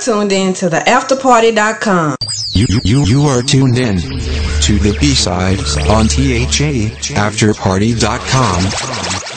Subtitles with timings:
[0.00, 2.16] Tuned in to the afterparty.com.
[2.52, 5.58] You, you, you are tuned in to the B-side
[5.90, 9.29] on THA afterparty.com.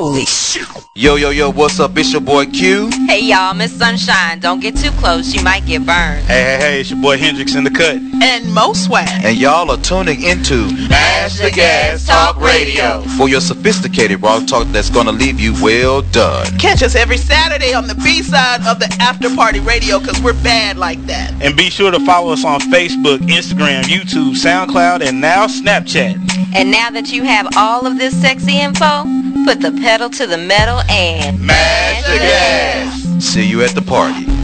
[0.00, 0.62] Holy shit.
[0.94, 1.98] Yo, yo, yo, what's up?
[1.98, 2.88] It's your boy Q.
[3.08, 4.38] Hey y'all, Miss Sunshine.
[4.38, 6.24] Don't get too close, you might get burned.
[6.26, 7.96] Hey, hey, hey, it's your boy Hendrix in the cut.
[8.22, 9.24] And Mo Swag.
[9.24, 13.00] And y'all are tuning into Mash the Gas Talk Radio.
[13.16, 16.46] for your sophisticated raw talk that's gonna leave you well done.
[16.58, 20.40] Catch us every Saturday on the B side of the After Party Radio because we're
[20.44, 21.32] bad like that.
[21.42, 26.54] And be sure to follow us on Facebook, Instagram, YouTube, SoundCloud, and now Snapchat.
[26.54, 29.04] And now that you have all of this sexy info,
[29.44, 33.24] put the pedal to the metal and Mash the gas.
[33.24, 34.37] See you at the party.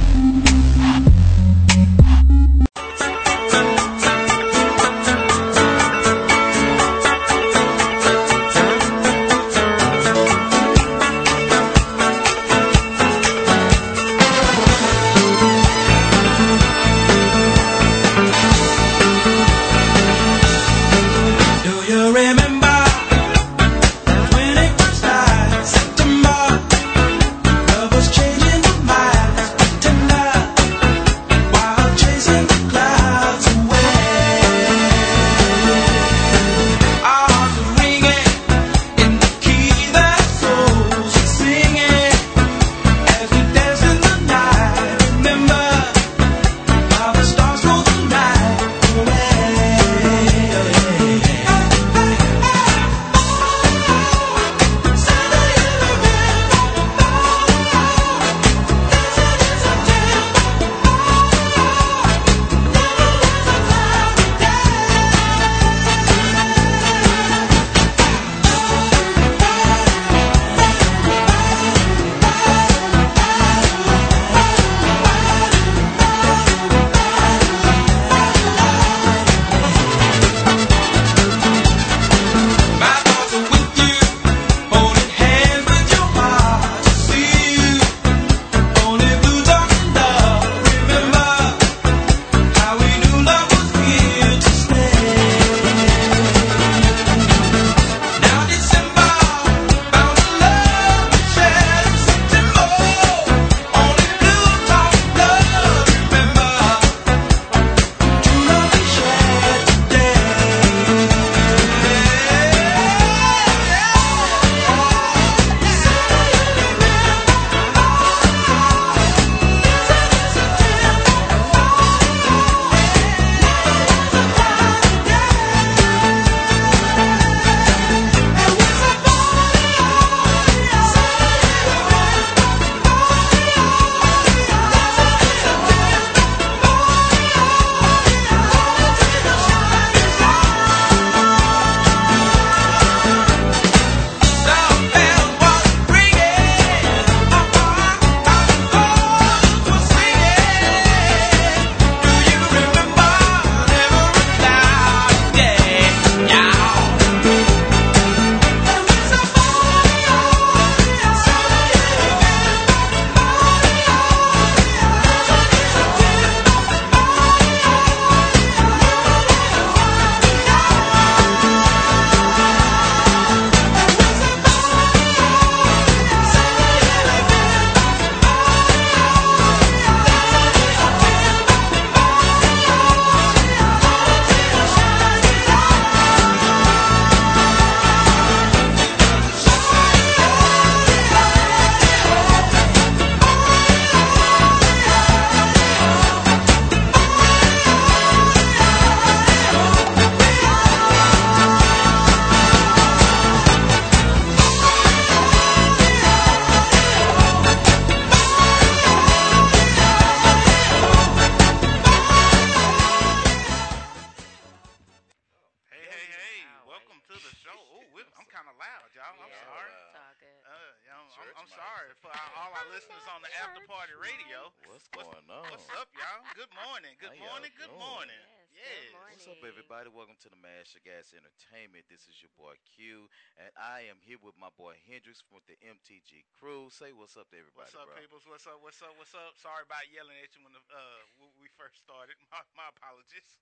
[238.34, 238.90] What's up, What's up?
[238.98, 239.38] What's up?
[239.38, 242.19] Sorry about yelling at you when the, uh, we first started.
[242.34, 243.38] My, my apologies.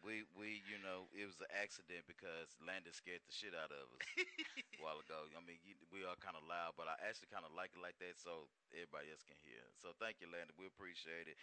[0.00, 3.84] we we you know it was an accident because Landon scared the shit out of
[3.92, 5.28] us a while ago.
[5.36, 7.84] I mean, you, we are kind of loud, but I actually kind of like it
[7.84, 9.60] like that, so everybody else can hear.
[9.76, 10.56] So thank you, Landon.
[10.56, 11.36] We appreciate it.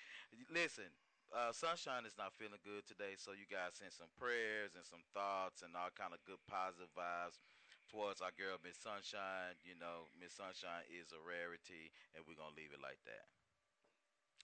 [0.49, 0.89] Listen.
[1.29, 5.01] Uh, Sunshine is not feeling good today, so you guys send some prayers and some
[5.17, 7.41] thoughts and all kind of good positive vibes
[7.93, 9.53] towards our girl Miss Sunshine.
[9.61, 13.29] You know, Miss Sunshine is a rarity, and we're gonna leave it like that.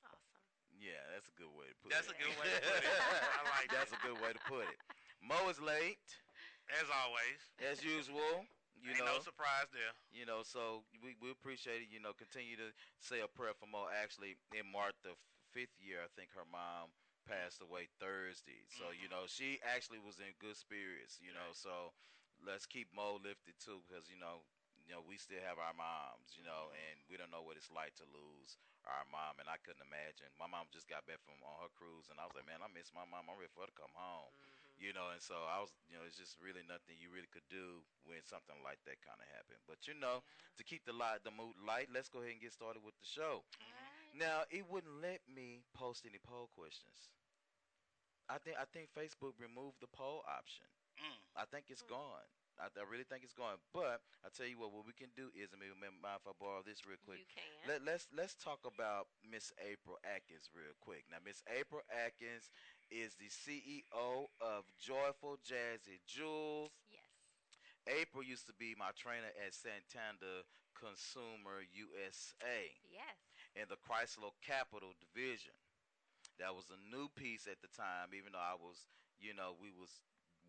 [0.06, 0.46] Awesome.
[0.78, 2.14] Yeah, that's a good way to put That's it.
[2.14, 2.94] a good way to put it.
[2.94, 3.98] I like That's that.
[3.98, 4.78] a good way to put it.
[5.26, 6.06] Mo is late,
[6.78, 7.42] As always.
[7.66, 8.46] as usual.
[8.80, 9.92] You Ain't know, no surprise there.
[10.08, 10.40] you know.
[10.46, 11.92] So we we appreciate it.
[11.92, 12.72] You know, continue to
[13.04, 13.92] say a prayer for Mo.
[13.92, 15.20] Actually, it marked the
[15.52, 16.00] fifth year.
[16.00, 16.96] I think her mom
[17.28, 18.64] passed away Thursday.
[18.72, 19.20] So you mm-hmm.
[19.20, 21.20] know, she actually was in good spirits.
[21.20, 21.92] You know, so
[22.44, 24.44] let's keep Mo lifted too, because you know,
[24.88, 26.36] you know, we still have our moms.
[26.36, 26.80] You know, mm-hmm.
[26.80, 28.58] and we don't know what it's like to lose
[28.88, 29.38] our mom.
[29.38, 30.32] And I couldn't imagine.
[30.40, 32.70] My mom just got back from on her cruise, and I was like, man, I
[32.72, 33.28] miss my mom.
[33.30, 34.32] I'm ready for her to come home.
[34.34, 34.58] Mm-hmm.
[34.80, 37.44] You know, and so I was, you know, it's just really nothing you really could
[37.52, 39.60] do when something like that kind of happened.
[39.68, 40.24] But you know,
[40.56, 43.08] to keep the light, the mood light, let's go ahead and get started with the
[43.08, 43.44] show.
[44.16, 47.12] Now, it wouldn't let me post any poll questions.
[48.30, 50.66] I think I think Facebook removed the poll option.
[51.00, 51.20] Mm.
[51.36, 52.28] I think it's gone.
[52.60, 53.56] I, I really think it's gone.
[53.72, 56.36] But I tell you what, what we can do is, I mean, mind if I
[56.36, 57.24] borrow this real quick?
[57.24, 57.48] You can.
[57.68, 61.08] Let, let's let's talk about Miss April Atkins real quick.
[61.08, 62.52] Now, Miss April Atkins
[62.92, 66.76] is the CEO of Joyful Jazzy Jewels.
[66.92, 67.08] yes.
[67.88, 70.44] April used to be my trainer at Santander
[70.78, 73.18] Consumer USA Yes.
[73.56, 75.56] in the Chrysler Capital Division.
[76.40, 78.88] That was a new piece at the time, even though I was,
[79.20, 79.92] you know, we was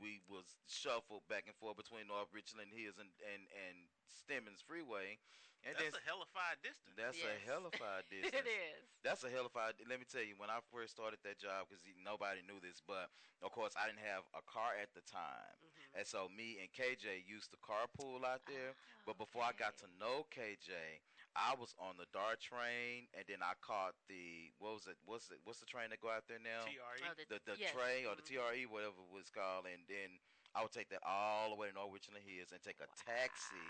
[0.01, 3.77] we was shuffled back and forth between North Richland Hills and and and
[4.09, 5.19] Stemmons Freeway,
[5.65, 6.97] and That's then a hellified distance.
[6.97, 7.41] that's a Yes.
[7.47, 8.47] hellified distance.
[8.47, 8.89] it is.
[9.03, 9.75] That's a hellified.
[9.89, 13.09] Let me tell you, when I first started that job, because nobody knew this, but
[13.43, 15.95] of course I didn't have a car at the time, Mm-hmm.
[15.95, 18.75] and so me and KJ used to carpool out there.
[18.77, 21.01] Ah, but before I got to know KJ,
[21.39, 24.99] I was on the Dart train, and then I caught the what was it?
[25.07, 25.39] What's it?
[25.45, 26.67] What's the train that go out there now?
[26.67, 27.07] TRE.
[27.07, 27.71] Oh, the the yes.
[27.71, 28.35] train or the Mhm.
[28.43, 30.19] TRE, whatever it was called, and then
[30.55, 33.67] I would take that all the way to North the Hills and take a taxi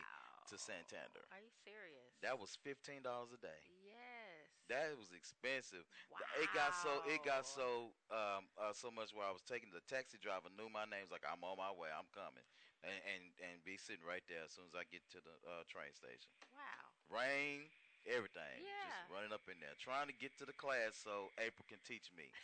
[0.49, 1.25] to Santander.
[1.31, 2.17] Are you serious?
[2.23, 3.61] That was fifteen dollars a day.
[3.85, 4.51] Yes.
[4.69, 5.85] That was expensive.
[6.11, 6.19] Wow.
[6.41, 9.83] It got so it got so um uh, so much where I was taking the
[9.87, 11.03] taxi driver knew my name.
[11.03, 11.91] Was like I'm on my way.
[11.91, 12.47] I'm coming,
[12.83, 15.63] and and, and be sitting right there as soon as I get to the uh,
[15.69, 16.31] train station.
[16.55, 16.90] Wow.
[17.11, 17.69] Rain,
[18.07, 18.87] everything, Yeah.
[18.87, 22.11] just running up in there, trying to get to the class so April can teach
[22.17, 22.31] me.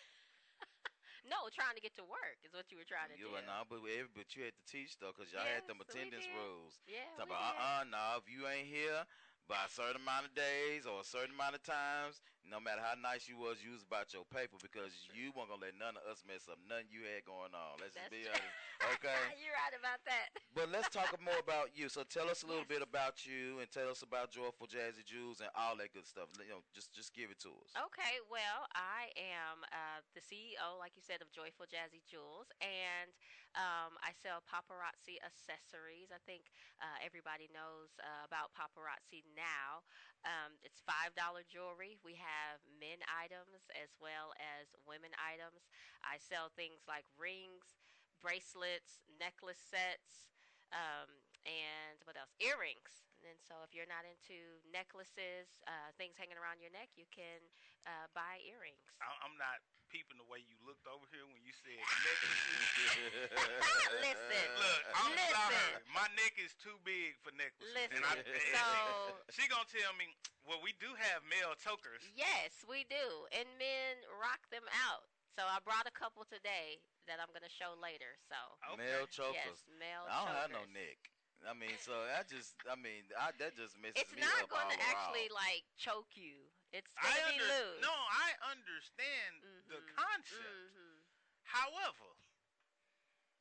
[1.27, 3.35] No, trying to get to work is what you were trying to You do.
[3.35, 3.83] were nah, but
[4.15, 6.79] but you had to teach though, cause y'all had them Yes, attendance rules.
[6.87, 7.03] Yeah.
[7.19, 9.03] Talk about uh uh no, if you ain't here
[9.49, 12.95] by a certain amount of days or a certain amount of times, no matter how
[12.99, 16.05] nice you was, you was about your paper because you weren't gonna let none of
[16.11, 17.79] us mess up nothing you had going on.
[17.79, 18.35] Let's That's just be true.
[18.35, 18.57] honest.
[18.97, 19.23] Okay.
[19.43, 20.31] You're right about that.
[20.55, 21.89] But let's talk more about you.
[21.91, 22.79] So tell us a little Yes.
[22.79, 26.31] bit about you and tell us about Joyful Jazzy Jewels and all that good stuff.
[26.39, 27.71] You know, just just give it to us.
[27.75, 33.11] Okay, well, I am uh, the CEO, like you said, of Joyful Jazzy Jewels, and
[33.57, 36.13] um, I sell paparazzi accessories.
[36.13, 39.83] I think uh, everybody knows uh, about paparazzi now.
[40.29, 41.97] Um, it's five dollar jewelry.
[42.05, 45.65] We have men items as well as women items.
[46.05, 47.81] I sell things like rings,
[48.21, 50.29] bracelets, necklace sets.
[50.75, 51.09] Um,
[51.49, 52.35] and what else?
[52.43, 53.06] Earrings.
[53.25, 54.37] And so, if you're not into
[54.69, 57.41] necklaces, uh, things hanging around your neck, you can
[57.89, 58.83] uh, buy earrings.
[59.01, 63.31] I- I'm not peeping the way you looked over here when you said necklaces.
[64.03, 65.83] Listen, Look, I'm listen, sorry.
[65.95, 67.71] My neck is too big for necklaces.
[67.73, 67.95] listen.
[67.99, 68.15] And I,
[68.59, 70.11] So, she gonna tell me,
[70.43, 72.03] well, we do have male chokers.
[72.19, 75.07] yes, we do, and men rock them out.
[75.39, 78.19] So I brought a couple today that I'm gonna show later.
[78.27, 78.39] So
[78.75, 78.83] Okay.
[78.91, 79.63] Male chokers.
[79.63, 80.05] yes, male.
[80.11, 80.99] I don't have no neck.
[81.45, 84.51] I mean, so I just, I mean, I, that just messes It's me not up
[84.51, 85.43] going to actually around.
[85.47, 86.49] like choke you.
[86.73, 87.83] It's I gonna be under- loose.
[87.85, 89.35] No, I understand
[89.71, 89.95] the Mhm.
[89.95, 90.43] concept.
[90.43, 91.03] Mhm.
[91.45, 92.11] However,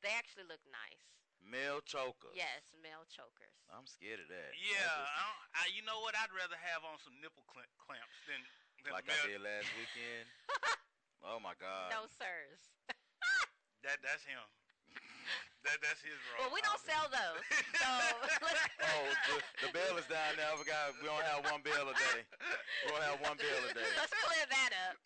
[0.04, 1.02] They actually look nice.
[1.42, 2.30] Male chokers.
[2.36, 3.56] Yes, male chokers.
[3.72, 4.54] I'm scared of that.
[4.54, 6.14] yeah, just- I, don't- I, you know what?
[6.14, 8.38] I'd rather have on some nipple cl- clamps than,
[8.84, 9.16] than like male.
[9.24, 10.28] I did last weekend.
[11.26, 11.90] oh my God.
[11.90, 12.70] no, sirs.
[13.82, 14.42] That that's him.
[15.66, 16.46] That that's his role.
[16.46, 17.42] Well, we don't sell those.
[17.80, 17.90] So
[18.86, 20.54] Oh, the, the bill is down now.
[20.54, 20.94] I forgot.
[21.02, 22.20] We don't have one bill a day.
[22.86, 23.90] We don't have one bill a day.
[23.98, 24.94] let's clear that up.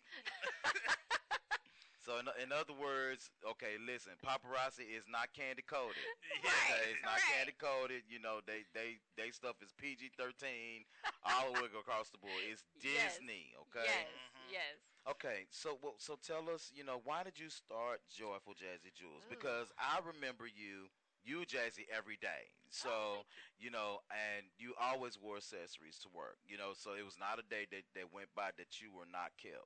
[2.01, 6.01] So in, in other words, okay, listen, paparazzi is not candy coated.
[6.41, 7.29] Right, Okay, it's not right.
[7.37, 8.01] candy coated.
[8.09, 10.89] You know, they they they stuff is PG thirteen
[11.21, 12.41] all the way across the board.
[12.49, 13.21] It's Yes.
[13.21, 13.53] Disney.
[13.69, 13.85] Okay.
[13.85, 14.49] Yes, Mhm.
[14.49, 14.75] yes.
[15.09, 19.25] Okay, so well, so tell us, you know, why did you start Joyful Jazzy Jewels?
[19.25, 19.33] Ooh.
[19.33, 20.93] Because I remember you,
[21.25, 22.53] you Jazzy every day.
[22.69, 23.25] So Oh,
[23.57, 26.37] you know, and you always wore accessories to work.
[26.45, 29.09] You know, so it was not a day that that went by that you were
[29.09, 29.65] not kept.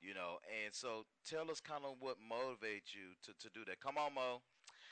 [0.00, 3.82] You know, and so tell us kind of what motivates you to to do that.
[3.82, 4.40] Come on, Mo.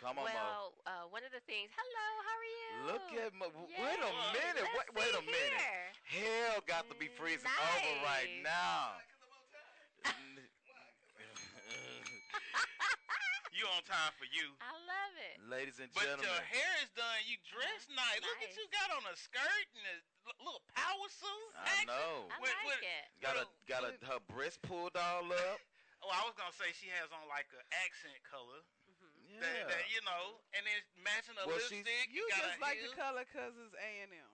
[0.03, 0.35] Come on, Mo.
[0.35, 1.71] well, uh, one of the things.
[1.71, 2.71] Hello, how are you?
[2.91, 3.47] Look at Mo.
[3.55, 4.67] w- Wait a minute.
[4.67, 5.63] let's Wait, wait a minute.
[5.63, 6.27] here.
[6.27, 8.45] Hell got to be freezing over right Nice.
[8.45, 8.99] now.
[13.55, 14.51] You on time for you.
[14.59, 15.39] I love it.
[15.47, 16.27] Ladies and But gentlemen.
[16.27, 17.19] But your hair is done.
[17.31, 18.19] You dress nice.
[18.19, 21.51] Look at you got on a skirt and a little power suit.
[21.55, 21.87] I action.
[21.87, 22.27] know.
[22.35, 23.05] I With- like with- it.
[23.23, 25.61] Got a got a her breast pulled all up.
[26.05, 28.61] Oh, I was gonna say she has on like an accent color.
[28.93, 29.65] hmm Yeah.
[29.73, 32.13] that you know, and then matching a Well, lipstick.
[32.13, 33.01] You got just her like the heels.
[33.01, 34.34] color because it's A and M.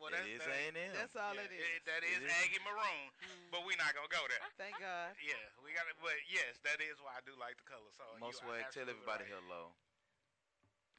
[0.00, 0.92] Well, it that's, is that, A and M.
[0.96, 1.60] That's all yeah, it is.
[1.84, 2.32] that It is is.
[2.40, 3.06] Aggie maroon,
[3.52, 4.40] but we're not gonna go there.
[4.60, 5.12] Thank God.
[5.20, 6.00] Yeah, we got it.
[6.00, 7.92] But yes, that is why I do like the color.
[7.92, 9.36] So Most way, tell everybody right.
[9.44, 9.76] hello.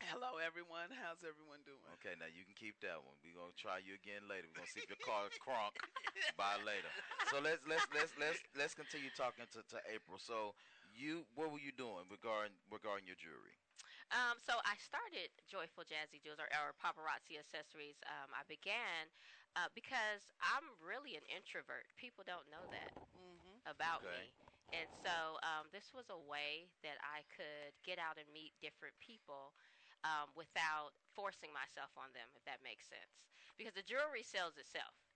[0.09, 0.89] Hello, everyone.
[0.97, 1.81] How's everyone doing?
[2.01, 3.13] Okay, now you can keep that one.
[3.21, 4.49] We're gonna try you again later.
[4.49, 5.77] We're gonna see if your car is crunk
[6.41, 6.89] by later.
[7.29, 10.17] So let's let's let's let's let's continue talking to, to April.
[10.17, 10.57] So
[10.89, 13.60] you what were you doing regarding regarding your jewelry?
[14.11, 18.03] Um, so I started Joyful Jazzy Jewels or, or paparazzi accessories.
[18.07, 19.09] Um, I began
[19.55, 21.87] uh, because I'm really an introvert.
[21.97, 23.59] People don't know that Mm-hmm.
[23.65, 24.07] about Okay.
[24.07, 24.35] me.
[24.73, 28.95] And so um, this was a way that I could get out and meet different
[28.99, 29.53] people
[30.03, 33.27] um, without forcing myself on them, if that makes sense.
[33.57, 35.10] Because the jewelry sells itself.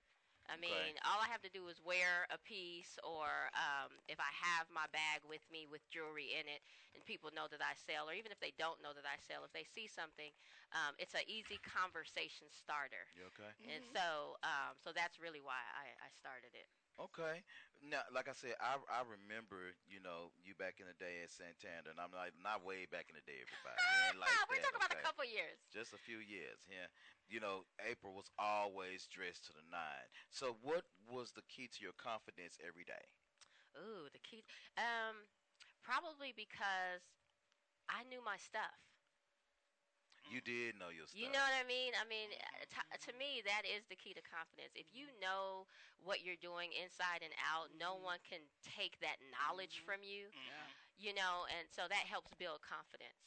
[0.50, 0.58] I Okay.
[0.58, 4.70] mean, all I have to do is wear a piece, or um, if I have
[4.70, 6.62] my bag with me with jewelry in it,
[6.94, 9.44] and people know that I sell, or even if they don't know that I sell,
[9.44, 10.32] if they see something,
[10.72, 13.08] um, it's an easy conversation starter.
[13.16, 13.52] You okay?
[13.72, 16.68] And so, um, so that's really why I, I started it.
[17.00, 17.44] Okay.
[17.86, 21.30] Now, like I said, I I remember you know you back in the day at
[21.30, 23.78] Santander, and I'm like not way back in the day, everybody.
[24.18, 25.02] Like We're that, talking about okay?
[25.02, 25.58] a couple years.
[25.72, 26.88] just a few years yeah
[27.28, 31.84] you know april was always dressed to the nine so what was the key to
[31.84, 33.06] your confidence every day
[33.78, 34.44] Ooh, the key.
[34.78, 35.28] Um,
[35.84, 37.04] probably because
[37.90, 38.80] I knew my stuff.
[40.30, 41.94] You did know your stuff You know what I mean?
[41.96, 42.34] I mean,
[42.70, 44.74] t- to me, that is the key to confidence.
[44.74, 45.70] If you know
[46.02, 48.18] what you're doing inside and out, no mm-hmm.
[48.18, 49.90] one can take that knowledge mm-hmm.
[49.90, 50.30] from you.
[50.30, 50.50] Mm-hmm.
[50.50, 50.68] Yeah.
[50.96, 53.20] You know, and so that helps build confidence.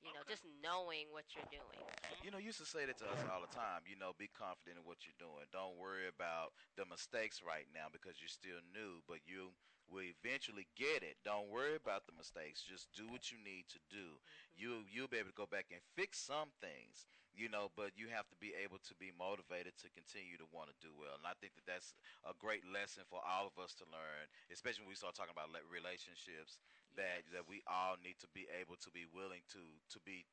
[0.00, 1.84] You know, just knowing what you're doing.
[2.24, 4.32] you know you used to say that to us all the time you know be
[4.32, 8.64] confident in what you're doing don't worry about the mistakes right now because you're still
[8.72, 9.52] new but you
[9.90, 11.18] will eventually get it.
[11.26, 12.62] Don't worry about the mistakes.
[12.62, 14.18] Just do what you need to do.
[14.56, 18.10] You you'll be able to go back and fix some things you know but you
[18.10, 21.14] have to be able to be motivated to continue to want to do well.
[21.14, 21.94] And i think that that's
[22.26, 25.54] a great lesson for all of us to learn especially when we start talking about
[25.70, 26.58] relationships
[26.98, 29.62] that that we all need to be able to be willing to
[29.94, 30.26] to be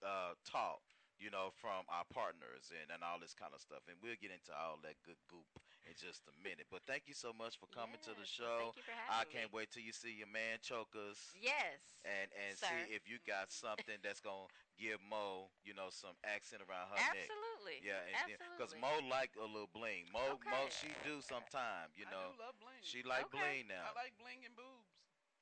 [0.00, 0.80] uh, taught
[1.18, 3.84] you know from our partners and, and all this kind of stuff.
[3.90, 5.46] And we'll get into all that good goop
[5.88, 8.76] in just a minute but thank you so much for coming to the show well,
[8.76, 9.56] Thank you for i can't me.
[9.56, 11.80] wait till you see your man chokers Yes.
[12.04, 12.68] and and sir.
[12.68, 17.00] see if you got something that's gonna give Mo, you know, some accent around her
[17.02, 17.26] neck.
[17.26, 17.82] Absolutely.
[17.82, 17.98] Yeah,
[18.54, 18.78] because Absolutely.
[18.78, 20.06] Mo like a little bling.
[20.14, 22.30] Mo, Mo, she do sometime, you I know.
[22.30, 22.78] do love bling.
[22.86, 23.66] She like Okay.
[23.66, 24.94] bling now, I like bling and boobs.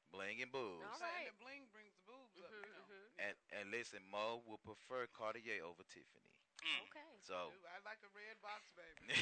[0.08, 0.88] bling and boobs.
[0.88, 2.86] All So- And the bling brings the boobs up, you know.
[2.88, 3.04] mhm.
[3.20, 6.32] And and listen, Mo will prefer Cartier over Tiffany.
[6.64, 6.82] Mm.
[6.90, 7.08] Okay.
[7.20, 9.12] So I like a red box, baby.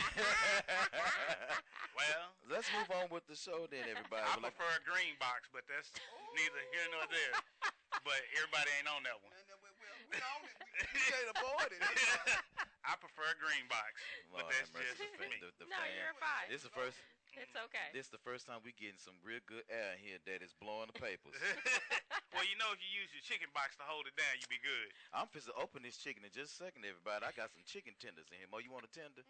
[1.95, 4.27] Well, let's move on with the show then, everybody.
[4.27, 5.95] I We'd like- prefer a green box, but that's
[6.35, 7.35] neither here nor there.
[8.03, 9.31] But everybody ain't on that one.
[9.31, 10.59] And, we, we, we own it.
[10.59, 11.81] We, we can't avoid it.
[12.83, 13.95] I prefer a green box,
[14.35, 15.39] but Lord that's have mercy, just the, me.
[15.39, 15.95] the, the no, fan.
[15.95, 16.47] you're fine.
[16.51, 16.99] This is the first.
[17.35, 17.91] It's okay.
[17.91, 20.99] This the first time we getting some real good air here that is blowing the
[20.99, 21.35] papers.
[22.35, 24.63] well, you know, if you use your chicken box to hold it down, you be
[24.63, 24.95] good.
[25.11, 27.27] I'm fixing to open this chicken in just a second, everybody.
[27.27, 28.51] I got some chicken tenders in here.
[28.51, 29.27] Mo, you want a tender?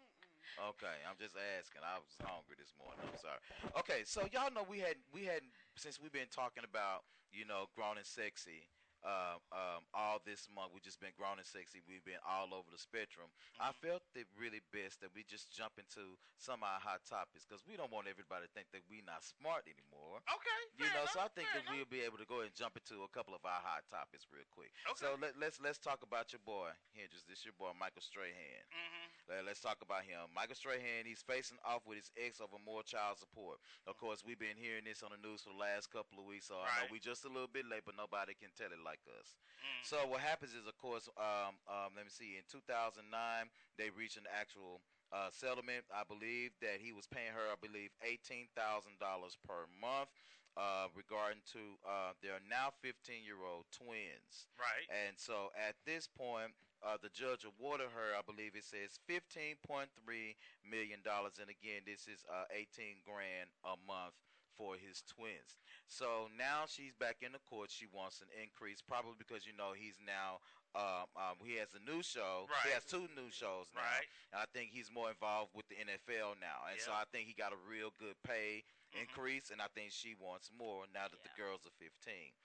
[0.55, 1.81] Okay, I'm just asking.
[1.81, 3.01] I was hungry this morning.
[3.01, 3.41] I'm sorry.
[3.81, 5.41] Okay, so y'all know we had we had
[5.75, 8.69] since we've been talking about you know grown and sexy.
[9.05, 11.85] Uh, um, all this month We've just been grown and sexy.
[11.85, 13.29] We've been all over the spectrum.
[13.61, 17.45] I felt it really best that we just jump into some of our hot topics
[17.45, 20.25] because we don't want everybody to think that we're not smart anymore.
[20.25, 20.61] Okay.
[20.81, 23.11] You know, so I think that we'll be able to go and jump into a
[23.13, 24.73] couple of our hot topics real quick.
[24.89, 24.97] Okay.
[24.97, 27.23] So let, let's let's talk about your boy Hendrix.
[27.29, 28.65] This your boy Michael Strahan.
[28.73, 30.19] hmm Let- Let's talk about him.
[30.33, 33.59] Michael Strahan, he's facing off with his ex over more child support.
[33.87, 36.47] Of course, we've been hearing this on the news for the last couple of weeks,
[36.47, 36.91] so I know Right.
[36.91, 39.35] we just a little bit late, but nobody can tell it like us.
[39.63, 39.85] Mm.
[39.85, 42.37] So what happens is, of course, um, um, let me see.
[42.37, 45.85] In 2009, they reached an actual uh, settlement.
[45.93, 50.09] I believe that he was paying her, I believe, eighteen thousand dollars per month.
[50.57, 54.47] Uh, regarding to uh, their now 15-year-old twins.
[54.57, 54.87] Right.
[54.87, 56.53] And so at this point,
[56.85, 61.49] uh, the judge awarded her, I believe it says, fifteen point three million dollars, and
[61.49, 64.13] again, this is uh, eighteen grand a month
[64.55, 65.59] for his twins.
[65.89, 67.67] So now she's back in the court.
[67.73, 70.39] She wants an increase, probably because you know he's now.
[70.75, 72.51] Um, um, he has a new show.
[72.67, 74.07] He has two new shows now, Right.
[74.35, 76.67] and I think he's more involved with the NFL now.
[76.67, 78.59] And so I think he got a real good pay
[78.91, 78.99] Mhm.
[79.07, 82.44] increase, and I think she wants more now that the girls are fifteen d-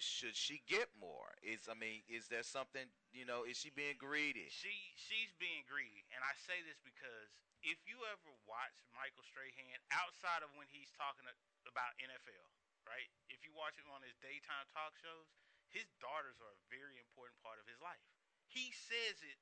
[0.00, 1.28] should she get more?
[1.44, 3.44] Is I mean, is there something you know?
[3.44, 4.48] Is she being greedy?
[4.48, 7.28] She she's being greedy, and I say this because
[7.60, 11.28] if you ever watch Michael Strahan outside of when he's talking
[11.68, 12.48] about NFL,
[12.88, 13.10] right?
[13.28, 15.30] If you watch him on his daytime talk shows,
[15.70, 18.02] his daughters are a very important part of his life.
[18.50, 19.40] He says it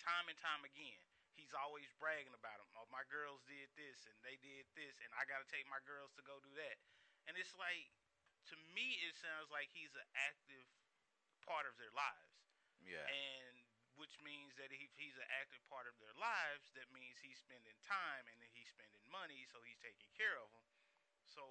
[0.00, 1.02] time and time again.
[1.36, 2.70] He's always bragging about them.
[2.74, 5.78] Oh, my girls did this and they did this, and I got to take my
[5.86, 6.76] girls to go do that.
[7.30, 7.92] And it's like,
[8.52, 10.66] to me, it sounds like he's an active
[11.44, 12.32] part of their lives
[12.80, 13.54] Yeah, and
[13.98, 17.74] which means that if he's an active part of their lives, that means he's spending
[17.82, 20.66] time and then he's spending money, so he's taking care of them.
[21.26, 21.42] So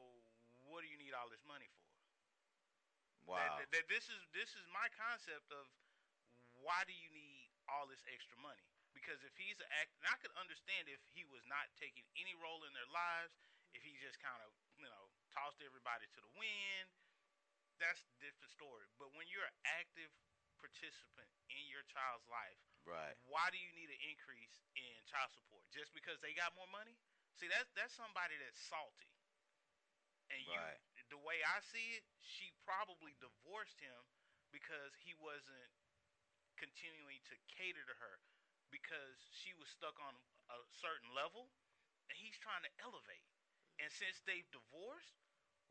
[0.72, 1.88] what do you need all this money for?
[3.27, 3.60] wow.
[3.60, 5.68] That, that this is this is my concept of
[6.63, 8.63] why do you need all this extra money?
[8.96, 12.34] Because if he's an act, and I could understand if he was not taking any
[12.39, 13.36] role in their lives,
[13.75, 14.50] if he just kind of
[15.37, 16.89] tossed everybody to the wind,
[17.77, 18.89] that's a different story.
[18.97, 20.09] But when you're an active
[20.57, 22.57] participant in your child's life,
[22.89, 23.13] Right.
[23.29, 25.61] why do you need an increase in child support?
[25.69, 26.97] Just because they got more money?
[27.37, 29.13] See, that's that's somebody that's salty.
[30.33, 30.81] And you, Right.
[31.13, 34.01] the way I see it, she probably divorced him
[34.50, 35.71] because he wasn't
[36.57, 38.19] continuing to cater to her
[38.71, 40.17] because she was stuck on
[40.50, 41.51] a certain level
[42.09, 43.27] and he's trying to elevate.
[43.79, 45.13] And since they've divorced,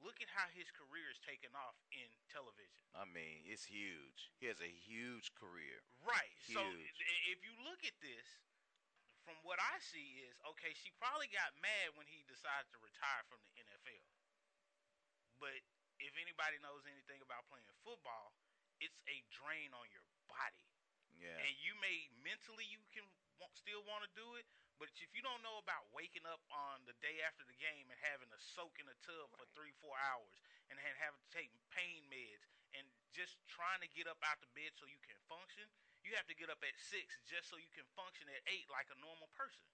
[0.01, 2.85] look at how his career is taken off in television.
[2.95, 4.31] I mean, it's huge.
[4.39, 5.83] He has a huge career.
[6.05, 6.33] Right.
[6.53, 7.01] So Huge.
[7.01, 8.27] i- if you look at this,
[9.25, 10.73] from what I see is okay.
[10.75, 14.07] She probably got mad when he decided to retire from the NFL.
[15.43, 15.59] But
[15.99, 18.33] if anybody knows anything about playing football,
[18.79, 20.69] it's a drain on your body,
[21.19, 21.37] Yeah.
[21.43, 23.03] and you may mentally you can
[23.55, 24.47] still want to do it.
[24.77, 27.97] But if you don't know about waking up on the day after the game and
[28.05, 30.37] having to soak in a tub for three, four hours,
[30.69, 32.45] and then having to take pain meds,
[32.77, 32.85] and
[33.17, 35.65] just trying to get up out the bed so you can function,
[36.05, 38.93] you have to get up at six just so you can function at eight like
[38.93, 39.65] a normal person.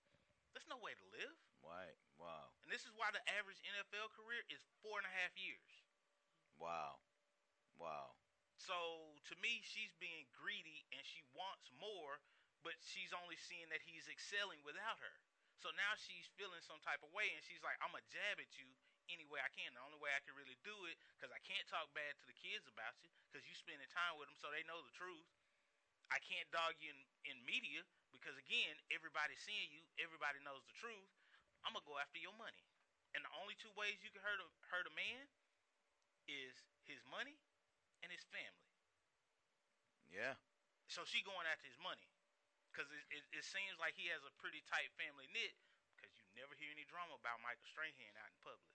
[0.54, 1.36] That's no way to live.
[1.64, 1.96] Right.
[2.20, 2.52] Wow.
[2.62, 5.82] And this is why the average NFL career is four and a half years.
[6.60, 7.02] Wow.
[7.80, 8.14] Wow.
[8.60, 8.76] So
[9.26, 12.22] to me, she's being greedy and she wants more,
[12.62, 15.14] but she's only seeing that he's excelling without her.
[15.58, 18.50] So now she's feeling some type of way, and she's like, "I'm gonna jab at
[18.58, 18.66] you
[19.10, 19.74] any way I can.
[19.74, 22.34] The only way I can really do it, because I can't talk bad to the
[22.34, 25.26] kids about you, because you spending time with them, so they know the truth.
[26.10, 30.74] I can't dog you in, in media, because again, everybody's seeing you, everybody knows the
[30.74, 31.10] truth.
[31.62, 32.66] I'm gonna go after your money,
[33.14, 35.30] and the only two ways you can hurt a hurt a man
[36.26, 36.54] is
[36.86, 37.38] his money
[38.02, 38.66] and his family.
[40.10, 40.34] Yeah.
[40.86, 42.11] So she going after his money
[42.72, 45.52] because it, it, it seems like he has a pretty tight family knit
[45.94, 48.72] because you never hear any drama about Michael Strahan out in public.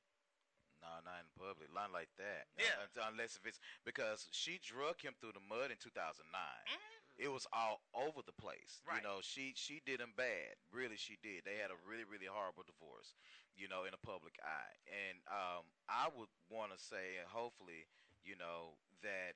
[0.78, 1.74] No, not in public.
[1.74, 2.46] Not like that.
[2.54, 2.86] Yeah.
[3.10, 6.30] Unless if it's because she drug him through the mud in 2009.
[6.70, 7.02] Mhm.
[7.18, 8.78] It was all over the place.
[8.86, 9.02] Right.
[9.02, 10.54] You know, she she did him bad.
[10.70, 11.46] Really, she did.
[11.46, 13.18] They had a really really horrible divorce.
[13.58, 14.78] You know, in the public eye.
[14.86, 17.90] And um, I would want to say, and hopefully,
[18.22, 19.34] you know, that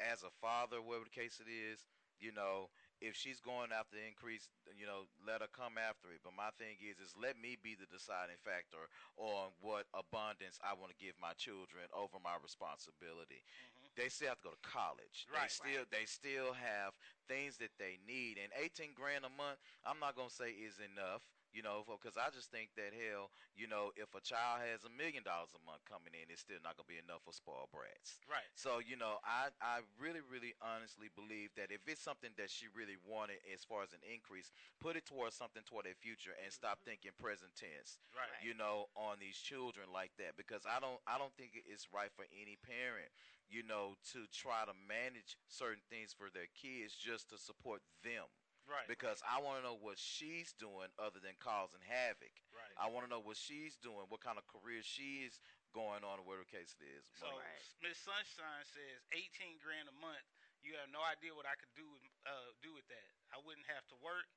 [0.00, 1.80] as a father, whatever the case it is,
[2.20, 2.68] you know,
[3.00, 6.20] if she's going after the increase, you know, let her come after it.
[6.24, 10.74] But my thing is, is let me be the deciding factor on what abundance I
[10.74, 13.42] want to give my children over my responsibility.
[13.42, 13.94] Mm-hmm.
[13.96, 15.26] They still have to go to college.
[15.30, 15.50] They Right.
[15.50, 16.94] still they still have
[17.26, 18.38] things that they need.
[18.38, 21.22] And eighteen grand a month, I'm not gonna say is enough.
[21.58, 24.92] You know, because I just think that hell, you know, if a child has a
[24.94, 28.22] million dollars a month coming in, it's still not gonna be enough for spoiled brats.
[28.30, 28.46] Right.
[28.54, 32.70] So you know, I I really really honestly believe that if it's something that she
[32.70, 36.54] really wanted as far as an increase, put it towards something toward their future and
[36.54, 36.94] stop mm-hmm.
[36.94, 37.98] thinking present tense.
[38.14, 38.38] Right.
[38.38, 42.14] You know, on these children like that because I don't I don't think it's right
[42.14, 43.10] for any parent,
[43.50, 48.30] you know, to try to manage certain things for their kids just to support them.
[48.68, 48.84] Right.
[48.84, 52.32] Because I want to know what she's doing other than causing havoc.
[52.52, 52.74] Right.
[52.76, 55.40] I want to know what she's doing, what kind of career she's
[55.72, 57.08] going on, or whatever the case it is.
[57.16, 57.64] So Money.
[57.80, 60.24] Miss Sunshine says eighteen grand a month.
[60.60, 63.08] You have no idea what I could do with uh, do with that.
[63.32, 64.28] I wouldn't have to work.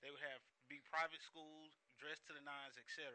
[0.00, 3.10] They would have be private schools, dressed to the nines, etc.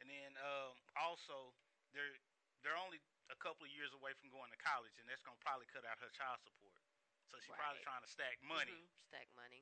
[0.00, 1.52] And then um, also
[1.92, 2.16] they're
[2.64, 5.68] they're only a couple of years away from going to college, and that's gonna probably
[5.68, 6.80] cut out her child support.
[7.28, 8.72] So she's probably trying to stack money.
[8.72, 9.60] Mhm, Stack money.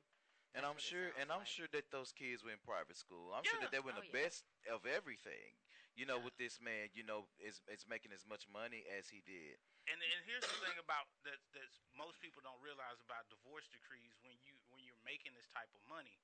[0.55, 1.47] And I'm sure, sounds and I'm like.
[1.49, 3.33] sure that those kids were in private school.
[3.33, 4.23] I'm sure that they were in Oh, the yeah.
[4.25, 5.57] best of everything.
[5.95, 6.25] You know, Yeah.
[6.25, 9.57] with this man, you know, is is making as much money as he did.
[9.89, 14.15] And and here's the thing about that that most people don't realize about divorce decrees
[14.23, 16.23] when you when you're making this type of money,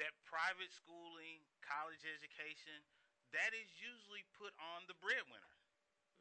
[0.00, 2.80] that private schooling, college education,
[3.36, 5.56] that is usually put on the breadwinner.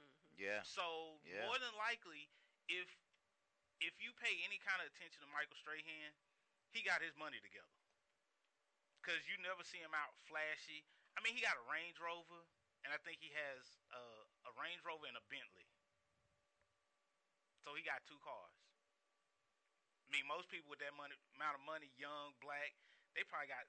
[0.02, 0.36] Mm-hmm.
[0.36, 1.48] Yeah, So Yeah.
[1.48, 2.28] more than likely,
[2.68, 2.92] if
[3.80, 6.12] if you pay any kind of attention to Michael Strahan,
[6.76, 7.72] he got his money together.
[9.00, 10.84] Cause you never see him out flashy.
[11.16, 12.44] I mean, he got a Range Rover,
[12.84, 15.64] and I think he has uh, a Range Rover and a Bentley.
[17.64, 18.60] So he got two cars.
[20.06, 22.76] I mean, most people with that money amount of money, young, black,
[23.16, 23.66] they probably got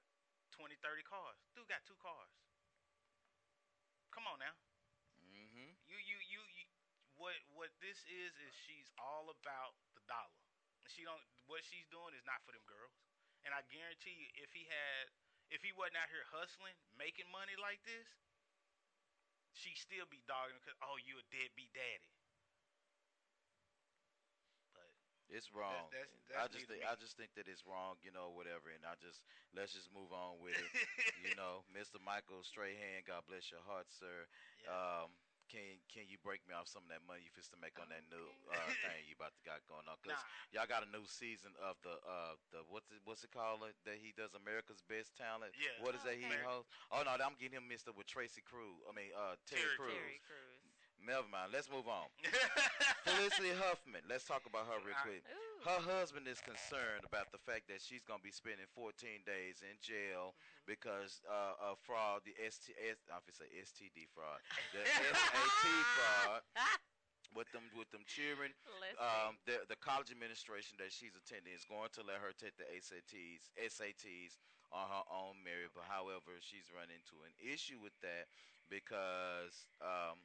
[0.59, 1.39] 20, 30 cars.
[1.55, 2.33] Dude got two cars.
[4.11, 4.53] Come on now.
[5.21, 5.71] Mm-hmm.
[5.85, 6.65] You, you, you, you.
[7.17, 10.46] What, what this is is she's all about the dollar.
[10.91, 11.21] She don't.
[11.47, 12.91] What she's doing is not for them girls.
[13.47, 15.03] And I guarantee you, if he had,
[15.53, 18.07] if he wasn't out here hustling, making money like this,
[19.55, 22.11] she'd still be dogging because oh, you a deadbeat daddy.
[24.75, 24.89] But
[25.31, 25.87] It's wrong.
[25.91, 26.87] that's- I that's just think, me.
[26.87, 28.67] I just think that it's wrong, you know, whatever.
[28.67, 29.23] And I just
[29.55, 30.67] let's just move on with it.
[31.23, 32.03] you know, Mr.
[32.03, 34.27] Michael Strahan, God bless your heart, sir.
[34.63, 35.07] Yeah.
[35.07, 35.09] Um,
[35.51, 37.87] can can you break me off some of that money you fist to make on
[37.89, 39.95] that new uh, thing you about to got going on?
[40.03, 40.61] Cause Nah.
[40.61, 43.71] y'all got a new season of the uh the what's it what's it called uh,
[43.87, 45.55] that he does America's Best Talent.
[45.57, 45.73] Yeah.
[45.83, 46.69] What is that he hosts?
[46.91, 48.83] Oh no, I'm getting him mixed up with Tracy Crews.
[48.87, 49.97] I mean uh Terry, Terry Crews.
[49.97, 50.63] Terry Crews.
[50.97, 51.53] Never mind.
[51.53, 52.09] Let's move on.
[53.07, 54.03] Felicity Huffman.
[54.09, 55.23] Let's talk about her real quick.
[55.23, 55.63] Ooh.
[55.63, 59.63] Her husband is concerned about the fact that she's going to be spending 14 days
[59.63, 60.35] in jail
[60.67, 60.75] Mm-hmm.
[60.75, 64.43] because uh, of fraud, the ST, S, I say STD fraud,
[64.75, 64.83] the
[65.15, 65.63] SAT
[65.95, 66.43] fraud
[67.37, 68.51] with them with them children.
[68.83, 68.99] Listen.
[68.99, 72.67] Um, the the college administration that she's attending is going to let her take the
[72.75, 74.35] SATs SATs
[74.75, 75.71] on her own merit.
[75.71, 78.27] But however, she's run into an issue with that
[78.67, 80.19] because um,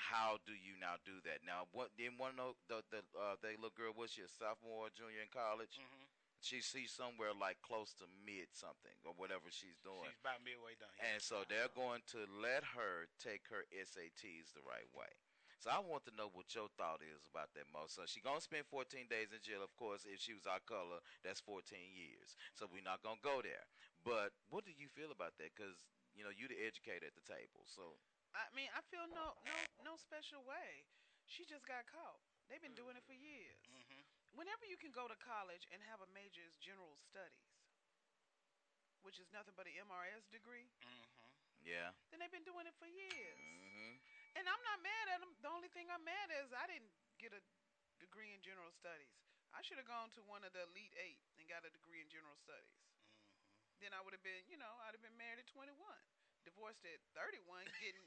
[0.00, 1.44] how do you now do that?
[1.44, 4.88] Now, what didn't one know the the uh, the little girl was she a sophomore,
[4.88, 5.76] or junior in college?
[5.76, 6.08] Mhm.
[6.40, 10.08] She she's somewhere like close to mid something or whatever she's doing.
[10.08, 10.88] She's about midway done.
[10.96, 11.12] yeah.
[11.12, 15.12] And so they're going to let her take her SATs the right way.
[15.60, 17.84] So I want to know what your thought is about that, Mo.
[17.92, 19.60] So she gonna spend 14 days in jail.
[19.60, 22.32] Of course, if she was our color, that's 14 years.
[22.56, 23.68] So we're not gonna go there.
[24.00, 25.52] But what do you feel about that?
[25.52, 25.76] Because
[26.16, 27.68] you know you're the educator at the table.
[27.68, 28.00] So
[28.34, 30.86] I mean, I feel no no no special way.
[31.26, 32.20] She just got caught.
[32.48, 33.58] They've been doing it for years.
[33.70, 34.04] Mhm.
[34.34, 37.50] Whenever you can go to college and have a major as general studies,
[39.02, 41.06] which is nothing but an MRS degree, Mhm.
[41.62, 41.92] yeah.
[42.10, 43.38] then they've been doing it for years.
[43.38, 43.96] hmm
[44.36, 45.34] And I'm not mad at them.
[45.42, 47.42] The only thing I'm mad at is I didn't get a
[47.98, 49.10] degree in general studies.
[49.52, 52.08] I should have gone to one of the elite eight and got a degree in
[52.08, 52.78] general studies.
[53.80, 56.06] Then I would have been, you know, I'd have been married at 21,
[56.44, 58.06] divorced at 31, getting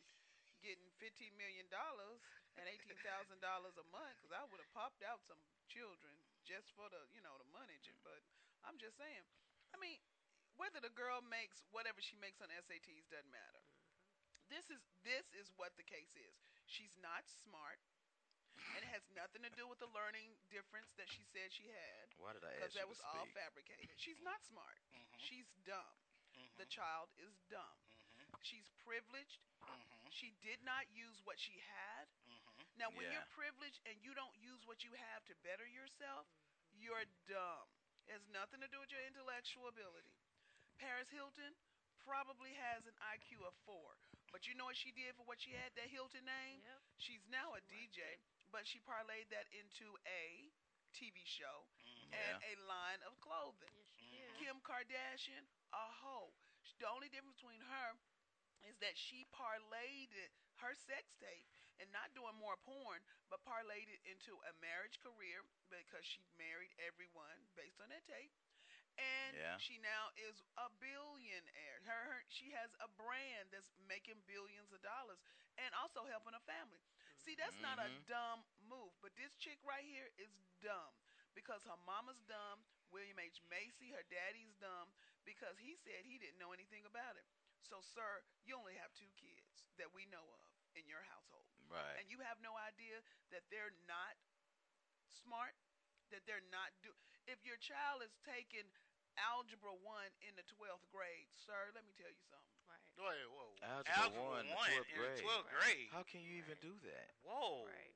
[0.63, 2.23] getting 15 million dollars
[2.55, 6.15] and 18 thousand dollars a month because I would have popped out some children
[6.47, 7.75] just for the, you know, the money.
[7.83, 8.23] j- But
[8.63, 9.25] I'm just saying,
[9.75, 9.99] I mean,
[10.55, 13.63] whether the girl makes whatever she makes on SATs doesn't matter
[14.51, 16.35] this is this is what the case is.
[16.67, 17.79] She's not smart,
[18.75, 22.05] and it has nothing to do with the learning difference that she said she had,
[22.19, 23.89] Why did I because ask you that to was all fabricated.
[23.97, 24.77] She's not smart.
[24.93, 25.17] Mhm.
[25.17, 25.97] She's dumb.
[26.59, 26.75] The Mhm.
[26.75, 27.79] child is dumb.
[28.43, 29.39] She's privileged.
[29.63, 30.11] Mhm.
[30.11, 32.07] She did not use what she had.
[32.27, 32.77] Mhm.
[32.77, 33.13] Now, when Yeah.
[33.13, 36.27] you're privileged and you don't use what you have to better yourself,
[36.71, 37.69] you're dumb.
[38.05, 40.11] It has nothing to do with your intellectual ability.
[40.77, 41.55] Paris Hilton
[41.99, 43.97] probably has an IQ of four.
[44.31, 46.61] But you know what she did for what she had that Hilton name?
[46.63, 46.81] Yep.
[46.97, 48.19] She's now a DJ,
[48.51, 50.51] but she parlayed that into a
[50.91, 52.13] TV show Mhm.
[52.13, 53.71] and a line of clothing.
[53.73, 54.37] Yes, she Mhm.
[54.37, 56.33] Kim Kardashian, a hoe.
[56.79, 57.97] The only difference between her
[58.67, 60.13] is that she parlayed
[60.63, 61.47] her sex tape
[61.81, 66.71] and not doing more porn, but parlayed it into a marriage career because she married
[66.79, 68.31] everyone based on that tape.
[68.97, 69.57] And Yeah.
[69.57, 71.79] she now is a billionaire.
[71.85, 75.17] Her, her she has a brand that's making billions of dollars
[75.57, 76.81] and also helping a family.
[77.17, 78.05] See, that's not a Mhm.
[78.05, 80.29] dumb move, but this chick right here is
[80.61, 80.93] dumb
[81.33, 82.63] because her mama's dumb.
[82.93, 83.41] William H.
[83.49, 84.93] Macy, her daddy's dumb
[85.25, 87.25] because he said he didn't know anything about it.
[87.63, 91.47] So, sir, you only have two kids that we know of in your household.
[91.71, 91.97] Right.
[91.97, 94.19] And you have no idea that they're not
[95.09, 95.55] smart,
[96.11, 96.91] that they're not do.
[97.25, 98.67] If your child is taking
[99.15, 99.81] algebra 1
[100.27, 102.59] in the 12th grade, sir, let me tell you something.
[102.67, 102.89] Right.
[102.99, 103.51] Wait, whoa.
[103.63, 105.17] Algebra one, the 12th in grade.
[105.17, 105.89] the 12th grade.
[105.93, 107.09] How can you even do that?
[107.23, 107.65] Whoa.
[107.69, 107.95] Right.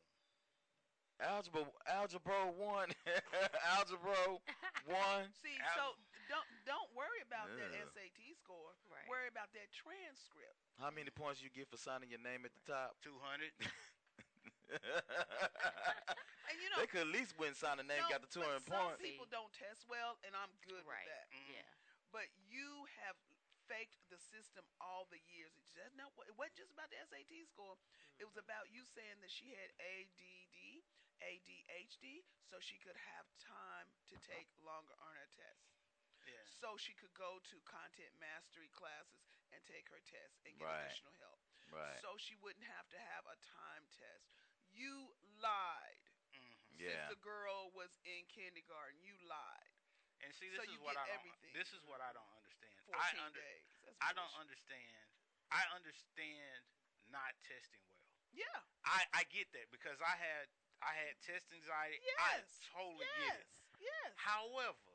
[1.17, 2.93] Algebra, algebra one,
[3.73, 4.37] algebra
[4.85, 5.25] one.
[5.41, 5.85] See, Al- so
[6.29, 8.77] don't don't worry about that SAT score.
[9.07, 9.23] Right.
[9.23, 10.59] Worry about that transcript.
[10.77, 12.99] How many points you get for signing your name at the top?
[13.01, 13.55] 200.
[16.47, 18.39] And you know, they could at least win sign the name, no, got the two
[18.43, 19.03] hundred but hundred some points.
[19.03, 21.03] people don't test well, and I'm good Right.
[21.03, 21.27] with that.
[21.31, 21.59] Mm.
[21.59, 21.67] Yeah.
[22.15, 23.15] But you have
[23.67, 25.51] faked the system all the years.
[25.59, 26.11] It's just not.
[26.27, 27.75] It wasn't just about the SAT score.
[28.15, 30.83] It was about you saying that she had ADD,
[31.19, 35.76] ADHD, so she could have time to take longer on her tests.
[36.27, 36.43] Yeah.
[36.59, 39.23] So she could go to content mastery classes
[39.55, 40.85] and take her test and get Right.
[40.91, 41.39] additional help.
[41.71, 41.99] Right.
[42.03, 44.27] So she wouldn't have to have a time test.
[44.71, 46.03] You lied.
[46.35, 46.55] Mhm.
[46.79, 47.07] Yeah.
[47.07, 49.71] Since the girl was in kindergarten, you lied.
[50.21, 51.15] And see, So this is what I don't.
[51.15, 51.53] everything.
[51.53, 52.73] This is what I don't understand.
[52.85, 53.65] 14 I under, days.
[54.01, 54.39] I don't bullshit.
[54.41, 55.05] understand.
[55.51, 56.65] I understand
[57.07, 58.03] not testing well.
[58.33, 58.59] Yeah.
[58.83, 60.49] I I get that because I had
[60.81, 61.99] I had test anxiety.
[62.03, 62.17] Yes.
[62.19, 63.17] I totally yes.
[63.17, 63.47] get it.
[63.79, 64.13] Yes.
[64.17, 64.86] However,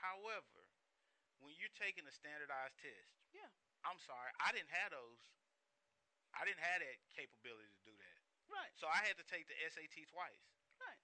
[0.00, 0.66] however,
[1.38, 3.50] when you're taking a standardized test, Yeah.
[3.86, 5.22] I'm sorry, I didn't have those.
[6.34, 8.18] I didn't have that capability to do that.
[8.50, 8.72] Right.
[8.76, 10.42] So I had to take the SAT twice.
[10.80, 10.98] Right.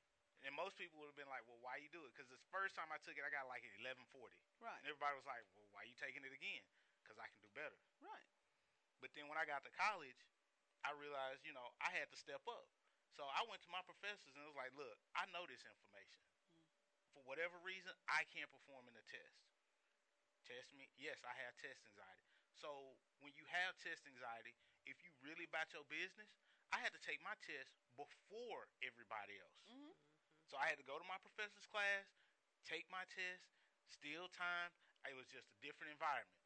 [0.45, 2.75] And most people would have been like, "Well, why you do it?" Because the first
[2.77, 4.77] time I took it, I got like an 1140, Right.
[4.79, 6.65] and everybody was like, "Well, why you taking it again?"
[7.03, 7.79] Because I can do better.
[8.01, 8.27] Right.
[9.01, 10.21] But then when I got to college,
[10.85, 12.69] I realized, you know, I had to step up.
[13.17, 16.21] So I went to my professors and I was like, "Look, I know this information.
[17.15, 19.39] For whatever reason, I can't perform in the test.
[20.45, 20.91] Test me.
[21.01, 22.27] Yes, I have test anxiety.
[22.53, 24.53] So when you have test anxiety,
[24.85, 26.29] if you really about your business,
[26.75, 29.57] I had to take my test before everybody else.
[29.65, 29.95] Mhm.
[30.51, 32.05] So I had to go to my professor's class,
[32.65, 33.49] take my test,
[33.89, 34.73] steal time.
[35.09, 36.41] It was just a different environment.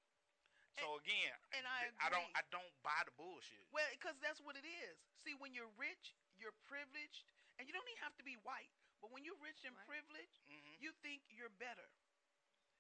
[0.78, 2.30] So again, and I I don't.
[2.38, 3.66] I don't buy the bullshit.
[3.74, 4.98] Well, because that's what it is.
[5.18, 7.26] See, when you're rich, you're privileged,
[7.58, 8.70] and you don't even have to be white.
[9.00, 9.86] But when you're rich and Right.
[9.86, 11.88] privileged, hmm you think you're better.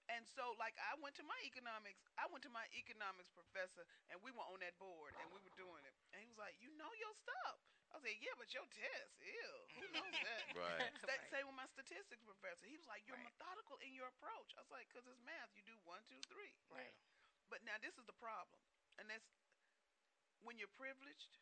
[0.08, 2.00] And so, like, I went to my economics.
[2.16, 5.52] I went to my economics professor, and we were on that board, and we were
[5.52, 5.92] doing it.
[6.12, 7.60] And he was like, "You know your stuff."
[7.92, 10.92] I was like, "Yeah, but your test, ew, who knows that?" Right.
[10.96, 11.28] Sta- Right.
[11.28, 12.64] Same with my statistics professor.
[12.66, 13.28] He was like, "You're Right.
[13.28, 15.52] methodical in your approach." I was like, "Cause it's math.
[15.54, 16.56] You do one, two, three.
[16.72, 16.94] Right.
[17.50, 18.60] But now this is the problem,
[18.98, 19.28] and that's
[20.40, 21.38] when you're privileged,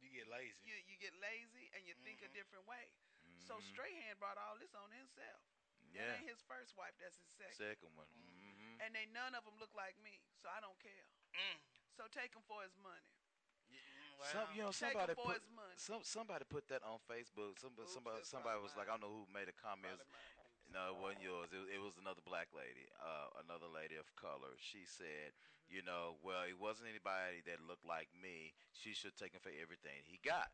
[0.00, 0.56] You get lazy.
[0.66, 2.32] you you get lazy and you think a Mhm.
[2.32, 2.90] different way.
[3.42, 3.64] So Mhm.
[3.74, 5.42] Strahan brought all this on himself.
[5.92, 6.14] That yeah.
[6.16, 6.94] ain't his first wife.
[6.98, 7.56] That's his second.
[7.56, 8.08] Second one.
[8.08, 11.06] hmm And they none of them look like me, so I don't care.
[11.34, 11.58] Mm.
[11.96, 13.12] So take him for his money.
[13.68, 13.76] Y-
[14.18, 17.58] well, Some, you know, somebody put his some somebody put that on Facebook.
[17.58, 20.00] Some, Oops, somebody somebody probably was like, I don't know who made a comment.
[20.00, 20.06] It
[20.72, 21.52] No, it wasn't yours.
[21.52, 24.56] It, it was another black lady, uh, another lady of color.
[24.56, 25.36] She said,
[25.68, 28.54] you know, well, it wasn't anybody that looked like me.
[28.72, 30.48] She should take him for everything he got.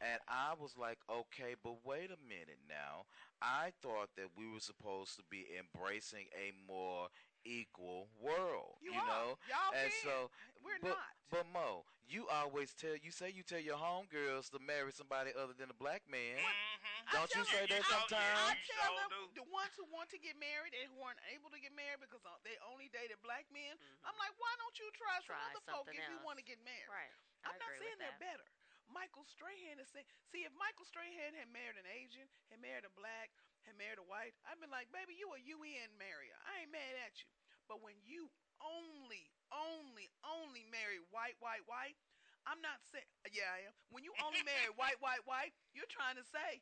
[0.00, 3.06] And I was like, okay, but wait a minute now.
[3.40, 7.08] I thought that we were supposed to be embracing a more
[7.44, 8.80] equal world.
[8.80, 9.06] You, You, are.
[9.06, 9.28] know?
[9.48, 10.02] Y'all and can.
[10.04, 10.16] so,
[10.64, 11.12] We're but, not.
[11.32, 15.52] But Mo, you always tell you say you tell your homegirls to marry somebody other
[15.56, 16.40] than a black man.
[16.40, 17.12] Mhm.
[17.12, 18.38] Don't you say them- that I- sometimes?
[18.48, 19.22] I You tell them do.
[19.44, 22.24] the ones who want to get married and who aren't able to get married because
[22.24, 23.76] uh, they only dated black men.
[23.76, 24.08] Mhm.
[24.08, 26.60] I'm like, why don't you try, some other folk something if you want to get
[26.64, 26.88] married?
[26.88, 27.12] Right.
[27.44, 28.40] I I'm not agree saying with they're that.
[28.40, 28.48] better.
[28.90, 32.92] Michael Strahan is saying, see, if Michael Strahan had married an Asian, had married a
[32.92, 33.32] black,
[33.64, 36.36] had married a white, I'd been like, baby, you a UN marrier.
[36.44, 37.28] I ain't mad at you.
[37.64, 38.28] But when you
[38.60, 41.96] only, only, only marry white, white, white,
[42.44, 43.74] I'm not saying, yeah, I am.
[43.88, 46.60] When you only marry white, white, white, you're trying to say,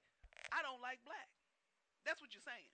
[0.55, 1.31] I don't like black.
[2.07, 2.71] That's what you're saying.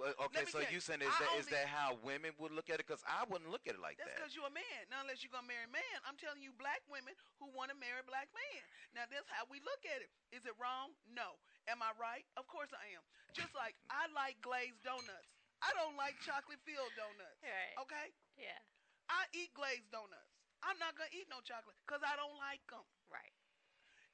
[0.00, 2.50] But okay, so you you, saying is I that is only- that how women would
[2.50, 2.86] look at it?
[2.88, 4.18] Because I wouldn't look at it like That's that.
[4.24, 4.80] That's because you're a man.
[4.88, 7.76] Now, unless you're gonna marry a man, I'm telling you, black women who want to
[7.76, 8.62] marry black men.
[8.96, 10.10] Now, that's how we look at it.
[10.32, 10.96] Is it wrong?
[11.06, 11.36] No.
[11.68, 12.24] Am I right?
[12.40, 13.04] Of course I am.
[13.36, 15.30] Just like I like glazed donuts.
[15.62, 17.38] I don't like chocolate filled donuts.
[17.44, 17.76] Right.
[17.86, 18.06] Okay.
[18.34, 18.58] Yeah.
[19.06, 20.34] I eat glazed donuts.
[20.64, 22.82] I'm not gonna eat no chocolate because I don't like them.
[23.12, 23.34] Right.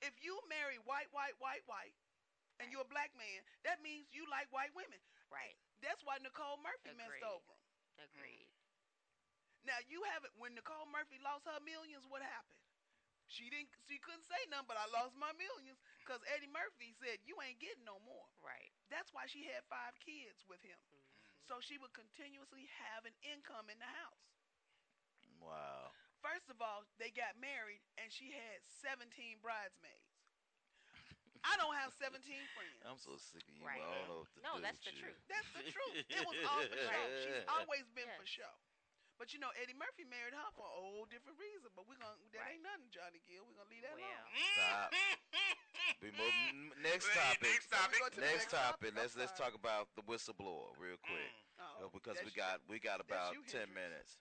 [0.05, 1.97] If you marry white, white, white, white,
[2.61, 5.01] and you're a black man, that means you like white women.
[5.29, 5.57] Right.
[5.85, 7.62] That's why Nicole Murphy messed over him.
[8.11, 8.51] Agreed.
[9.67, 10.33] Now you haven't.
[10.41, 12.59] When Nicole Murphy lost her millions, what happened?
[13.29, 13.69] She didn't.
[13.85, 17.61] She couldn't say nothing, but I lost my millions because Eddie Murphy said you ain't
[17.61, 18.25] getting no more.
[18.41, 18.73] Right.
[18.88, 21.45] That's why she had five kids with him, Mm-hmm.
[21.45, 24.25] so she would continuously have an income in the house.
[25.45, 25.93] Wow.
[26.25, 30.08] First of all, they got married and she had 17 bridesmaids.
[31.46, 32.22] I don't have 17
[32.55, 32.79] friends.
[32.87, 33.62] I'm so sick of you.
[33.66, 33.79] Right.
[33.83, 35.03] I don't know what to No, do that's with the you.
[35.07, 35.20] truth.
[35.31, 35.94] That's the truth.
[36.09, 37.05] It was all for show.
[37.22, 38.53] She's always been for show.
[39.18, 41.66] But you know, Eddie Murphy married her for a whole different reason.
[41.74, 42.55] But we're gonna that Right.
[42.55, 43.42] ain't nothing, Johnny Gill.
[43.51, 44.07] We're gonna leave that Well.
[44.07, 44.31] alone.
[44.55, 44.94] Stop.
[45.98, 46.31] We move.
[46.79, 47.42] Next topic.
[47.42, 47.98] next topic.
[47.98, 48.94] So to the Next topic.
[48.94, 52.61] I'm Let's let's talk about the whistleblower real quick Oh, uh, because we that's got
[52.70, 53.74] we got about ten Hendrix.
[53.74, 54.12] minutes.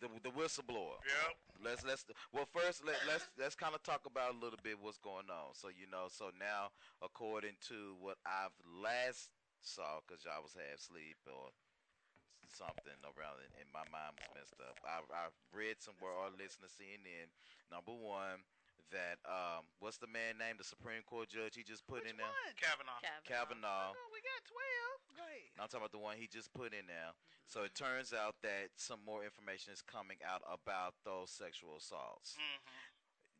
[0.00, 0.96] The the whistleblower.
[1.04, 1.32] Yep.
[1.62, 4.96] Let's let's well first let let's let's kind of talk about a little bit what's
[4.96, 5.52] going on.
[5.52, 6.72] So you know, so now
[7.04, 9.28] according to what I've last
[9.60, 11.52] saw, because y'all was half asleep or
[12.48, 14.80] something around it, and my mind was messed up.
[14.82, 17.28] I I read somewhere or listened to CNN.
[17.70, 18.42] Number one,
[18.90, 20.58] that um, what's the man name?
[20.58, 22.54] The Supreme Court judge he just put Which in there, one?
[22.58, 23.00] Kavanaugh.
[23.26, 23.94] Kavanaugh.
[23.94, 25.18] Oh, we got 12.
[25.18, 25.50] Go ahead.
[25.58, 27.14] I'm talking about the one he just put in now.
[27.46, 32.38] So it turns out that some more information is coming out about those sexual assaults.
[32.38, 32.86] Mm-hmm.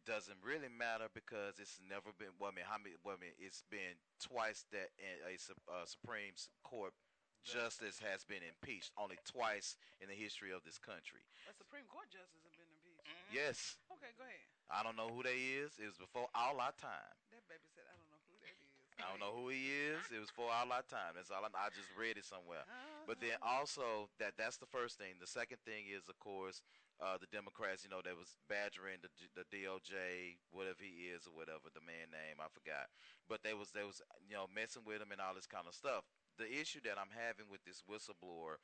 [0.08, 2.34] Doesn't really matter because it's never been.
[2.40, 2.96] Well, I mean, how many?
[3.04, 6.34] Well, I mean, it's been twice that in a Sup- uh, Supreme
[6.64, 6.96] Court
[7.44, 8.90] justice has been impeached.
[8.96, 11.24] Only twice in the history of this country.
[11.48, 13.04] A Supreme Court justice have been impeached.
[13.06, 13.36] Mm-hmm.
[13.36, 14.48] Yes, Okay, go ahead.
[14.70, 15.74] I don't know who they is.
[15.82, 17.14] It was before all our time.
[17.34, 18.70] That baby said, I don't know who that is.
[19.00, 20.00] I don't know who he is.
[20.12, 21.16] It was before all our time.
[21.16, 21.42] That's all.
[21.42, 22.62] I, I just read it somewhere.
[23.08, 25.16] But then also that that's the first thing.
[25.18, 26.60] The second thing is, of course,
[27.00, 27.82] uh, the Democrats.
[27.82, 32.12] You know, they was badgering the, the DOJ, whatever he is or whatever the man
[32.12, 32.92] name I forgot.
[33.24, 35.74] But they was they was you know messing with him and all this kind of
[35.74, 36.04] stuff.
[36.36, 38.60] The issue that I'm having with this whistleblower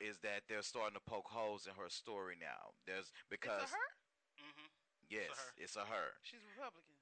[0.00, 2.72] is that they're starting to poke holes in her story now.
[2.86, 3.68] There's because
[5.10, 5.50] It's a her?
[5.50, 5.58] Mm-hmm.
[5.58, 6.08] yes, it's a her.
[6.22, 6.96] She's Republican.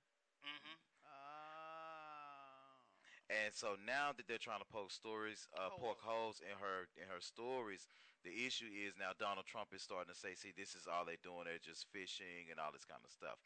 [0.44, 0.76] Mm-hmm.
[1.04, 2.80] Ah.
[3.28, 5.80] And so now that they're trying to poke stories, uh, Holes.
[5.80, 7.84] poke holes in her in her stories,
[8.24, 11.20] the issue is now Donald Trump is starting to say, "See, this is all they're
[11.20, 11.44] doing.
[11.44, 13.36] They're just fishing and all this kind of stuff."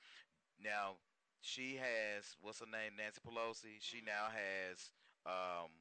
[0.62, 1.02] Now
[1.42, 3.82] she has what's her name, Nancy Pelosi.
[3.82, 4.94] She now has
[5.26, 5.74] um,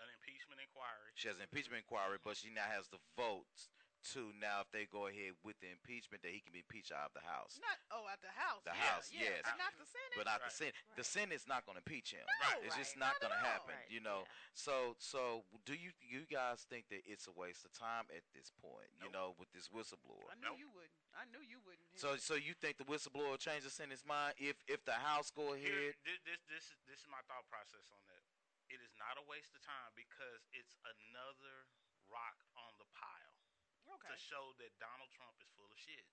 [0.00, 1.12] An impeachment inquiry.
[1.12, 3.68] she has an impeachment inquiry, but she now has the votes
[4.12, 7.08] to now if they go ahead with the impeachment that he can be impeached out
[7.12, 7.56] of the house.
[7.62, 8.60] Not oh at the house.
[8.68, 9.42] The yeah, House, yeah, yes.
[9.48, 10.14] but not the Senate.
[10.20, 10.60] but not the Right.
[10.60, 10.76] Senate.
[11.00, 12.24] The Senate's not going to impeach him.
[12.44, 12.60] Right.
[12.68, 13.72] It's just not Not going to happen.
[13.76, 14.28] Right, You know.
[14.28, 14.52] yeah.
[14.52, 18.52] So so do you you guys think that it's a waste of time at this
[18.60, 18.88] point?
[19.00, 20.28] You know, with this whistleblower.
[20.30, 20.60] I knew Nope.
[20.60, 21.00] you wouldn't.
[21.16, 21.84] I knew you wouldn't.
[21.96, 25.30] So so you think the whistleblower will change the Senate's mind if if the House
[25.34, 25.96] go Here, ahead?
[26.04, 28.22] this, this this is this is my thought process on that.
[28.72, 31.68] It is not a waste of time because it's another
[32.10, 33.33] rock on the pile
[33.88, 34.10] okay.
[34.10, 36.04] to show that Donald Trump is full of shit.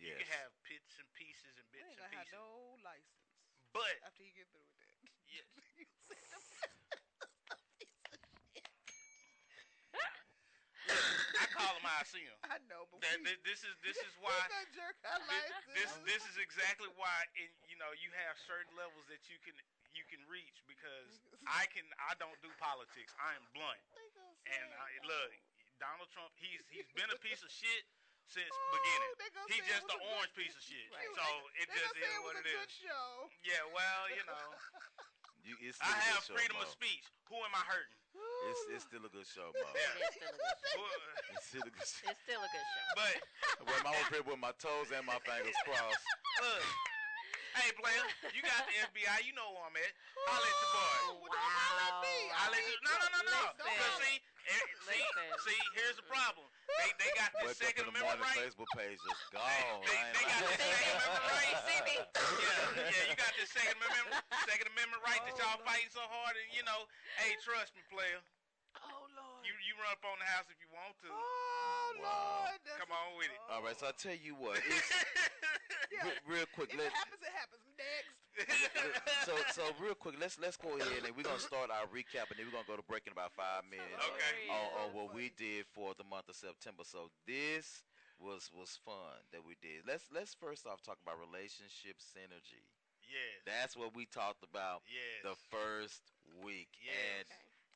[0.00, 3.20] You can have bits and pieces and bits and gonna have pieces, no license
[3.70, 4.94] but after he get through with that.
[5.34, 5.86] yeah, You?
[11.40, 12.34] I call him how I see him.
[12.42, 14.34] I know, but That, we, this is this is why
[14.76, 14.98] jerk
[15.76, 19.54] this, this is exactly why in you know you have certain levels that you can
[19.94, 23.14] you can reach because I can I don't do politics.
[23.22, 23.78] I am blunt.
[23.94, 25.30] They gonna say And I, look,
[25.80, 27.84] Donald Trump, he's he's been a piece of shit
[28.28, 29.12] since Oh, beginning.
[29.50, 30.86] He's just was an a good- orange piece of shit.
[30.92, 31.08] Right.
[31.16, 31.24] So
[31.58, 32.70] it they just is it what was it a is.
[32.70, 33.08] show.
[33.42, 34.46] Yeah, well, you know,
[35.40, 36.68] You, it's I have show, freedom Mo.
[36.68, 37.00] of speech.
[37.32, 37.96] Who am I hurting?
[38.52, 39.68] It's it's still a good show, Mo.
[39.72, 39.80] Yeah.
[39.96, 40.76] It is still a good show.
[40.76, 42.06] Who- uh, It's still a good show.
[42.12, 42.88] It's still a good show.
[42.94, 43.14] but
[43.64, 46.04] Well, I'm over here with my toes and my fingers crossed.
[46.44, 46.62] look,
[47.56, 48.04] hey player,
[48.36, 49.24] you got the FBI.
[49.26, 49.92] You know where I'm at.
[50.28, 50.92] Holla at your boy.
[51.08, 52.16] Oh, well, don't holler at me.
[52.30, 52.84] I Holla at mean, you.
[52.84, 53.42] No, no, no, no.
[53.64, 54.16] Because see,
[54.86, 55.02] see,
[55.46, 56.46] see, here's the problem.
[56.80, 58.38] They they got this Wake up Second in the Amendment morning, right.
[58.40, 59.42] Facebook page just gone.
[59.84, 60.56] they- I ain't they got lying.
[60.56, 61.56] the Second Amendment right.
[61.66, 61.94] See me?
[62.00, 65.68] yeah, yeah, you got this Second Amendment, Second Amendment right that Oh, y'all Lord.
[65.68, 66.80] fighting so hard, and you know,
[67.20, 68.20] hey, trust me, player,
[68.80, 69.42] Oh Lord.
[69.44, 71.08] you you run up on the house if you want to.
[71.10, 72.46] Oh Wow.
[72.46, 72.58] Lord.
[72.64, 73.40] that's Come on with it.
[73.50, 73.58] Oh.
[73.58, 74.88] All right, so I tell you what, it's,
[75.94, 76.06] Yeah.
[76.06, 77.64] re- real quick, If let it happens, it happens.
[77.76, 78.14] Next.
[79.26, 82.38] So so real quick, let's let's go ahead and we're gonna start our recap, and
[82.38, 84.48] then we're gonna go to break in about five minutes Okay.
[84.50, 86.82] on, on what we did for the month of September.
[86.84, 87.82] So this
[88.18, 89.84] was was fun that we did.
[89.86, 92.64] Let's let's first off talk about relationship synergy.
[93.04, 96.02] yes, That's what we talked about yes, the first
[96.44, 96.94] week, Yes.
[96.96, 97.24] and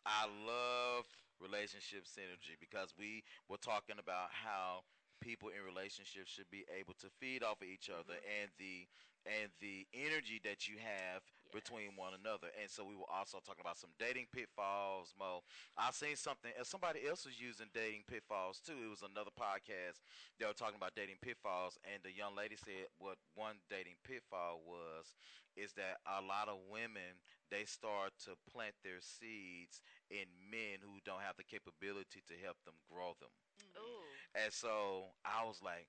[0.06, 1.04] I love
[1.40, 4.84] relationship synergy because we were talking about how
[5.20, 8.40] people in relationships should be able to feed off of each other mm-hmm.
[8.44, 8.84] and the
[9.26, 11.22] and the energy that you have
[11.52, 12.50] between one another.
[12.60, 15.40] And so we were also talking about some dating pitfalls, Mo.
[15.78, 16.50] I seen something.
[16.58, 18.74] uh, Somebody else was using dating pitfalls too.
[18.74, 20.02] It was another podcast.
[20.38, 24.60] They were talking about dating pitfalls, and the young lady said what one dating pitfall
[24.66, 25.14] was
[25.54, 27.22] is that a lot of women
[27.54, 29.78] they start to plant their seeds
[30.10, 33.30] in men who don't have the capability to help them grow them.
[33.78, 34.02] Ooh,
[34.34, 35.86] And so I was like,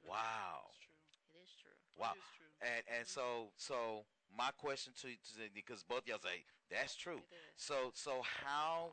[0.00, 0.72] wow.
[0.72, 0.96] It's true.
[1.28, 1.76] it is true.
[2.00, 2.16] Wow.
[2.16, 2.41] It is true.
[2.62, 3.20] And and mm-hmm.
[3.20, 4.04] so so
[4.36, 7.20] my question to to because both y'all say that's true.
[7.56, 8.92] So so how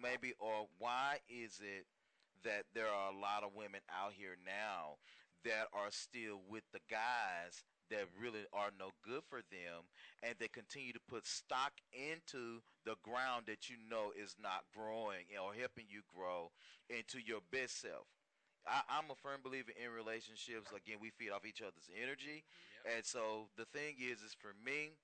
[0.00, 1.86] maybe or why is it
[2.44, 4.96] that there are a lot of women out here now
[5.44, 9.82] that are still with the guys that really are no good for them
[10.22, 15.26] and they continue to put stock into the ground that you know is not growing
[15.42, 16.50] or helping you grow
[16.88, 18.06] into your best self.
[18.70, 20.70] I, I'm a firm believer in relationships.
[20.70, 22.44] Again, we feed off each other's energy.
[22.86, 24.94] And so the thing is, is for me,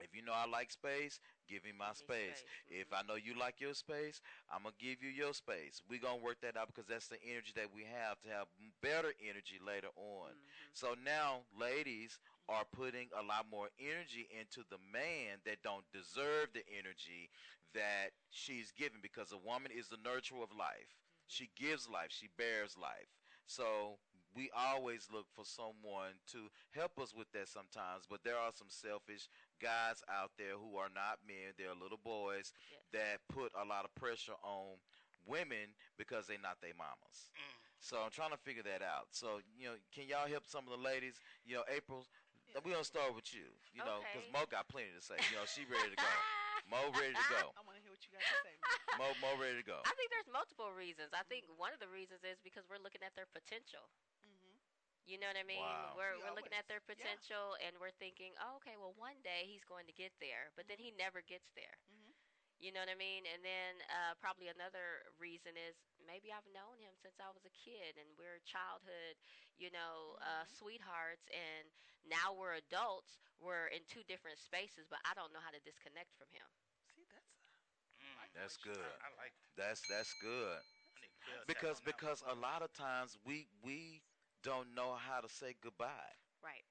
[0.00, 2.38] if you know I like space, give me my space.
[2.40, 2.44] space.
[2.70, 5.82] If I know you like your space, I'm gonna give you your space.
[5.88, 8.46] We gonna work that out because that's the energy that we have to have
[8.80, 10.30] better energy later on.
[10.32, 10.70] Mhm.
[10.72, 16.52] So now, ladies are putting a lot more energy into the man that don't deserve
[16.52, 17.30] the energy
[17.74, 21.01] that she's giving because a woman is the nurturer of life.
[21.32, 22.12] She gives life.
[22.12, 23.08] She bears life.
[23.46, 23.96] So
[24.36, 28.04] we always look for someone to help us with that sometimes.
[28.08, 29.28] But there are some selfish
[29.60, 31.56] guys out there who are not men.
[31.56, 32.80] They're little boys Yes.
[32.92, 34.76] that put a lot of pressure on
[35.26, 37.30] women because they're not their mamas.
[37.36, 37.56] Mm.
[37.80, 39.08] So I'm trying to figure that out.
[39.12, 41.20] So you know, can y'all help some of the ladies?
[41.44, 42.06] You know, April,
[42.64, 43.48] we're gonna start with you.
[43.74, 45.16] You know, because Mo got plenty to say.
[45.32, 46.12] You know, she ready to go.
[46.70, 47.50] Mo ready to go.
[48.10, 48.56] I want what you got to say.
[48.58, 48.98] man.
[48.98, 49.78] Mo Mo ready to go.
[49.86, 51.14] I think there's multiple reasons.
[51.14, 53.86] I think one of the reasons is because we're looking at their potential.
[54.26, 54.58] Mhm.
[55.06, 55.62] You know what I mean?
[55.62, 55.94] Wow.
[55.98, 57.04] We're We we're looking at their always- yeah.
[57.18, 60.66] potential and we're thinking, oh, okay, well one day he's going to get there, but
[60.68, 61.78] then he never gets there.
[61.90, 62.14] Mhm.
[62.62, 63.26] You know what I mean?
[63.26, 65.74] And then uh, probably another reason is
[66.06, 69.18] maybe I've known him since I was a kid and we're childhood,
[69.58, 70.54] you know, uh, Mhm.
[70.58, 71.72] sweethearts, and
[72.06, 73.18] now we're adults.
[73.42, 76.46] We're in two different spaces, but I don't know how to disconnect from him.
[76.94, 77.58] See, that's a,
[77.98, 78.21] Mm.
[78.34, 78.76] That's good.
[78.78, 80.58] I, I like That's that's good.
[80.58, 84.02] I need to bell tap Because because a lot of times we we
[84.42, 86.14] don't know how to say goodbye.
[86.42, 86.64] Right.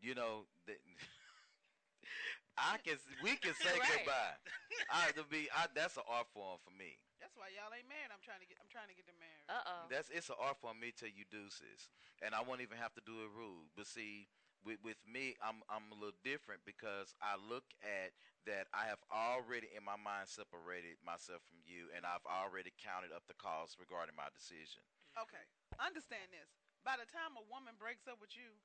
[0.00, 0.74] You know, the,
[2.58, 3.88] I can we can say Right.
[4.04, 4.36] goodbye.
[4.90, 6.98] I to be I, that's an art form for me.
[7.20, 8.10] that's why y'all ain't married.
[8.12, 8.58] I'm trying to get.
[8.60, 9.46] I'm trying to get them married.
[9.48, 9.82] Uh oh.
[9.90, 11.88] That's it's an art form me tell you deuces,
[12.22, 13.70] and I won't even have to do it rude.
[13.76, 14.28] But see,
[14.64, 18.12] with with me, I'm I'm a little different because I look at
[18.48, 23.12] that I have already in my mind separated myself from you, and I've already counted
[23.12, 24.82] up the costs regarding my decision.
[25.18, 25.42] Okay,
[25.80, 26.48] understand this.
[26.86, 28.56] By the time a woman breaks up with you,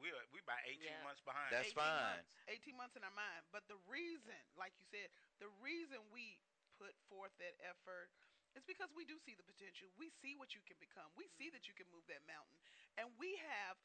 [0.00, 1.00] we are, we about 18 Yeah.
[1.06, 1.48] months behind.
[1.52, 2.20] That's 18 fine.
[2.20, 3.46] Months, 18 months in our mind.
[3.54, 5.08] But the reason, like you said,
[5.40, 6.40] the reason we
[6.76, 8.10] put forth that effort
[8.52, 9.88] It's because we do see the potential.
[9.96, 11.08] We see what you can become.
[11.16, 11.56] We see mm-hmm.
[11.56, 12.60] that you can move that mountain.
[13.00, 13.80] And we have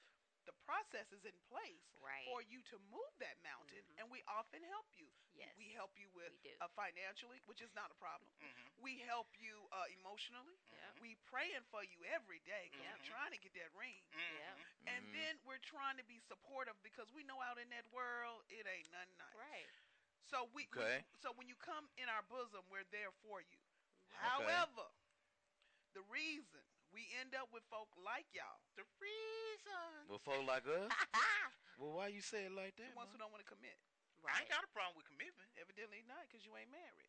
[0.47, 2.23] the process is in place Right.
[2.25, 3.83] for you to move that mountain.
[3.83, 3.99] Mhm.
[3.99, 5.11] And we often help you.
[5.35, 5.51] Yes.
[5.59, 6.31] We help you with
[6.63, 8.31] uh, financially, which is not a problem.
[8.39, 8.79] Mhm.
[8.79, 10.55] We help you uh, emotionally.
[10.71, 10.91] Yeah.
[11.03, 12.91] We praying for you every day 'cause Mhm.
[12.97, 14.01] we're trying to get that ring.
[14.15, 14.55] Yeah.
[14.87, 15.13] And Mhm.
[15.13, 18.89] then we're trying to be supportive because we know out in that world it ain't
[18.89, 19.35] nothing nice.
[19.35, 19.69] Right.
[20.31, 21.05] So we when- Okay.
[21.19, 23.59] so when you come in our bosom, we're there for you.
[24.15, 24.87] However,
[25.93, 26.63] the reason
[26.97, 30.89] we end up with folk like y'all, the reason Well, folk like us.
[31.77, 32.89] Well, why you say it like that?
[32.89, 32.97] the that?
[32.97, 33.77] ones who don't want to commit,
[34.25, 35.45] I ain't got a problem with commitment.
[35.61, 37.05] evidently not, because you ain't married.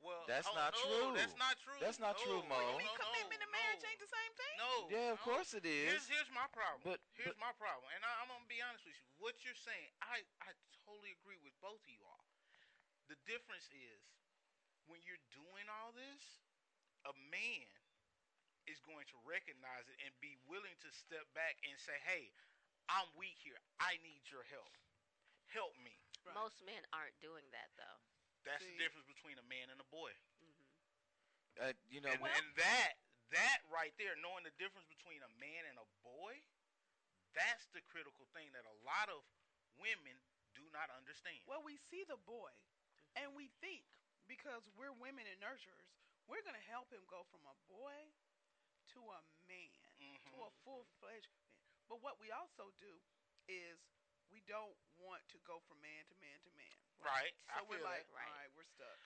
[0.00, 1.08] Well, That's oh, not no, true.
[1.20, 1.76] That's not true.
[1.84, 2.56] That's not No, true, Mo.
[2.56, 3.88] no, What I mean, no, commitment no, and marriage no.
[3.92, 4.56] ain't the same thing.
[4.56, 4.72] No.
[4.88, 5.28] Yeah, of no.
[5.28, 5.84] course it is.
[5.92, 6.80] Here's, here's my problem.
[6.80, 9.04] But- here's but- my problem, and I, I'm gonna be honest with you.
[9.20, 10.56] What you're saying, I I
[10.88, 12.24] totally agree with both of you all.
[13.12, 14.00] The difference is
[14.88, 16.40] when you're doing all this,
[17.04, 17.68] a man
[18.66, 22.34] is going to recognize it and be willing to step back and say, "Hey,
[22.90, 23.58] I'm weak here.
[23.78, 24.70] I need your help.
[25.50, 25.94] Help me."
[26.26, 26.34] Right.
[26.34, 27.98] Most men aren't doing that though.
[28.42, 28.74] That's See?
[28.74, 30.10] the difference between a man and a boy.
[30.42, 30.66] hmm
[31.62, 32.98] Uh, you know, and, and that
[33.34, 36.38] that right there, knowing the difference between a man and a boy,
[37.34, 39.22] that's the critical thing that a lot of
[39.78, 40.14] women
[40.54, 41.42] do not understand.
[41.46, 42.50] Well, we see the boy,
[43.18, 43.86] and we think
[44.30, 45.90] because we're women and nurturers,
[46.26, 47.98] we're gonna help him go from a boy
[48.94, 50.46] to a man, to Mhm.
[50.46, 51.50] a full fledged man.
[51.88, 53.00] But what we also do
[53.48, 53.78] is
[54.30, 56.76] we don't want to go from man to man to man.
[56.98, 57.34] Right.
[57.46, 58.06] So I we're feel like.
[58.10, 58.26] Right.
[58.28, 58.98] all right, we're stuck.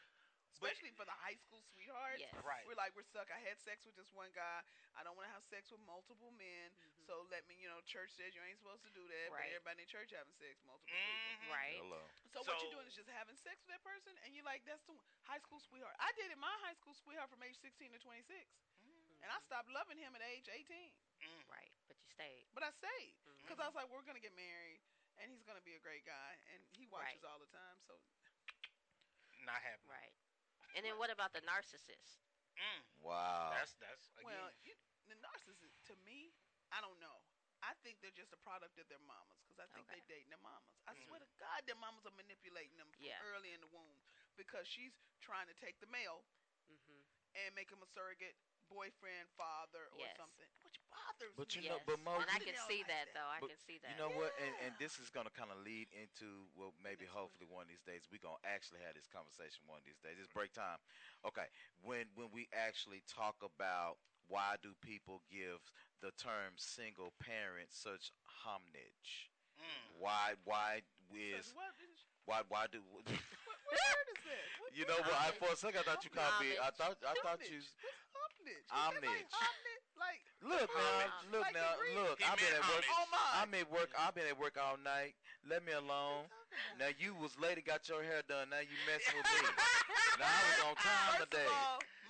[0.50, 2.20] especially for the high school sweethearts.
[2.20, 2.34] Yes.
[2.44, 2.66] Right.
[2.66, 3.30] We're like we're stuck.
[3.30, 4.60] I had sex with this one guy.
[4.98, 6.74] I don't want to have sex with multiple men.
[6.76, 7.06] Mhm.
[7.06, 9.30] So let me, you know, church says you ain't supposed to do that.
[9.30, 11.38] But everybody in church having sex with multiple Mhm.
[11.40, 11.54] people.
[11.54, 11.76] Right.
[11.80, 12.02] Hello.
[12.34, 14.84] So, what you're doing is just having sex with that person, and you're like, that's
[14.84, 15.96] the one- high school sweetheart.
[15.98, 18.50] I dated my high school sweetheart from age 16 to 26,
[19.22, 20.92] and I stopped loving him at age 18.
[21.20, 21.42] Mm.
[21.50, 21.72] Right.
[21.88, 22.46] But you stayed.
[22.56, 23.14] But I stayed
[23.44, 23.64] because Mhm.
[23.64, 24.80] I was like, we're gonna get married,
[25.20, 27.78] and he's gonna be a great guy, and he watches all the time.
[27.86, 28.00] So
[29.44, 29.88] Not happening.
[29.90, 30.14] Right.
[30.76, 32.20] And then what about the narcissist?
[32.60, 32.84] Mm.
[33.00, 33.50] Wow.
[33.56, 34.24] That's that's again.
[34.28, 34.76] Well, you,
[35.08, 36.32] the narcissist, to me,
[36.70, 37.24] I don't know.
[37.64, 40.00] I think they're just a product of their mamas because I think Okay.
[40.00, 40.76] they dating their mamas.
[40.88, 43.20] I swear to God, their mamas are manipulating them from Yeah.
[43.32, 44.00] early in the womb
[44.36, 46.24] because she's trying to take the male
[46.70, 47.02] Mm-hmm.
[47.34, 48.36] and make him a surrogate
[48.70, 50.14] boyfriend, father, or Yes.
[50.16, 51.66] something, which bothers But me.
[51.66, 53.18] you know, but Mo, and I can see like that, that.
[53.18, 53.30] though.
[53.30, 53.90] I can see that.
[53.90, 54.30] You know what?
[54.38, 57.26] And, and this is going to kind of lead into, well, maybe Next one.
[57.26, 59.98] hopefully one of these days, we're going to actually have this conversation one of these
[60.00, 60.16] days.
[60.22, 60.78] It's break time.
[61.26, 61.50] Okay.
[61.82, 63.98] When, when we actually talk about
[64.30, 65.58] why do people give
[65.98, 68.14] the term single parent such
[68.46, 69.28] homage?
[69.58, 69.98] Mm.
[69.98, 71.52] Why, why is,
[72.24, 74.46] why, why do, what, what word is that?
[74.62, 75.18] What, you know what?
[75.18, 77.58] I, for a second, I thought you called me, I thought, I thought you,
[78.40, 78.64] Homage.
[78.70, 79.28] Homage.
[79.28, 79.84] Like, homage.
[80.00, 80.96] Like, look now,
[81.28, 83.36] look Like now, look, I've been at work, oh.
[83.36, 85.14] I'm at work, I've been at work all night.
[85.44, 86.28] Let me alone.
[86.78, 88.50] Now you was lady got your hair done.
[88.50, 89.48] Now you messing with me.
[90.20, 91.52] now I was on time First today.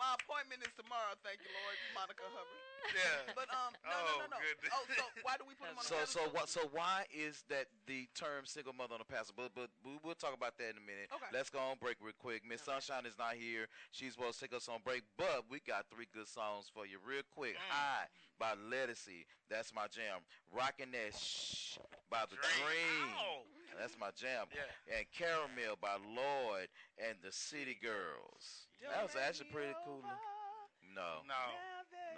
[0.01, 1.12] Of all, my appointment is tomorrow.
[1.20, 2.48] Thank you, Lord, Monica Hubbard.
[2.96, 3.36] Yeah.
[3.36, 4.38] But um, no, Oh, no, no, no.
[4.40, 4.72] goodness.
[4.72, 6.32] Oh, so why do we put them on So the so pedestal?
[6.32, 6.48] what?
[6.48, 9.36] So why is that the term single mother on the pastor?
[9.36, 11.12] But but we will talk about that in a minute.
[11.12, 11.28] Okay.
[11.28, 12.40] Let's go on break real quick.
[12.40, 13.68] Miss Sunshine is not here.
[13.92, 16.96] She's supposed to take us on break, but we got three good songs for you
[17.05, 17.61] real quick.
[17.61, 17.68] Mm.
[17.68, 18.09] High
[18.40, 19.28] by Ledisi.
[19.53, 20.24] That's my jam.
[20.48, 21.76] Rocking that shh
[22.09, 22.64] by the Dream.
[22.64, 23.12] Dream.
[23.72, 23.78] Ow.
[23.80, 24.46] That's my jam.
[24.52, 24.96] Yeah.
[24.98, 26.68] And Caramel by Lloyd
[26.98, 28.68] and the City Girls.
[28.82, 30.02] Don't That was actually me pretty cool.
[30.02, 30.16] over
[30.94, 31.22] No.
[31.28, 31.42] No.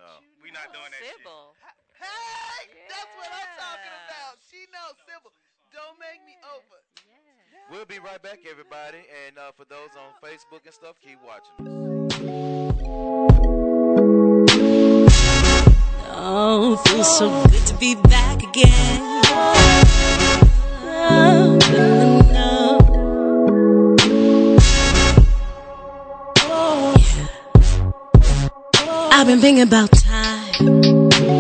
[0.01, 0.11] No.
[0.25, 0.81] you We not know.
[0.81, 1.17] doing that shit.
[1.21, 1.55] Sybil.
[2.01, 4.09] Hey, that's what I'm talking Yeah.
[4.11, 4.35] about.
[4.51, 5.31] She knows Sybil.
[5.73, 6.79] Don't make me over.
[7.07, 7.69] Yeah.
[7.71, 9.05] We'll be right back, everybody.
[9.27, 13.23] And uh, for those on Facebook and stuff, keep watching us.
[16.15, 19.82] Oh, feels so good to be back again.
[29.15, 30.53] I've been thinking about time.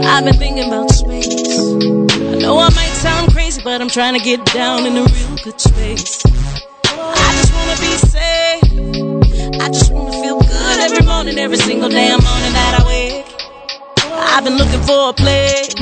[0.07, 1.59] I've been thinking about space.
[1.59, 5.37] I know I might sound crazy, but I'm trying to get down in a real
[5.45, 6.22] good space.
[6.87, 9.61] I just wanna be safe.
[9.61, 13.26] I just wanna feel good every morning, every single damn morning that I wake.
[14.12, 15.74] I've been looking for a place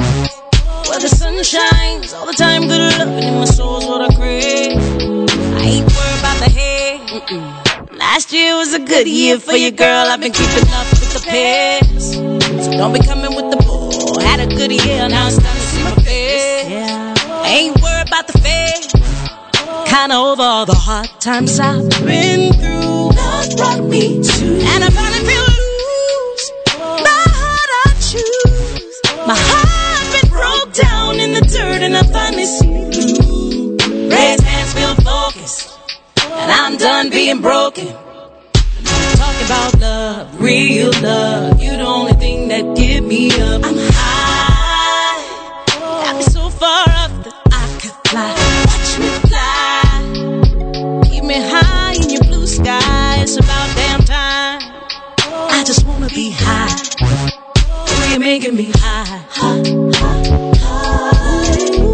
[0.88, 2.62] where the sun shines all the time.
[2.62, 4.39] Good loving in my soul's what I crave.
[8.20, 10.06] Last year was a good year for you, girl.
[10.06, 12.16] I've been keeping up with the pace.
[12.66, 14.20] So don't be coming with the bull.
[14.20, 16.66] Had a good year, now it's time to see my face.
[16.68, 18.92] I ain't worried about the fate.
[19.88, 23.08] Kinda over all the hard times I've been through.
[23.16, 26.52] Love brought me to, and I finally feel loose.
[27.08, 29.00] My heart I choose.
[29.26, 34.10] My heart been broke down in the dirt, and I finally see blue.
[34.10, 35.78] Raised hands feel focused,
[36.28, 37.88] and I'm done being broken.
[39.50, 41.60] About love, real love.
[41.60, 43.64] You the only thing that give me up.
[43.64, 45.18] I'm high,
[46.04, 48.30] got me so far up that I could fly.
[48.70, 53.16] Watch me fly, keep me high in your blue sky.
[53.22, 54.60] It's about damn time.
[55.18, 58.08] I just wanna be high.
[58.08, 59.24] You're making me high.
[59.30, 59.64] high,
[59.96, 61.89] high, high.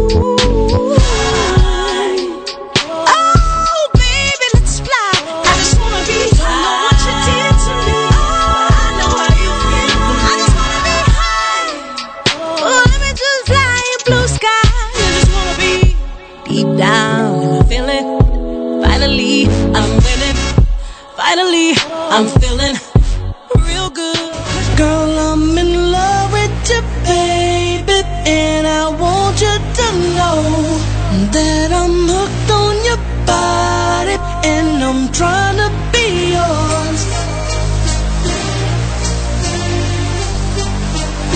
[31.37, 34.17] That I'm hooked on your body.
[34.53, 36.07] And I'm trying to be
[36.37, 37.01] yours.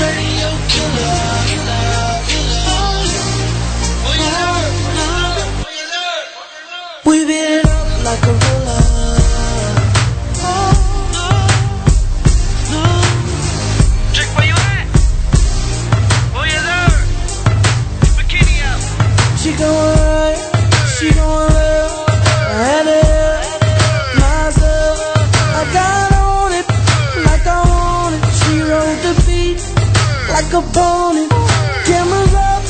[0.01, 1.31] Radio killer.
[7.05, 8.61] We it up like a
[30.41, 31.27] like a pony,
[31.85, 32.63] Cameras up,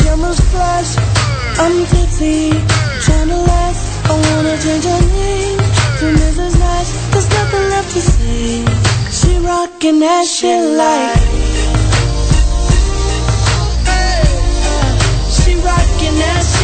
[0.00, 0.96] cameras flash.
[1.58, 2.50] I'm tipsy,
[3.04, 3.82] trying to last.
[4.04, 5.58] I wanna change her name
[5.98, 6.58] to Mrs.
[6.58, 6.90] Nash.
[7.12, 8.64] There's nothing left to say.
[9.18, 11.20] She rockin' that shit like.
[15.36, 16.59] She rockin' that shit.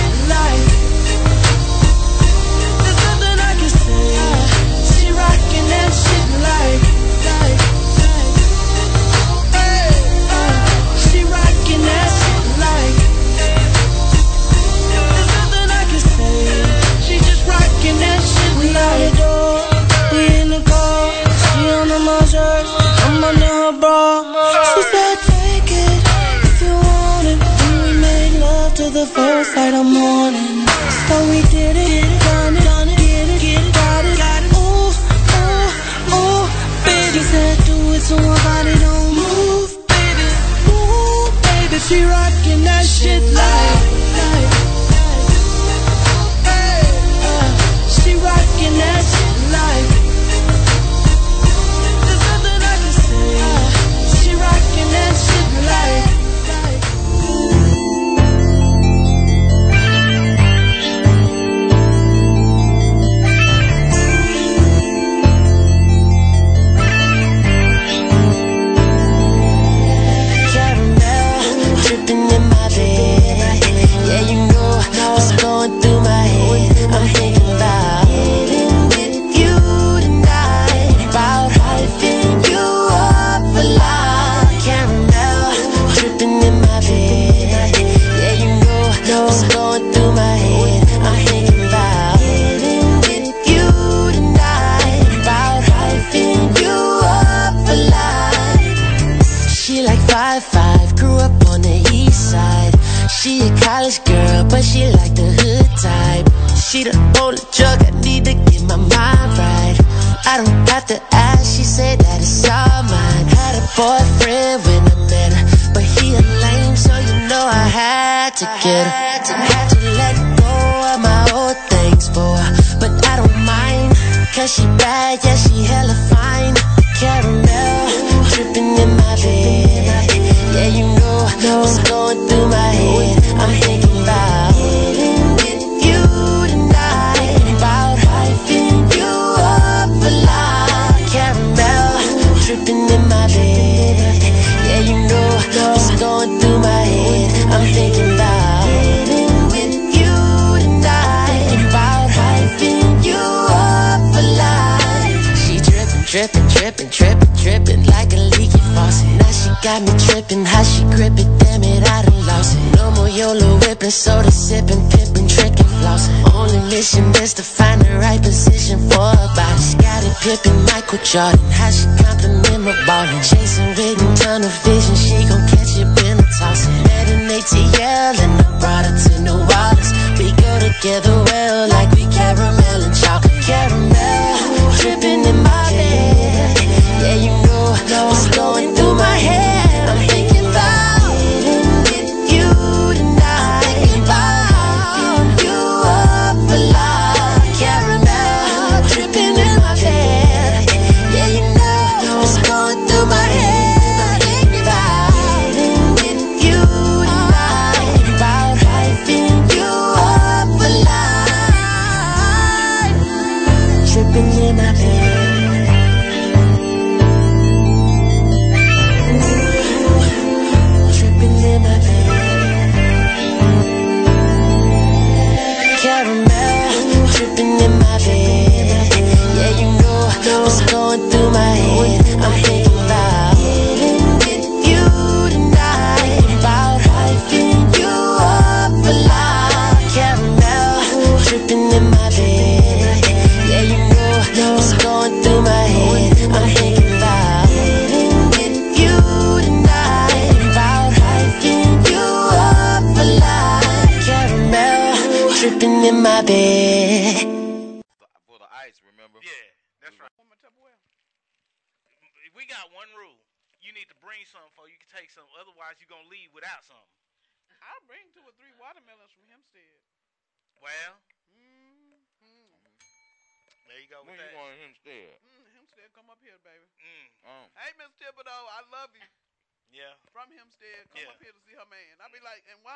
[170.26, 173.22] Gripping Michael Jordan, how she compliment my ballin'.
[173.22, 176.82] Chasing written down a vision, she gon' catch it when I toss it.
[176.82, 179.94] Met an ATL and I brought her to New Orleans.
[180.18, 184.74] We go together well, like we caramel and chocolate caramel.
[184.82, 185.45] Dripping in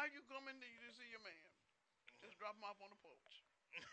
[0.00, 1.48] like, and why are you coming to, to see your man?
[2.24, 3.44] Just drop him off on the porch.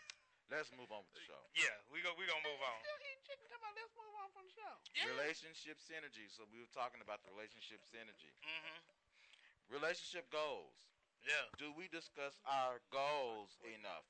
[0.52, 1.36] Let's move on with the show.
[1.52, 2.16] Yeah, we go.
[2.16, 2.80] We gonna move on.
[2.80, 3.44] Still eating chicken.
[3.52, 4.74] Come on, let's move on from the show.
[4.96, 5.12] Yeah.
[5.12, 6.24] Relationship synergy.
[6.32, 8.32] So we were talking about the relationship synergy.
[8.40, 8.80] Mm-hmm.
[9.68, 10.88] Relationship goals.
[11.20, 11.52] Yeah.
[11.60, 14.08] Do we discuss our goals enough?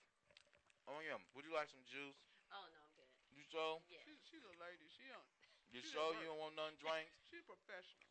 [0.86, 1.18] Oh yeah.
[1.34, 2.22] Would you like some juice?
[2.54, 3.10] Oh no, I'm good.
[3.34, 3.82] You sure?
[3.90, 3.98] Yeah.
[4.06, 4.86] She, she's a lady.
[4.94, 5.26] She don't.
[5.74, 7.18] You She sure you don't want none drinks?
[7.34, 8.06] She's professional.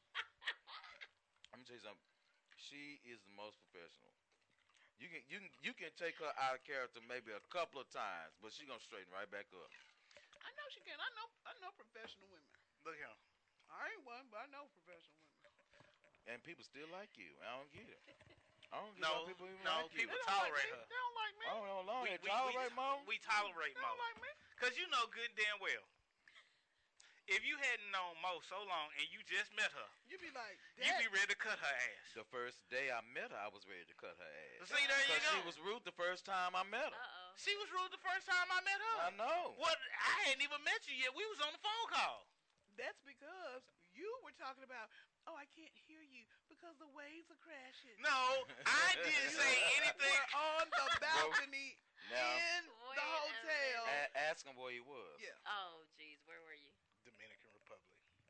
[1.55, 2.16] Let me tell you something.
[2.57, 4.11] She is the most professional.
[4.97, 7.85] You can you can you can take her out of character maybe a couple of
[7.93, 9.69] times, but she gonna straighten right back up.
[10.41, 10.97] I know she can.
[10.97, 11.27] I know.
[11.45, 12.49] I know professional women.
[12.81, 13.13] Look here.
[13.69, 15.37] I ain't one, but I know professional women.
[16.27, 17.29] And people still like you.
[17.45, 18.01] I don't get it.
[18.73, 20.75] I don't get No, how people even no, like people They don't like tolerate me.
[20.75, 20.85] her.
[20.91, 21.45] They don't like me.
[21.45, 21.81] Oh, I don't know.
[21.87, 22.89] Long We, we, we, tolerate we, Mo.
[23.07, 24.31] we tolerate They don't like me.
[24.59, 25.85] Cause you know good and damn well.
[27.27, 30.55] If you hadn't known Mo so long and you just met her, you'd be like,
[30.79, 32.07] you'd be ready to cut her ass.
[32.15, 34.71] The first day I met her, I was ready to cut her ass.
[34.71, 35.31] See, there you Because go.
[35.35, 36.95] she was rude the first time I met her.
[36.95, 37.35] Uh oh.
[37.35, 38.97] She was rude the first time I met her.
[39.07, 39.59] I know.
[39.59, 39.75] What?
[39.75, 41.11] I hadn't even met you yet.
[41.11, 42.23] We was on the phone call.
[42.79, 43.61] that's because
[43.91, 44.87] you were talking about.
[45.27, 47.99] Oh, I can't hear you because the waves are crashing.
[47.99, 49.53] No, I didn't say
[49.83, 50.07] anything.
[50.07, 51.75] We're on the balcony
[52.07, 53.79] Now, in Wait the hotel.
[53.91, 55.19] a- ask him where he was.
[55.19, 56.66] Yeah, Oh jeez, where were you?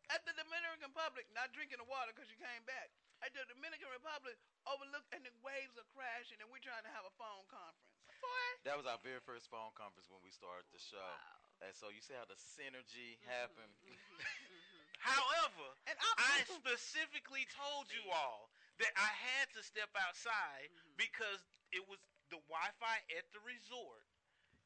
[0.08, 0.16] Dominican Republic.
[0.16, 2.92] at the Dominican Republic, not drinking the water because you came back.
[3.20, 4.38] At the Dominican Republic,
[4.70, 7.98] overlooked, and the waves are crashing, and we're trying to have a phone conference.
[8.22, 11.02] Boy, That was our very first phone conference when we started the show.
[11.02, 11.66] Wow.
[11.66, 13.30] And so you see how the synergy mm-hmm.
[13.30, 13.74] happened.
[13.82, 14.22] Mm-hmm.
[14.22, 14.84] Mm-hmm.
[15.02, 18.50] However, and I specifically told you all
[18.82, 21.42] that I had to step outside because
[21.74, 22.02] it was
[22.34, 24.06] the Wi-Fi at the resort.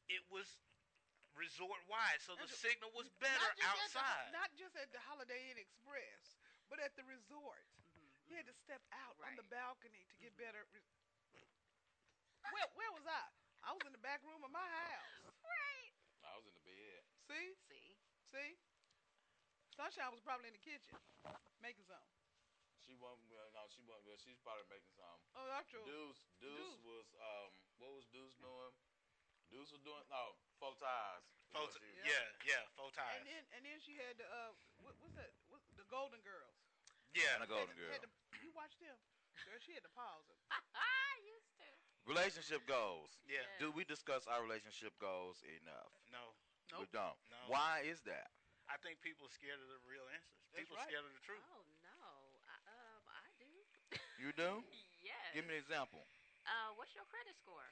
[0.08, 0.48] It was
[1.36, 4.32] resort wide, so the That's- signal was better not outside.
[4.32, 6.36] The, not just at the Holiday Inn Express,
[6.68, 7.64] but at the resort.
[7.96, 8.68] Mm-hmm, you had to mm-hmm.
[8.68, 10.44] step out on the balcony to get mm-hmm.
[10.44, 10.62] better.
[10.72, 10.84] Re-
[12.50, 13.24] where, where was I?
[13.62, 15.30] I was in the back room of my house.
[15.46, 15.90] Right.
[16.26, 17.00] I was in the bed.
[17.30, 17.88] See, See.
[18.34, 18.50] see.
[19.72, 20.98] Sunshine was probably in the kitchen
[21.62, 22.02] making some.
[22.82, 23.30] She wasn't.
[23.30, 24.10] Well, no, she wasn't.
[24.10, 25.18] Well, she's probably making some.
[25.38, 25.86] Oh, that's true.
[25.86, 26.82] Deuce, Deuce Deuce.
[26.82, 27.06] was.
[27.14, 28.74] Um, what was Deuce doing?
[29.52, 30.00] Deuce was doing.
[30.08, 31.20] No, faux ties.
[31.22, 33.20] is Photo- what she was yeah, yeah, faux ties.
[33.20, 35.30] And then, and then she had the uh, what, what's that?
[35.52, 36.56] What, the Golden Girls.
[37.12, 38.40] yeah, And a golden Had to- girl.
[38.40, 38.96] you watched them?
[39.44, 40.38] Girl, she had to pause it.
[40.76, 41.68] I used to.
[42.08, 43.12] Relationship goals.
[43.28, 43.44] yeah.
[43.44, 43.60] Yeah.
[43.62, 45.92] Do we discuss our relationship goals enough?
[46.10, 46.32] No,
[46.80, 46.96] We Nope.
[46.96, 47.18] don't.
[47.30, 47.38] No.
[47.52, 48.32] Why is that?
[48.70, 50.40] I think people are scared of the real answers.
[50.56, 50.88] That's people right.
[50.88, 51.44] scared of the truth.
[51.52, 52.10] Oh no.
[52.48, 53.50] I, um, I do.
[54.18, 54.64] You do?
[55.04, 55.20] yes.
[55.36, 56.02] Give me an example.
[56.48, 57.66] Uh, what's your credit score?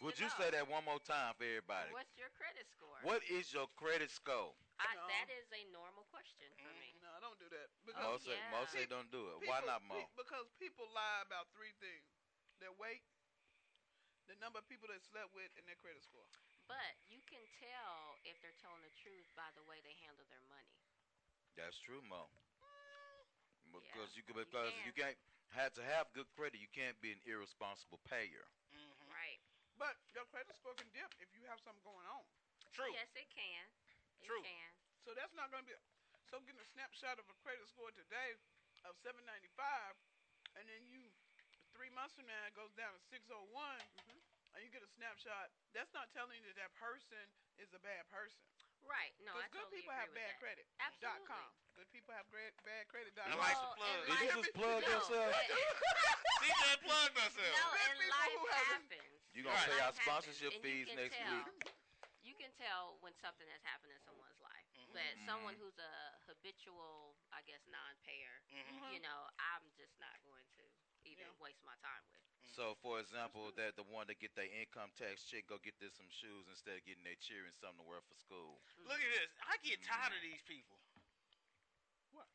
[0.00, 0.40] I need to Would you know.
[0.40, 1.92] say that one more time for everybody?
[1.92, 2.96] What's your credit score?
[3.04, 4.56] What is your credit score?
[4.80, 5.04] I, No.
[5.04, 6.96] That is a normal question for me.
[6.96, 7.68] Mm, no, don't do that.
[7.84, 8.56] Because Most say, yeah.
[8.56, 9.44] most say don't do it.
[9.44, 10.00] Why not more?
[10.00, 12.08] pe- because people lie about three things:
[12.64, 13.04] their weight,
[14.24, 16.24] the number of people they slept with, and their credit score.
[16.64, 20.40] But you can tell if they're telling the truth by the way they handle their
[20.48, 20.80] money.
[21.60, 22.32] That's true, Mo.
[22.64, 23.28] Mm.
[23.76, 25.18] Because you you can, because you can't
[25.52, 26.56] have to have good credit.
[26.56, 28.48] You can't be an irresponsible payer.
[29.80, 29.96] Right.
[29.96, 32.20] But your credit score can dip if you have something going on.
[32.76, 32.92] True.
[32.92, 33.64] Yes, it can.
[34.20, 34.44] It True.
[34.44, 34.70] can.
[35.08, 35.74] So that's not going to be.
[36.28, 38.36] So getting a snapshot of a credit score today
[38.86, 39.56] of 795,
[40.60, 41.00] and then you
[41.74, 44.20] three months from now it goes down to 601, Mm-hmm.
[44.54, 45.48] and you get a snapshot.
[45.74, 47.24] That's not telling you that that person
[47.58, 48.38] is a bad person.
[48.86, 49.12] Right.
[49.24, 50.40] No, I Because good totally people agree have bad that.
[50.40, 50.64] credit.
[50.80, 51.04] Absolutely.
[51.08, 51.48] Dot com.
[51.76, 53.12] Good people have great bad credit.
[53.16, 53.44] Dot And com.
[53.44, 53.90] Well, some plug.
[53.90, 55.30] and Did you life- just plug no, yourself?
[55.34, 55.50] it-
[56.40, 57.52] CJ plugged herself.
[57.58, 59.19] no, Good and life happens.
[59.32, 59.66] You gonna Right.
[59.66, 61.70] pay our Life happens, sponsorship and you fees can next tell, week?
[62.22, 64.66] You can tell when something has happened in someone's life.
[64.76, 64.92] Mm-hmm.
[64.92, 65.26] But mm-hmm.
[65.26, 65.94] someone who's a
[66.26, 68.92] habitual, I guess, non-payer, Mhm.
[68.92, 70.64] you know, I'm just not going to
[71.04, 71.32] even Yeah.
[71.38, 72.20] waste my time with.
[72.42, 72.54] Mm.
[72.54, 75.94] So, for example, that the one that get their income tax check go get this
[75.94, 78.60] some shoes instead of getting their cheering something to wear for school.
[78.66, 78.86] Mm-hmm.
[78.88, 79.30] Look at this.
[79.46, 80.78] I get tired of these people.
[82.12, 82.26] Right.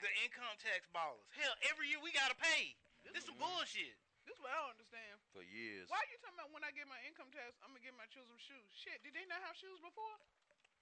[0.00, 1.28] The income tax ballers.
[1.32, 2.76] Hell, every year we gotta pay.
[3.02, 3.98] This is some bullshit.
[4.24, 5.16] This is what I don't understand.
[5.36, 5.86] For years.
[5.92, 8.08] Why are you talking about when I get my income tax, I'm gonna get my
[8.08, 8.68] children shoes?
[8.72, 10.16] Shit, did they not have shoes before?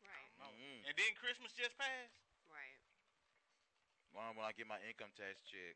[0.06, 0.30] right.
[0.42, 0.82] Mm.
[0.86, 2.18] And then Christmas just passed.
[2.50, 2.78] Right.
[4.14, 5.74] When when I get my income tax check,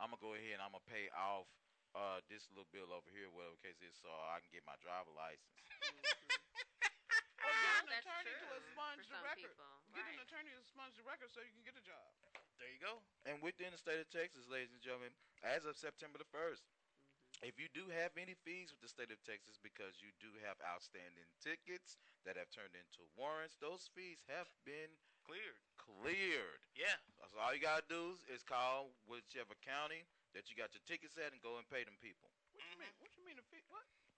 [0.00, 1.46] I'm gonna go ahead and I'm gonna pay off
[1.96, 5.12] uh, this little bill over here, whatever case is, so I can get my driver
[5.16, 5.56] license.
[7.40, 9.48] Or Ah, get an that's attorney to true expunge the record.
[9.56, 9.72] people.
[9.96, 10.12] Get Right.
[10.12, 12.04] an attorney to expunge the record so you can get a job.
[12.60, 13.00] There you go.
[13.24, 17.48] And within the state of Texas, ladies and gentlemen, as of September the 1st, mm-hmm.
[17.48, 20.60] if you do have any fees with the state of Texas because you do have
[20.62, 21.96] outstanding tickets
[22.28, 24.92] that have turned into warrants, those fees have been
[25.24, 25.60] cleared.
[25.80, 26.62] Cleared.
[26.76, 27.00] Yeah.
[27.32, 30.04] So all you gotta do is call whichever county
[30.36, 32.30] that you got your tickets at and go and pay them people.
[32.54, 32.86] What you mm-hmm.
[32.86, 32.94] mean?
[33.00, 33.09] What you mean?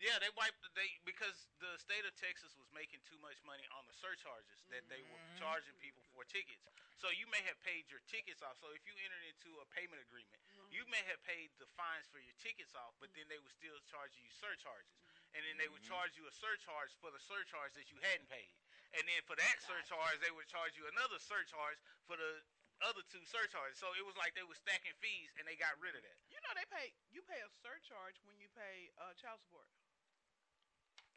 [0.03, 0.11] The fee?
[0.11, 0.18] What?
[0.18, 3.62] Yeah, they wiped the they because the state of Texas was making too much money
[3.78, 5.38] on the surcharges that they were Mm-hmm.
[5.38, 6.66] charging people for tickets.
[6.98, 8.59] So you may have paid your tickets off.
[8.59, 10.74] So if you entered into a payment agreement, Mm-hmm.
[10.74, 13.78] you may have paid the fines for your tickets off, but then they would still
[13.86, 14.90] charge you surcharges.
[15.07, 15.34] Mm-hmm.
[15.38, 18.53] And then they would charge you a surcharge for the surcharge that you hadn't paid.
[18.98, 21.78] And then for that surcharge, they would charge you another surcharge
[22.11, 22.42] for the
[22.84, 23.78] other two surcharges.
[23.78, 26.18] So it was like they were stacking fees and they got rid of that.
[26.28, 26.90] You know they pay.
[27.14, 29.70] You pay a surcharge when you pay uh, child support.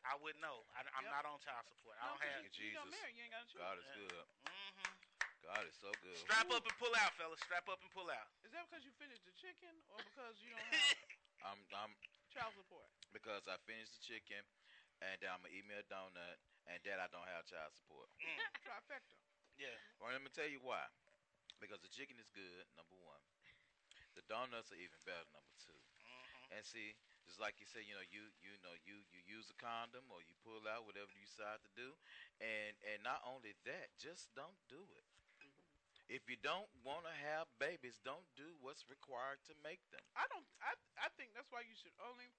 [0.05, 0.61] I wouldn't know.
[0.77, 1.13] I, I'm Yep.
[1.17, 1.97] not on child support.
[1.97, 2.45] I don't have.
[2.45, 3.11] You, you don't marry.
[3.17, 3.49] You ain't got a.
[3.57, 4.23] God is good.
[4.45, 4.93] hmm
[5.45, 6.17] God is so good.
[6.25, 7.37] Strap up and pull out, fellas.
[7.45, 8.29] Strap up and pull out.
[8.41, 10.97] Is that because you finished the chicken or because you don't have
[11.45, 11.93] I'm I'm
[12.33, 12.89] child support?
[13.13, 14.41] because I finished the chicken
[15.05, 18.09] and then I'm gonna eat me a donut and then I don't have child support.
[18.17, 18.41] Mm.
[18.65, 19.13] Trifecta.
[19.61, 19.77] Yeah.
[20.01, 20.81] Well, let me tell you why.
[21.61, 23.21] Because the chicken is good, number one.
[24.17, 26.57] The donuts are even better, number 2 Mm-hmm.
[26.57, 29.57] And see, just like you say, you know, you you know, you you use a
[29.57, 31.93] condom or you pull out whatever you decide to do,
[32.39, 35.05] and and not only that, just don't do it.
[36.05, 40.05] If you don't want to have babies, don't do what's required to make them.
[40.13, 40.45] I don't.
[40.61, 42.29] I I think that's why you should only.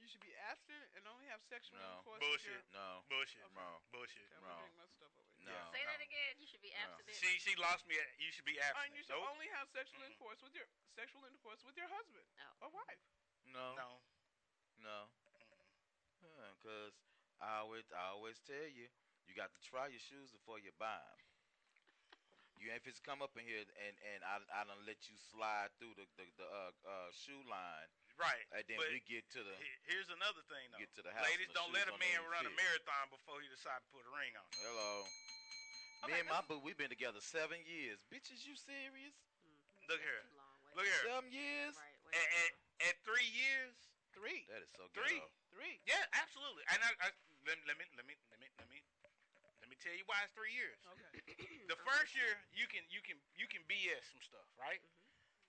[0.00, 2.00] You should be abstinent and only have sexual No.
[2.00, 2.24] intercourse.
[2.24, 2.56] Bullshit.
[2.56, 3.44] With your, No, Bullshit.
[3.52, 4.24] no, Bullshit.
[4.32, 4.56] okay, No.
[4.64, 5.52] we're my stuff over here.
[5.52, 5.60] no.
[5.76, 6.40] Say that again.
[6.40, 6.88] You should be No.
[6.88, 7.20] abstinent.
[7.20, 8.00] She she lost me.
[8.00, 8.96] At, you should be abstinent.
[8.96, 9.28] you should Nope.
[9.28, 10.16] only have sexual Mm-mm.
[10.16, 10.64] intercourse with your
[10.96, 12.64] sexual intercourse with your husband Oh.
[12.64, 13.04] or wife.
[13.52, 13.88] No, no.
[14.82, 14.98] no.
[16.60, 16.94] Because
[17.40, 18.86] I always I always tell you,
[19.26, 21.20] you got to try your shoes before you buy them.
[22.60, 25.72] You if it's come up in here and and I I don't let you slide
[25.80, 27.88] through the the, the uh, uh, shoe line,
[28.20, 28.44] Right.
[28.52, 29.54] and then but we get to the
[29.88, 30.76] here's another thing though.
[30.84, 31.24] get to the house.
[31.24, 34.04] Ladies, the don't let a man their run a marathon before he decide to put
[34.04, 34.44] a ring on.
[34.60, 35.08] Hello.
[36.04, 38.00] Me Okay, and my boo, we've been together seven years.
[38.12, 39.16] Bitches, you serious?
[39.44, 39.88] Mhm.
[39.88, 40.20] Look That's here.
[40.28, 40.56] too long.
[40.76, 41.04] Look here.
[41.08, 41.72] Seven years?
[41.76, 41.96] Right.
[42.08, 42.16] Wait.
[42.16, 43.76] At, at, at three years.
[44.16, 44.44] Three.
[44.50, 45.06] That is so good.
[45.06, 45.22] Three.
[45.22, 45.30] ghetto.
[45.54, 45.76] Three.
[45.86, 46.66] Yeah, absolutely.
[46.74, 47.08] And I, I
[47.46, 48.80] let, let me let me let me let me
[49.62, 50.80] let me tell you why it's three years.
[50.84, 51.08] Okay.
[51.70, 54.82] The first year you can you can you can BS some stuff, right?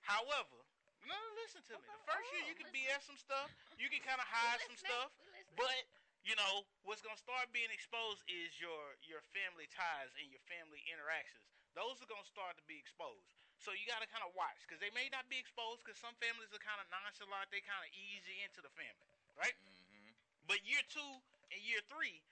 [0.06, 0.62] However,
[1.10, 1.86] no, listen to me.
[1.90, 3.50] The first year you can BS some stuff.
[3.82, 5.10] You can kind of hide some stuff,
[5.58, 5.82] but
[6.22, 10.86] you know what's gonna start being exposed is your your family ties and your family
[10.86, 11.42] interactions.
[11.74, 13.41] Those are gonna start to be exposed.
[13.62, 16.50] So you gotta kind of watch because they may not be exposed because some families
[16.50, 17.54] are kind of nonchalant.
[17.54, 19.06] They kind of easy into the family,
[19.38, 19.54] right?
[19.54, 20.18] Mm-hmm.
[20.50, 21.22] But year two
[21.54, 22.26] and year three,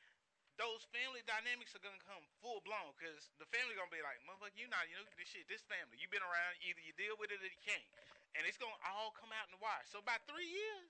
[0.58, 4.58] those family dynamics are gonna come full blown because the family gonna be like, motherfucker,
[4.58, 7.30] you not, you know, this shit, this family, You've been around, either you deal with
[7.30, 7.86] it or you can't,
[8.34, 9.86] and it's gonna all come out in the wash.
[9.86, 10.90] So by three years,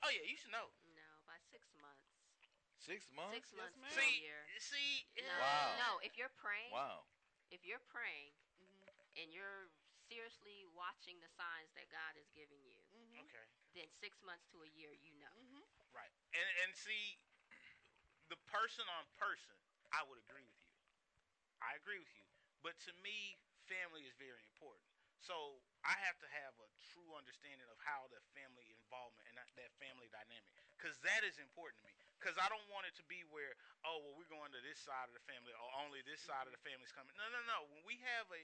[0.00, 0.72] oh yeah, you should know.
[0.96, 2.08] No, by six months.
[2.80, 3.36] Six months?
[3.36, 3.92] Six months ma'am.
[3.94, 5.36] to a See, see, No.
[5.38, 5.68] Wow.
[5.76, 5.90] no.
[6.02, 7.04] If you're praying, Wow.
[7.52, 8.32] if you're praying.
[9.16, 9.68] And you're
[10.08, 13.20] seriously watching the signs that God is giving you, Mhm.
[13.28, 15.34] Okay, then six months to a year, you know.
[15.40, 15.64] Mhm.
[15.92, 17.20] right, and and see,
[18.28, 19.54] the person on person,
[19.92, 20.72] I would agree with you.
[21.60, 22.24] I agree with you,
[22.62, 23.38] but to me,
[23.68, 24.88] family is very important.
[25.22, 29.46] So I have to have a true understanding of how the family involvement and that,
[29.54, 31.94] that family dynamic, because that is important to me.
[32.18, 33.54] Because I don't want it to be where,
[33.86, 36.52] oh, well, we're going to this side of the family, or only this side of
[36.54, 37.14] the family's coming.
[37.14, 37.70] No, no, no.
[37.70, 38.42] When we have a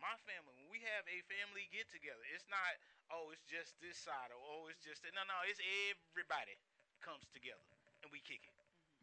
[0.00, 2.72] my family, when we have a family get together, it's not,
[3.12, 5.36] oh, it's just this side, or oh, it's just no, no.
[5.48, 6.56] It's everybody
[7.04, 7.64] comes together
[8.04, 8.56] and we kick it.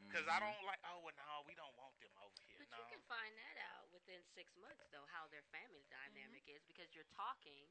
[0.07, 0.45] Because I Mhm.
[0.47, 2.57] don't like, oh, well, no, we don't want them over here.
[2.59, 2.79] But no.
[2.79, 6.93] you can find that out within six months, though, how their family dynamic is, because
[6.95, 7.67] you're talking,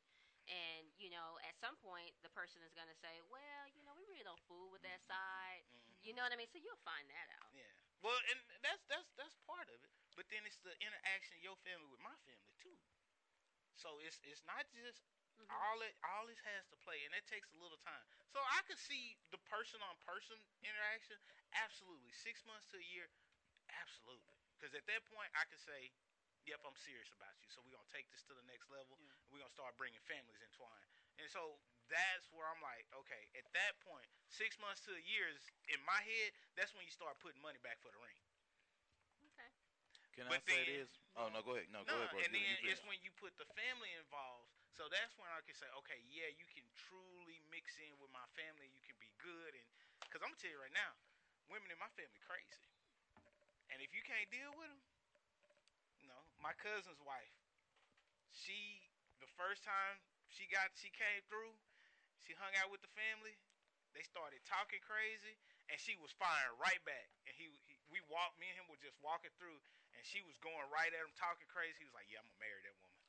[0.46, 3.94] and you know, at some point, the person is going to say, "Well, you know,
[3.96, 5.96] we really don't fool with that side." Mhm.
[6.04, 6.48] You know what I mean?
[6.52, 7.50] So you'll find that out.
[7.54, 7.66] Yeah.
[8.02, 9.90] Well, and that's that's that's part of it.
[10.14, 12.76] But then it's the interaction of your family with my family too.
[13.76, 15.04] So it's it's not just
[15.36, 15.52] Mhm.
[15.52, 18.06] all it all this has to play, and that takes a little time.
[18.32, 21.20] So I could see the person on person interaction.
[21.52, 23.10] Absolutely, six months to a year.
[23.68, 25.92] Absolutely, because at that point I could say,
[26.46, 28.96] "Yep, I'm serious about you." So we're gonna take this to the next level.
[28.98, 29.12] Yeah.
[29.12, 30.88] And we're gonna start bringing families entwined.
[31.18, 35.28] And so that's where I'm like, okay, at that point, six months to a year
[35.28, 36.32] is in my head.
[36.54, 38.25] That's when you start putting money back for the ring.
[40.16, 40.90] Can But I say then- this?
[41.16, 41.68] Oh no, go ahead.
[41.72, 42.20] No, go ahead, bro.
[42.24, 44.48] and then it's when you put the family involved.
[44.76, 48.24] So that's when I can say, okay, yeah, you can truly mix in with my
[48.36, 48.68] family.
[48.68, 49.64] You can be good, and
[50.04, 50.92] because I'm gonna tell you right now,
[51.48, 52.68] women in my family crazy,
[53.72, 54.82] and if you can't deal with them,
[56.00, 56.16] you no.
[56.16, 57.36] Know, my cousin's wife,
[58.32, 58.84] she
[59.24, 59.96] the first time
[60.28, 61.56] she got she came through,
[62.20, 63.36] she hung out with the family.
[63.96, 65.40] They started talking crazy,
[65.72, 67.08] and she was firing right back.
[67.24, 69.56] And he, he we walked, me and him were just walking through,
[69.96, 71.80] and she was going right at him, talking crazy.
[71.80, 73.00] He was like, "Yeah, I'm gonna marry that woman."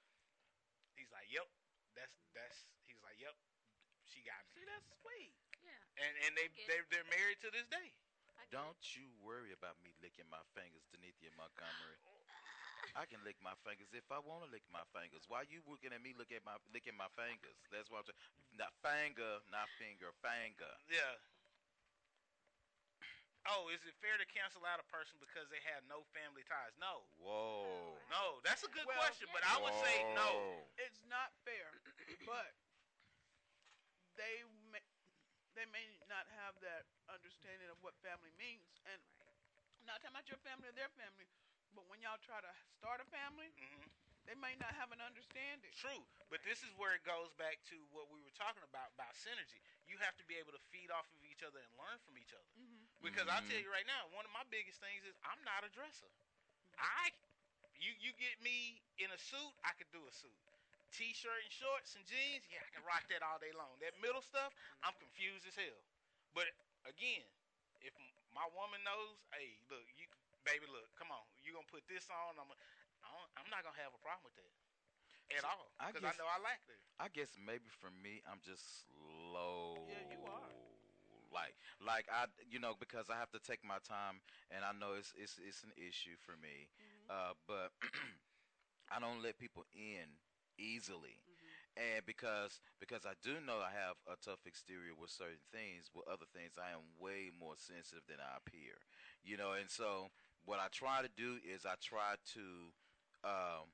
[0.95, 1.47] He's like, "Yep,
[1.93, 3.35] that's that's." He's like, "Yep,
[4.07, 5.35] she got me." See, that's sweet.
[5.61, 6.03] Yeah.
[6.07, 7.93] And and they they they're married to this day.
[8.39, 8.63] I get it.
[8.63, 11.99] Don't you worry about me licking my fingers, Denithia Montgomery.
[12.95, 15.25] I can lick my fingers if I want to lick my fingers.
[15.29, 17.57] Why you looking at me look at my licking my fingers?
[17.69, 18.21] That's what I'm saying.
[18.57, 20.71] Not finger, not finger, finger.
[20.89, 21.13] Yeah.
[23.47, 26.75] Oh, is it fair to cancel out a person because they have no family ties?
[26.75, 27.07] No.
[27.15, 27.95] Whoa.
[28.11, 30.59] No, that's a good Well, question, but I would say no.
[30.75, 31.71] It's not fair,
[32.27, 32.51] but
[34.19, 34.83] they may,
[35.55, 38.67] they may not have that understanding of what family means.
[38.91, 38.99] And
[39.79, 41.27] I'm not talking about your family or their family,
[41.71, 43.87] but when y'all try to start a family, hmm
[44.27, 45.71] they may not have an understanding.
[45.71, 49.15] True, but this is where it goes back to what we were talking about about
[49.15, 49.63] synergy.
[49.87, 52.35] You have to be able to feed off of each other and learn from each
[52.35, 52.51] other.
[53.01, 53.67] Because I'll tell mm-hmm.
[53.67, 56.09] you right now, one of my biggest things is I'm not a dresser.
[56.77, 57.13] I,
[57.77, 60.33] you, you get me in a suit, I could do a suit.
[60.95, 63.75] T-shirt and shorts and jeans, yeah, I can rock that all day long.
[63.83, 65.81] That middle stuff, I'm confused as hell.
[66.31, 66.49] But
[66.87, 67.27] again,
[67.83, 67.93] if
[68.31, 70.07] my woman knows, hey, look, you,
[70.47, 72.39] baby, look, come on, you gonna put this on?
[72.39, 72.49] I'm,
[73.03, 74.53] I don't, I'm not gonna have a problem with that
[75.35, 76.79] at all because I, guess- know I like that.
[76.97, 79.85] I guess maybe for me, I'm just slow.
[79.85, 80.66] Yeah, you are.
[81.33, 81.55] Like,
[81.85, 84.21] like I, you know, because I have to take my time,
[84.51, 86.69] and I know it's it's it's an issue for me.
[87.09, 87.71] Uh, but
[88.91, 90.07] I don't let people in
[90.57, 91.19] easily,
[91.75, 96.07] and because because I do know I have a tough exterior with certain things, with
[96.07, 98.79] other things I am way more sensitive than I appear.
[99.23, 100.09] You know, and so
[100.45, 102.45] what I try to do is I try to
[103.23, 103.67] um,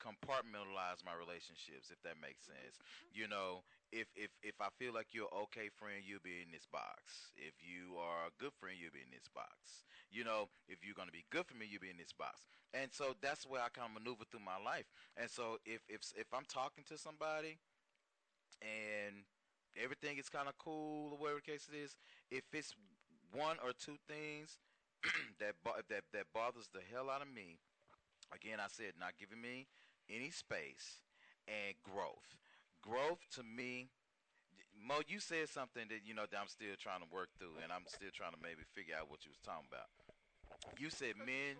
[0.00, 2.76] compartmentalize my relationships, if that makes sense.
[3.12, 6.66] You know, if if if I feel like you're okay friend, you'll be in this
[6.70, 7.32] box.
[7.36, 9.84] If you are a good friend, you'll be in this box.
[10.10, 12.46] You know, if you're gonna be good for me, you'll be in this box.
[12.74, 14.86] And so that's where I kind of maneuver through my life.
[15.16, 17.58] And so if if if I'm talking to somebody
[18.62, 19.24] and
[19.76, 21.96] everything is kind of cool or whatever the case it is,
[22.30, 22.74] if it's
[23.32, 24.58] one or two things
[25.40, 27.58] that bo- that that bothers the hell out of me,
[28.34, 29.66] again I said not giving me
[30.10, 31.02] any space
[31.48, 32.38] and growth.
[32.86, 33.90] Growth to me,
[34.78, 37.74] Mo, you said something that you know that I'm still trying to work through, and
[37.74, 39.90] I'm still trying to maybe figure out what you was talking about.
[40.78, 41.58] You said men,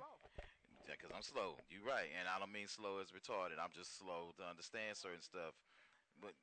[0.86, 1.58] because I'm slow.
[1.66, 3.58] You're right, and I don't mean slow as retarded.
[3.58, 5.58] I'm just slow to understand certain stuff.
[6.22, 6.38] But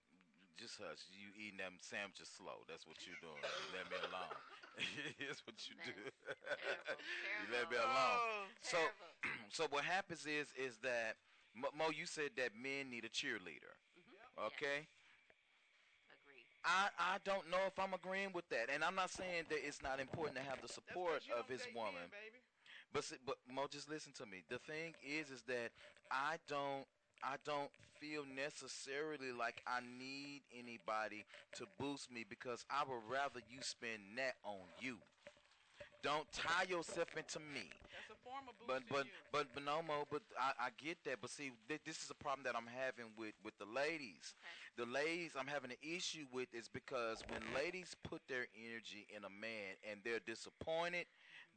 [0.60, 1.02] just hush.
[1.16, 2.68] You eating them sandwiches slow.
[2.68, 3.40] That's what you're doing.
[3.40, 4.36] You let me alone.
[5.24, 5.96] That's what you do.
[7.42, 8.52] you let me alone.
[8.62, 8.78] So,
[9.56, 11.18] so what happens is is that
[11.54, 13.78] Mo, you said that men need a cheerleader.
[14.38, 14.88] Okay.
[16.10, 16.46] Agree.
[16.66, 19.82] I, I don't know if I'm agreeing with that, and I'm not saying that it's
[19.84, 21.94] not important to have the That's 'cause support you of his woman.
[22.10, 22.40] men, baby.
[22.94, 24.44] But but Mo, just listen to me.
[24.50, 25.72] The thing is, is that
[26.12, 26.86] I don't,
[27.24, 31.26] I don't feel necessarily like I need anybody
[31.56, 34.98] to boost me because I would rather you spend that on you.
[36.04, 37.70] Don't tie yourself into me.
[38.34, 39.12] Form of But but you.
[39.32, 41.22] but but no Mo, but I, I get that.
[41.22, 44.34] But see, th- this is a problem that I'm having with with the ladies.
[44.34, 44.86] Okay.
[44.86, 49.24] The ladies I'm having an issue with is because when ladies put their energy in
[49.24, 51.06] a man and they're disappointed,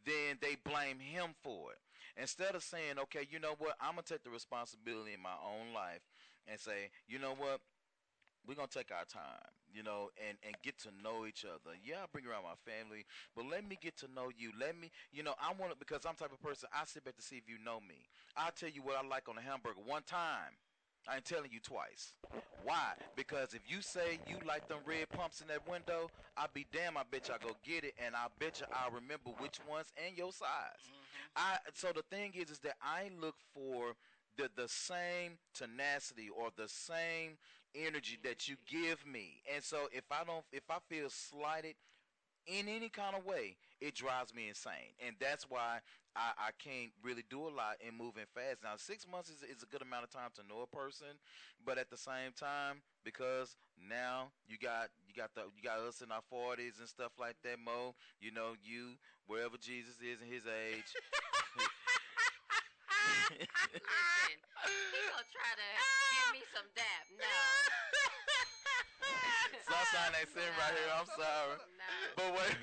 [0.04, 1.80] then they blame him for it.
[2.20, 5.72] Instead of saying, okay, you know what, I'm gonna take the responsibility in my own
[5.72, 6.04] life
[6.46, 7.60] and say, you know what,
[8.46, 11.76] we're gonna take our time, you know, and and get to know each other.
[11.84, 13.04] Yeah, I bring around my family,
[13.36, 14.52] but let me get to know you.
[14.58, 16.68] Let me, you know, I want to because I'm the type of person.
[16.72, 18.08] I sit back to see if you know me.
[18.36, 20.56] I'll tell you what I like on a hamburger one time.
[21.08, 22.14] I ain't telling you twice.
[22.64, 22.94] Why?
[23.14, 26.96] Because if you say you like them red pumps in that window, I'll be damn.
[26.96, 29.92] I bet you I go get it, and I bet you I'll remember which ones
[30.04, 30.82] and your size.
[30.82, 31.36] Mm-hmm.
[31.36, 33.94] I so the thing is, is that I look for
[34.36, 37.38] the the same tenacity or the same
[37.86, 39.42] energy that you give me.
[39.54, 41.74] And so if I don't if I feel slighted
[42.46, 44.94] in any kind of way, it drives me insane.
[45.04, 45.78] And that's why
[46.14, 48.62] I, I can't really do a lot in moving fast.
[48.62, 51.18] Now six months is, is a good amount of time to know a person,
[51.64, 53.56] but at the same time, because
[53.88, 57.36] now you got you got the you got us in our forties and stuff like
[57.44, 57.94] that, Mo.
[58.20, 58.96] You know, you
[59.26, 60.92] wherever Jesus is in his age.
[63.26, 67.02] Listen, he gonna try to give me some dap.
[67.10, 67.34] No.
[69.66, 70.92] Stop sign ain't sitting right here.
[70.94, 71.58] I'm sorry.
[71.58, 71.90] No.
[72.14, 72.54] But wait.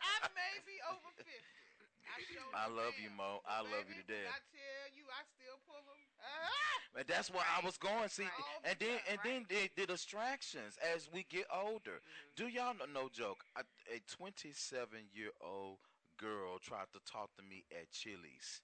[0.00, 1.28] I may be over 50.
[1.28, 3.20] I, I love you, am.
[3.20, 3.44] Mo.
[3.44, 4.32] I love you to death.
[4.32, 6.00] I tell you, I still pull them.
[6.20, 6.96] Ah!
[6.96, 8.08] But that's where I was going.
[8.08, 12.00] See, All and then time, and then the, the distractions as we get older.
[12.36, 12.88] Do y'all know?
[12.88, 13.44] No joke.
[13.56, 15.76] A, a 27 year old
[16.16, 18.60] girl tried to talk to me at Chili's.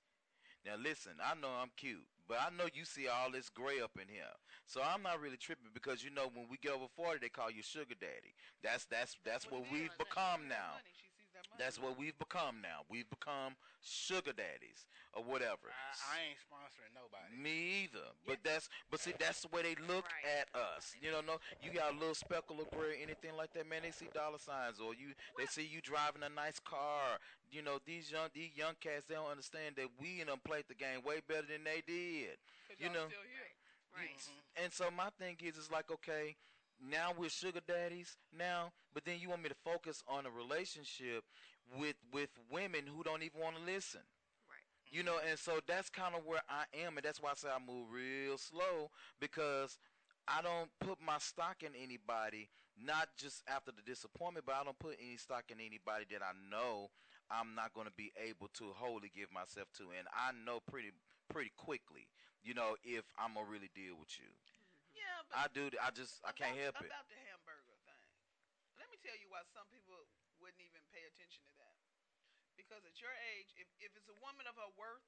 [0.69, 3.93] Now listen, I know I'm cute, but I know you see all this gray up
[3.97, 4.37] in here.
[4.67, 7.51] So I'm not really tripping because you know when we get over 40, they call
[7.51, 8.37] you sugar daddy.
[8.63, 10.77] That's that's that's what we've become now.
[11.59, 12.87] That's what we've become now.
[12.89, 15.69] We've become sugar daddies or whatever.
[15.69, 17.35] I, I ain't sponsoring nobody.
[17.35, 18.07] Me either.
[18.27, 20.95] But that's but see that's the way they look at us.
[21.03, 23.91] You know, no you got a little speckle of gray anything like that, man, they
[23.91, 27.19] see dollar signs or you they see you driving a nice car.
[27.51, 30.65] You know, these young these young cats they don't understand that we and them played
[30.69, 32.39] the game way better than they did.
[32.79, 33.11] You know.
[33.99, 34.15] Right.
[34.63, 36.37] And so my thing is, it's like, okay,
[36.81, 41.25] now we're sugar daddies now, but then you want me to focus on a relationship
[41.79, 44.01] with with women who don't even want to listen.
[44.49, 44.65] Right.
[44.91, 47.49] You know, and so that's kind of where I am, and that's why I say
[47.49, 49.79] I move real slow because
[50.27, 54.79] I don't put my stock in anybody, not just after the disappointment, but I don't
[54.79, 56.91] put any stock in anybody that I know
[57.31, 60.93] I'm not going to be able to wholly give myself to, and I know pretty
[61.29, 62.09] pretty quickly,
[62.43, 64.29] you know, if I'm gonna really deal with you.
[65.29, 65.65] Yeah, but I do.
[65.85, 66.89] I just I can't help it.
[66.89, 68.09] about the hamburger thing.
[68.81, 69.97] Let me tell you why some people
[70.41, 71.77] wouldn't even pay attention to that.
[72.57, 75.05] Because at your age, if, if it's a woman of her worth,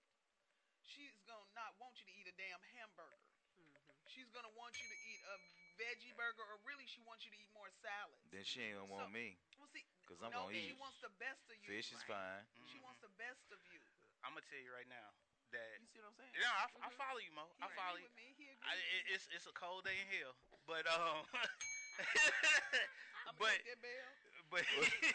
[0.84, 3.24] she's gonna not want you to eat a damn hamburger.
[3.56, 3.80] Mm-hmm.
[4.12, 5.36] She's gonna want you to eat a
[5.80, 8.20] veggie burger, or really, she wants you to eat more salad.
[8.30, 9.40] Then she ain't gonna want So- me.
[9.58, 10.80] Well, see, Cause I'm no, gonna she eat.
[10.80, 11.68] wants the best of you.
[11.70, 12.18] Fish is right?
[12.18, 12.42] fine.
[12.68, 13.80] She wants the best of you.
[14.26, 15.14] I'm gonna tell you right now
[15.54, 15.76] that.
[15.82, 16.34] You see what I'm saying?
[16.38, 17.46] Yeah, I, I follow you, Mo.
[17.58, 18.06] He I follow you.
[18.06, 18.34] with me.
[18.38, 20.34] He I, it, it's it's a cold day in hell,
[20.68, 21.24] but um,
[23.28, 24.10] I'ma but that bell.
[24.52, 24.64] but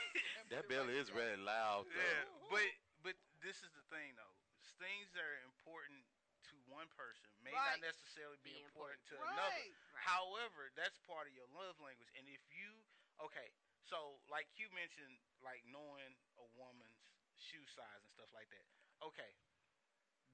[0.53, 1.99] That bell is really loud though.
[1.99, 2.67] yeah, but
[3.01, 4.35] but this is the thing though.
[4.81, 6.03] Things that are important
[6.51, 7.79] to one person may Right.
[7.79, 9.33] not necessarily be, Be important, to Right.
[9.33, 9.55] another.
[9.55, 10.03] Right.
[10.03, 12.11] However, that's part of your love language.
[12.19, 12.75] And if you
[13.23, 13.49] okay,
[13.87, 17.01] so like you mentioned, like knowing a woman's
[17.39, 18.65] shoe size and stuff like that.
[19.03, 19.31] Okay,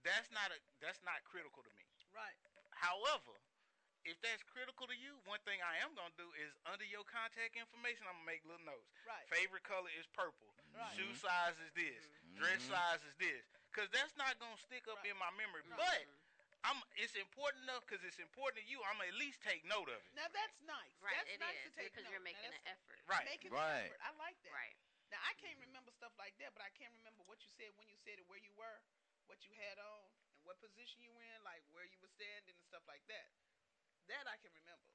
[0.03, 1.85] that's not a that's not critical to me.
[2.13, 2.35] Right.
[2.75, 3.37] However,
[4.03, 7.53] if that's critical to you, one thing I am gonna do is under your contact
[7.53, 8.89] information, I'm gonna make little notes.
[9.05, 9.25] Right.
[9.29, 10.49] Favorite color is purple.
[10.73, 10.89] Right.
[10.97, 12.01] Shoe size is this.
[12.33, 12.73] Dress Mhm.
[12.73, 13.43] size is this.
[13.71, 15.61] Cause that's not gonna stick up in my memory.
[15.77, 16.07] But
[16.63, 16.81] I'm.
[16.97, 18.81] It's important enough because it's important to you.
[18.85, 20.13] I'm gonna at least take note of it.
[20.13, 20.93] Now that's nice.
[21.01, 22.11] Right, That's it nice is, to take because note.
[22.11, 22.99] you're making an effort.
[23.07, 23.25] Right.
[23.25, 23.89] Making Right.
[23.89, 24.01] an effort.
[24.01, 24.51] I like that.
[24.53, 24.75] Right.
[25.09, 27.87] Now I can't remember stuff like that, but I can remember what you said when
[27.89, 28.81] you said it, where you were,
[29.29, 30.05] what you had on,
[30.37, 33.29] and what position you were in, like where you were standing and stuff like that.
[34.09, 34.91] That I can remember.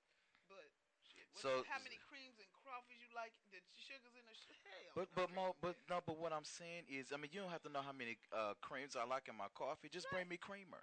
[0.50, 0.66] But
[1.02, 3.32] shit, So- how many creams and crawfish you like?
[3.50, 4.92] The sugars in the sh- hell.
[4.94, 7.62] But but Mo, but no, but what I'm saying is, I mean, you don't have
[7.64, 9.88] to know how many uh, creams I like in my coffee.
[9.88, 10.82] Just bring me creamer.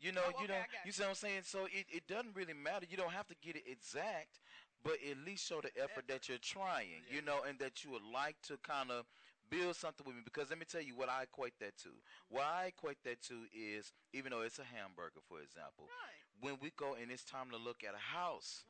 [0.00, 0.92] You know, Oh, you okay, know, I got you you.
[0.92, 1.42] see what I'm saying.
[1.44, 2.86] So it, it doesn't really matter.
[2.90, 4.40] You don't have to get it exact,
[4.82, 7.06] but at least show the effort that you're trying.
[7.08, 9.06] You know, and that you would like to kind of
[9.52, 10.22] build something with me.
[10.24, 11.92] Because let me tell you what I equate that to.
[12.32, 16.24] What I equate that to is, even though it's a hamburger, for example, Right.
[16.40, 18.64] when we go and it's time to look at a house,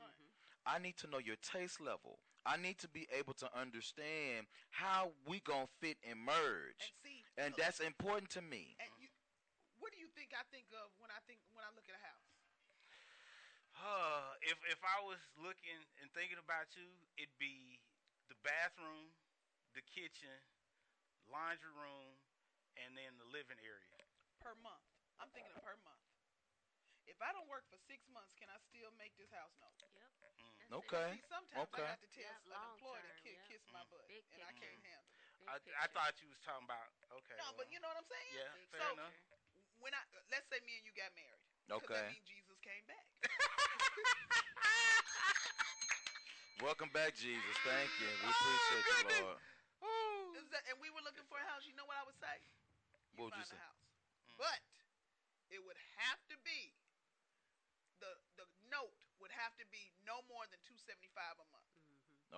[0.67, 2.19] I need to know your taste level.
[2.45, 7.25] I need to be able to understand how we gonna fit and merge, And see,
[7.39, 8.75] and that's important to me.
[8.83, 9.09] And you,
[9.79, 12.03] what do you think I think of when I think when I look at a
[12.03, 12.27] house?
[13.83, 16.87] Uh, if if I was looking and thinking about you,
[17.19, 17.81] it'd be
[18.29, 19.11] the bathroom,
[19.75, 20.35] the kitchen,
[21.31, 22.17] laundry room,
[22.81, 24.01] and then the living area.
[24.43, 24.83] per month.
[25.23, 26.03] I'm thinking of per month.
[27.07, 29.71] If I don't work for six months, can I still make this house note?
[29.95, 30.11] Yep.
[30.43, 30.79] Mm.
[30.83, 31.11] Okay.
[31.19, 31.87] See, sometimes Okay.
[31.87, 34.27] I have to tell Yeah, an long employee to term, kiss, kiss my butt, Big
[34.35, 35.23] and I can't handle it.
[35.39, 35.55] Big I,
[35.85, 36.91] I thought you was talking about
[37.23, 37.39] okay.
[37.39, 38.35] No, but you know what I'm saying?
[38.35, 39.15] yeah, Big fair So- enough.
[39.83, 41.95] When I let's say me and you got married, 'cause Okay.
[42.07, 43.03] that means Jesus came back.
[46.63, 47.57] Welcome back, Jesus.
[47.67, 48.07] Thank you.
[48.23, 49.27] We appreciate you.
[49.27, 49.43] Lord.
[50.53, 51.65] Is that- and we were looking for a house.
[51.65, 52.37] You know what I would say?
[53.17, 53.57] What would you find say?
[53.57, 53.89] a house,
[54.37, 54.61] but
[55.49, 56.77] it would have to be
[58.05, 61.73] the the note would have to be no more than two seventy five a month.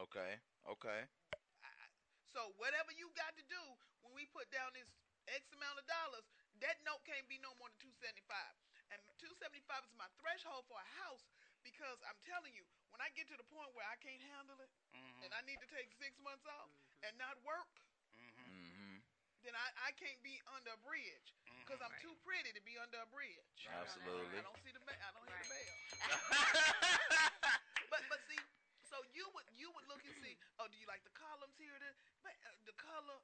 [0.07, 0.39] Okay.
[0.63, 1.11] Okay.
[2.31, 3.63] So whatever you got to do
[4.07, 4.87] when we put down this
[5.27, 6.23] X amount of dollars,
[6.63, 8.55] that note can't be no more than two seventy five.
[8.95, 11.27] And two seventy five is my threshold for a house
[11.67, 12.63] because I'm telling you,
[12.95, 15.23] when I get to the point where I can't handle it Mm-hmm.
[15.27, 16.71] and I need to take six months off
[17.03, 17.94] and not work, Mm-hmm.
[19.45, 22.97] Then I, I can't be under a bridge because I'm too pretty to be under
[23.01, 23.69] a bridge.
[23.69, 24.41] Absolutely.
[24.41, 25.77] I don't see the ba- I don't hear the bell.
[27.93, 28.41] but but see,
[28.89, 30.35] so you would you would look and see.
[30.57, 31.77] Oh, do you like the columns here?
[31.77, 31.93] The
[32.25, 33.21] but, uh, the color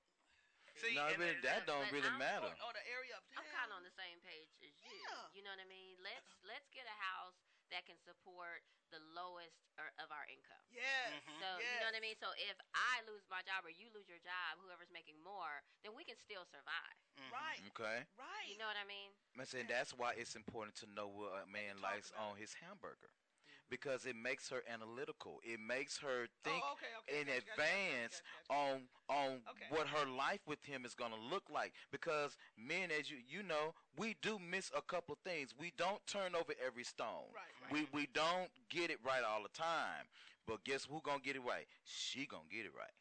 [0.81, 2.49] See, no, and really, that don't really I'm matter.
[2.49, 4.89] or the area of I'm kind of on the same page as you.
[4.89, 5.29] Yeah.
[5.37, 5.99] You know what I mean?
[6.01, 7.37] Let's let's get a house
[7.71, 10.67] that can support the lowest or, of our income.
[10.75, 11.23] Yes.
[11.23, 11.39] Mhm.
[11.39, 11.67] So yes.
[11.67, 12.19] you know what I mean?
[12.19, 15.95] So if I lose my job or you lose your job, whoever's making more, then
[15.95, 16.97] we can still survive.
[17.31, 17.63] Right.
[17.75, 18.03] Okay.
[18.19, 18.47] Right.
[18.51, 19.15] You know what I mean?
[19.39, 23.15] I'm saying that's why it's important to know what a man likes on his hamburger.
[23.71, 25.41] Because it makes her analytical.
[25.45, 29.67] It makes her think Oh, okay, okay, in gotcha, gotcha, advance gotcha, on on Okay.
[29.71, 31.73] what her life with him is gonna look like.
[31.91, 35.55] Because men, as you you know, we do miss a couple things.
[35.57, 37.31] We don't turn over every stone.
[37.33, 37.73] Right, right.
[37.73, 40.11] We we don't get it right all the time.
[40.47, 41.67] But guess who gonna get it right?
[41.85, 42.95] She gonna get it right.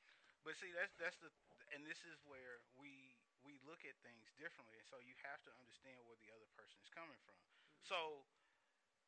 [0.45, 1.29] But see, that's that's the,
[1.73, 5.51] and this is where we we look at things differently, and so you have to
[5.57, 7.35] understand where the other person is coming from.
[7.81, 8.27] So,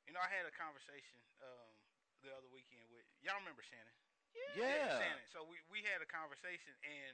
[0.06, 1.72] you know, I had a conversation um,
[2.22, 3.98] the other weekend with y'all remember Shannon?
[4.56, 4.98] Yeah.
[4.98, 5.28] Shannon.
[5.34, 7.14] So we we had a conversation, and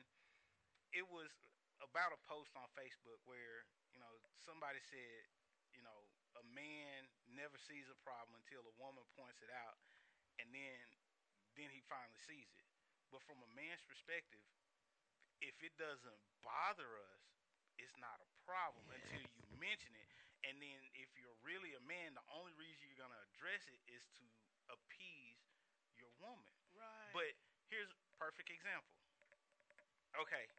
[0.93, 1.31] it was
[1.81, 4.13] about a post on Facebook where you know
[4.45, 5.21] somebody said,
[5.73, 5.99] you know,
[6.37, 9.77] a man never sees a problem until a woman points it out,
[10.37, 10.83] and then
[11.57, 12.67] then he finally sees it.
[13.09, 14.43] But from a man's perspective,
[15.41, 17.23] if it doesn't bother us,
[17.81, 20.16] it's not a problem until you mention it.
[20.45, 24.03] And then if you're really a man, the only reason you're gonna address it is
[24.21, 24.25] to
[24.69, 25.41] appease
[25.97, 26.53] your woman.
[26.77, 27.11] Right.
[27.15, 27.31] But
[27.71, 28.93] here's a perfect example.
[30.17, 30.49] Okay,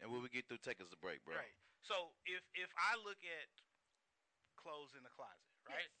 [0.00, 1.36] And when we get through, take us a break, bro.
[1.36, 1.52] right.
[1.84, 3.48] So if if I look at
[4.56, 5.84] clothes in the closet, right?
[5.84, 5.92] Yes.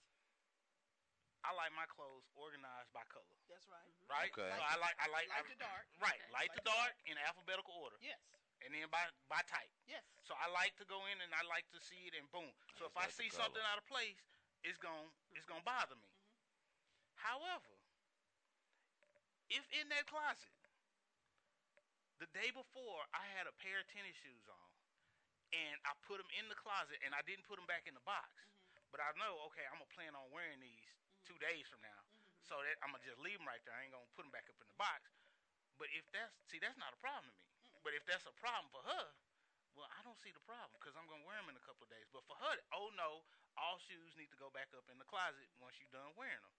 [1.44, 3.92] I like my clothes organized by color, That's right.
[4.10, 4.32] right?
[4.32, 4.48] Okay.
[4.50, 5.84] So I like I like Light I- to dark.
[6.00, 6.32] Right, Okay.
[6.32, 8.18] light to dark in alphabetical order, Yes.
[8.66, 9.70] And then by by type.
[9.86, 10.02] Yes.
[10.26, 12.50] So I like to go in and I like to see it and boom.
[12.74, 14.18] So if I like the see something out of place,
[14.66, 16.10] it's gon' it's gonna bother me.
[16.10, 17.22] Mm-hmm.
[17.22, 17.72] However,
[19.46, 20.50] if in that closet,
[22.18, 24.70] the day before I had a pair of tennis shoes on,
[25.54, 28.02] and I put them in the closet and I didn't put them back in the
[28.02, 28.34] box,
[28.74, 28.90] mm-hmm.
[28.90, 31.30] but I know okay I'm gonna plan on wearing these mm-hmm.
[31.30, 32.02] two days from now,
[32.42, 33.78] so that I'm gonna just leave them right there.
[33.78, 35.06] I ain't gonna put them back up in the box.
[35.76, 37.45] But if that's see that's not a problem to me.
[37.86, 39.06] But if that's a problem for her,
[39.78, 41.90] well, I don't see the problem because I'm gonna wear them in a couple of
[41.94, 42.10] days.
[42.10, 43.22] But for her, oh no,
[43.54, 46.56] all shoes need to go back up in the closet once you're done wearing them.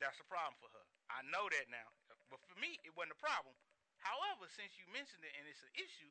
[0.00, 0.84] That's a problem for her.
[1.12, 1.92] I know that now.
[2.32, 3.52] But for me, it wasn't a problem.
[4.00, 6.08] However, since you mentioned it and it's an issue,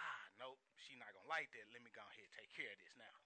[0.00, 1.68] ah, nope, she not gonna like that.
[1.68, 3.21] Let me go ahead and take care of this now.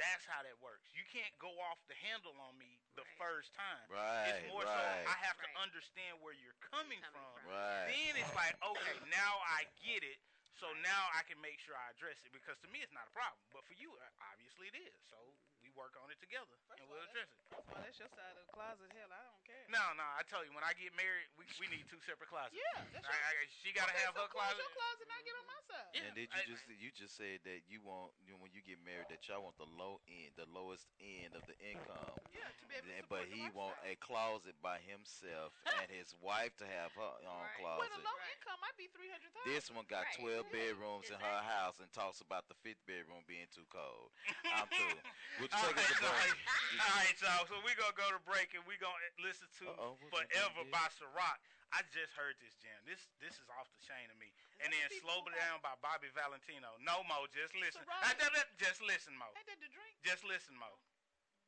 [0.00, 0.88] That's how that works.
[0.96, 3.20] You can't go off the handle on me the Right.
[3.20, 3.84] first time.
[3.92, 4.72] Right, It's more right.
[5.04, 7.44] so I have to understand where you're coming, Coming from.
[7.44, 7.52] from.
[7.52, 7.92] Right.
[7.92, 10.16] Then it's like, okay, now I get it.
[10.56, 13.14] So now I can make sure I address it because to me it's not a
[13.16, 14.96] problem, but for you, uh, obviously it is.
[15.08, 15.16] So
[15.48, 15.49] we
[15.80, 17.40] work on it together First and we'll all, address it.
[17.48, 18.88] That's why that's your side of the closet.
[18.92, 19.64] Hell, I don't care.
[19.72, 22.52] No, no, I tell you, when I get married, we, we need two separate closets.
[22.54, 24.60] Yeah, that's I, your, I, she gotta okay, have so her close closet.
[24.60, 25.88] your closet and I get on my side.
[25.96, 28.52] Yeah, And did you I- just you just said that you want you know, when
[28.52, 32.12] you get married that y'all want the low end, the lowest end of the income.
[32.36, 33.96] Yeah, to be able to And- support but he want lifestyle.
[33.96, 37.58] a closet by himself and his wife to have her own Right.
[37.64, 37.96] Well, closet.
[37.96, 38.34] the low Right.
[38.36, 39.48] income might be three hundred thousand.
[39.50, 40.44] This one got Right.
[40.44, 44.12] 12 Yeah, bedrooms in her house and talks about the fifth bedroom being too cold.
[44.54, 44.98] I'm through.
[45.42, 46.80] Would you All take us right, a break?
[46.84, 47.44] All right, y'all.
[47.50, 50.74] So we're gonna go to break and we're gonna listen to Uh-oh, "Forever" gonna do?
[50.74, 51.38] by Ciroc.
[51.70, 52.74] I just heard this jam.
[52.82, 54.30] This this is off the chain to me.
[54.64, 56.74] And then "Slow It Down" by Bobby Valentino.
[56.82, 57.82] No mo, just listen.
[57.86, 58.18] Ciroc.
[58.18, 59.30] Da- da- Just listen, mo.
[59.38, 59.94] Ain't that the drink?
[60.02, 60.70] Just listen, mo.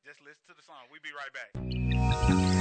[0.07, 0.87] Just listen to the song.
[0.91, 2.52] We be right back.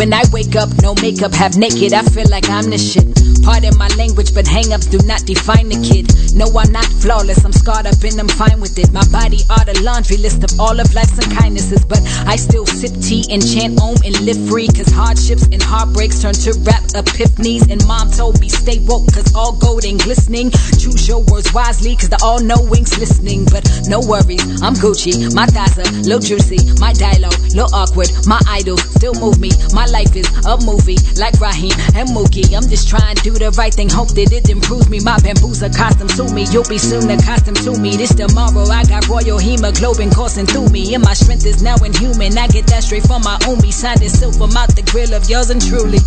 [0.00, 3.04] When I wake up, no makeup, half naked, I feel like I'm the shit.
[3.44, 6.08] Pardon my language, but hang-ups do not define the kid.
[6.32, 8.92] No, I'm not flawless, I'm scarred up and I'm fine with it.
[8.92, 12.96] My body are the laundry list of all of life's unkindnesses, but I still sip
[13.04, 14.68] tea and chant om and live free.
[14.72, 17.68] Cause hardships and heartbreaks turn to rap epiphanies.
[17.68, 20.48] And mom told me stay woke, cause all gold ain't glistening.
[20.80, 23.44] Choose your words wisely, cause the all knowing's listening.
[23.52, 28.40] But no worries, I'm Gucci, my thighs are little juicy, my dialogue, little awkward, my
[28.48, 29.52] idols still move me.
[29.72, 32.54] My life is a movie, like Raheem and Mookie.
[32.54, 35.00] I'm just trying to do the right thing, hope that it improves me.
[35.00, 37.96] My bamboo's a costume to me, you'll be soon accustomed to me.
[37.96, 42.38] This tomorrow, I got royal hemoglobin coursing through me, and my strength is now inhuman.
[42.38, 45.50] I get that straight from my omi, signed in silver, mouth the grill of yours
[45.50, 45.98] and truly.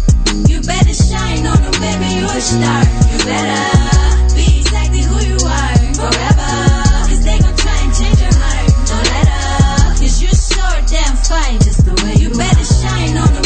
[0.47, 2.81] You better shine on them, baby, you're a star.
[3.11, 6.51] You better be exactly who you are forever.
[7.11, 8.67] Cause they gon' try and change your heart.
[8.87, 9.99] Don't let up.
[9.99, 12.72] Cause you're so damn fine just the way you better on them,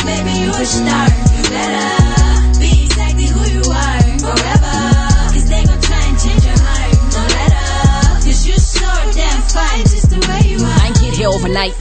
[0.08, 1.08] baby, you a star.
[1.36, 4.76] You better be exactly who you are forever.
[5.36, 6.92] Cause they gon' try and change your heart.
[7.12, 8.24] Don't let up.
[8.24, 10.80] Cause you're so damn fine just the way you are.
[10.80, 11.76] I ain't get here overnight.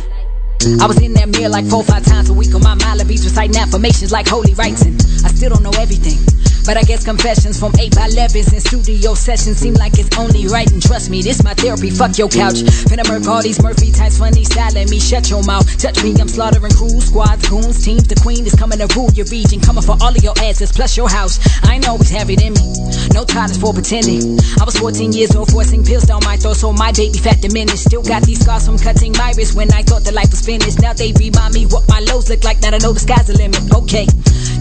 [0.83, 3.57] I was in that mirror like four, five times a week on my Malibis, reciting
[3.57, 6.19] affirmations like holy rites, and I still don't know everything.
[6.67, 10.49] But I guess confessions from 8 by 11s and studio sessions seem like it's only
[10.49, 10.67] right.
[10.67, 11.91] And trust me, this my therapy.
[11.91, 12.67] Fuck your couch.
[12.91, 14.73] Finna murk all these Murphy types, funny style.
[14.75, 15.63] Let me shut your mouth.
[15.79, 18.03] Touch me, I'm slaughtering crews, squads, goons, teams.
[18.11, 19.61] The queen is coming to rule your region.
[19.61, 21.39] Coming for all of your asses, plus your house.
[21.63, 22.67] I ain't always have it in me.
[23.15, 24.35] No tolerance for pretending.
[24.59, 27.87] I was 14 years old, forcing pills down my throat, so my baby fat diminished.
[27.87, 30.83] Still got these scars from cutting my wrist when I thought the life was finished.
[30.83, 32.59] Now they remind me what my lows look like.
[32.61, 33.63] Now I know the sky's the limit.
[33.71, 34.11] Okay,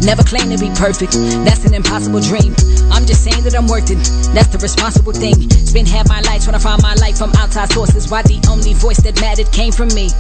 [0.06, 1.18] never claim to be perfect.
[1.42, 2.52] That's an impossible dream.
[2.92, 4.04] I'm just saying that I'm it.
[4.36, 5.50] That's the responsible thing.
[5.64, 8.12] Spend half my life trying to find my life from outside sources.
[8.12, 10.12] Why the only voice that mattered came from me.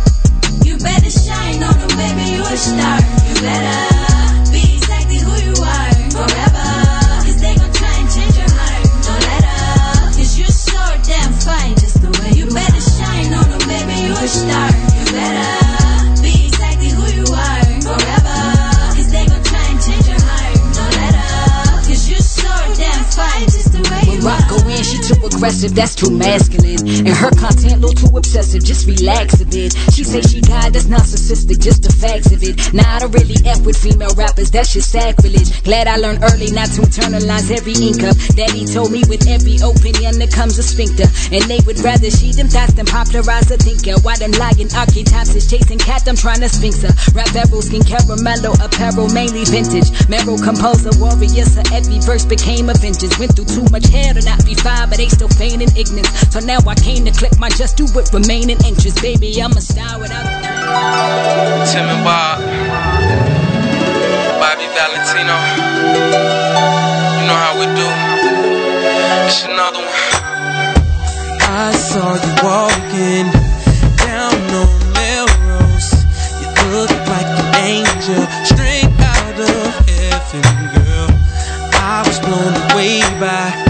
[0.63, 2.99] You better shine on them, baby, you a star.
[3.27, 3.75] You better
[4.55, 6.67] be exactly who you are forever.
[7.27, 8.83] Cause they gon' try and change your heart.
[9.03, 10.15] Don't let up.
[10.15, 14.15] Cause you're so damn fine just the way you better shine on them, baby, you
[14.15, 14.71] a star.
[14.95, 15.64] You better
[24.25, 24.64] the
[25.35, 26.79] aggressive, that's too masculine.
[27.05, 29.75] And her content a little too obsessive, just relax a bit.
[29.91, 32.55] She say she God, that's narcissistic, just the facts of it.
[32.73, 35.63] Nah, I don't really F with female rappers, that's just sacrilege.
[35.63, 38.15] Glad I learned early not to internalize every ink up.
[38.35, 41.05] Daddy told me with every opinion there comes a sphincter.
[41.35, 43.99] And they would rather she them thoughts than popularize a thinker.
[44.01, 46.93] Why them lying archetypes is chasing cat, I'm trying to sphinx her.
[47.11, 49.91] Rap barrel, skin caramello, apparel, mainly vintage.
[50.07, 53.19] Meryl composer, warrior, so every verse became a vengeance.
[53.19, 56.09] Went through too much hair to not be fine, but they still feigning ignorance.
[56.31, 59.01] So now I came to click my just do it remaining interest.
[59.01, 60.23] Baby, I'm a star without.
[61.67, 62.39] Tim and Bob,
[64.39, 65.35] Bobby Valentino.
[67.19, 67.87] You know how we do.
[69.27, 70.15] It's another one.
[71.47, 73.27] I saw you walking
[73.97, 75.91] down on Melrose.
[76.41, 80.43] You look like an angel straight out of heaven,
[80.75, 81.09] girl.
[81.73, 83.64] I was blown away by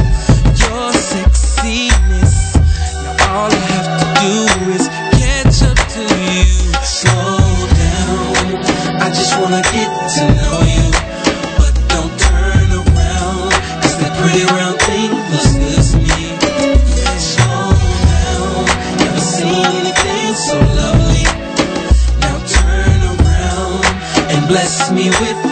[24.56, 25.44] bless me with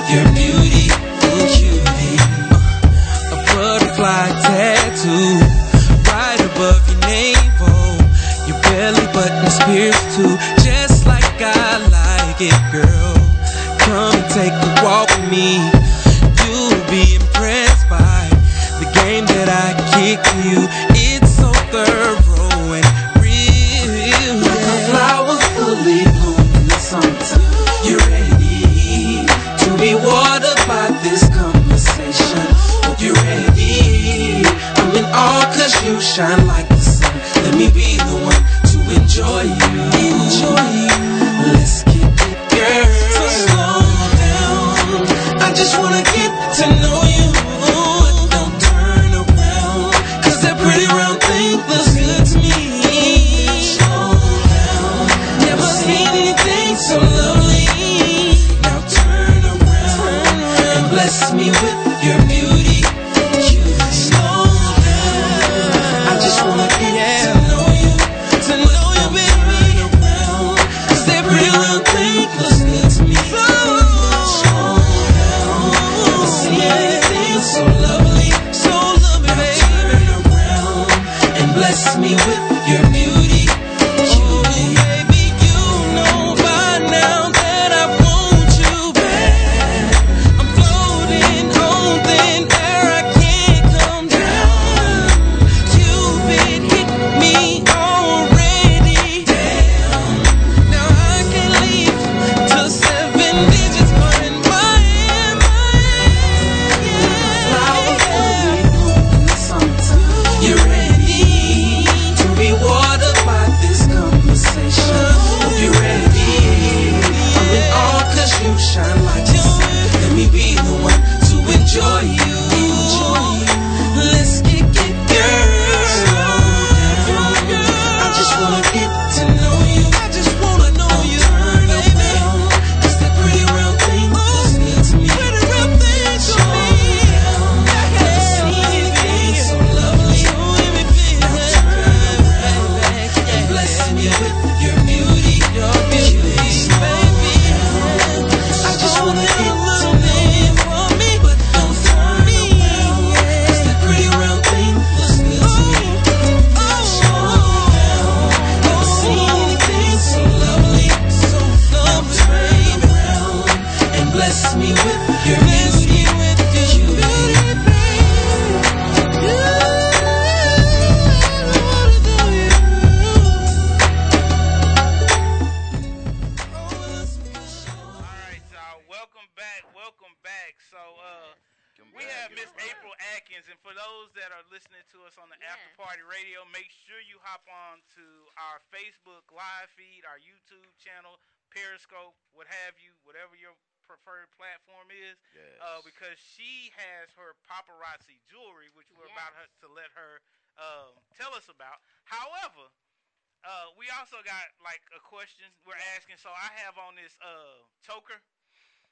[204.03, 206.19] also got like a question we're asking.
[206.19, 208.19] So I have on this uh, choker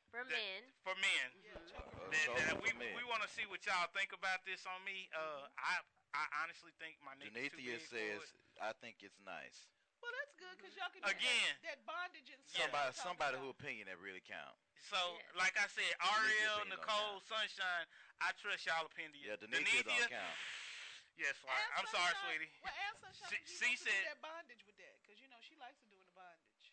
[0.07, 0.63] For that- men.
[0.87, 1.27] For men.
[1.51, 2.95] That- choker that for we men.
[2.95, 5.11] we want to see what y'all think about this on me.
[5.11, 5.83] Uh, I
[6.15, 8.23] I honestly think my neck is too Janethia big says,
[8.55, 8.63] for.
[8.63, 9.67] I think it's nice.
[9.99, 11.51] Well, that's good because y'all can get Again.
[11.63, 12.67] that, that bondage and stuff.
[12.67, 13.47] Somebody, somebody about.
[13.47, 14.55] who opinion that really count.
[14.91, 14.97] So,
[15.37, 17.85] like I said, Ariel, Nicole, Sunshine,
[18.19, 19.21] I trust y'all opinion.
[19.23, 20.39] Yeah, Denithia don't count.
[21.19, 21.53] Yes, right.
[21.53, 22.49] Ask I'm sorry, sweetie.
[22.65, 25.29] Well, ask Sunshine She- she, she wants to said- that bondage with that because you
[25.29, 26.65] know she likes to do the bondage.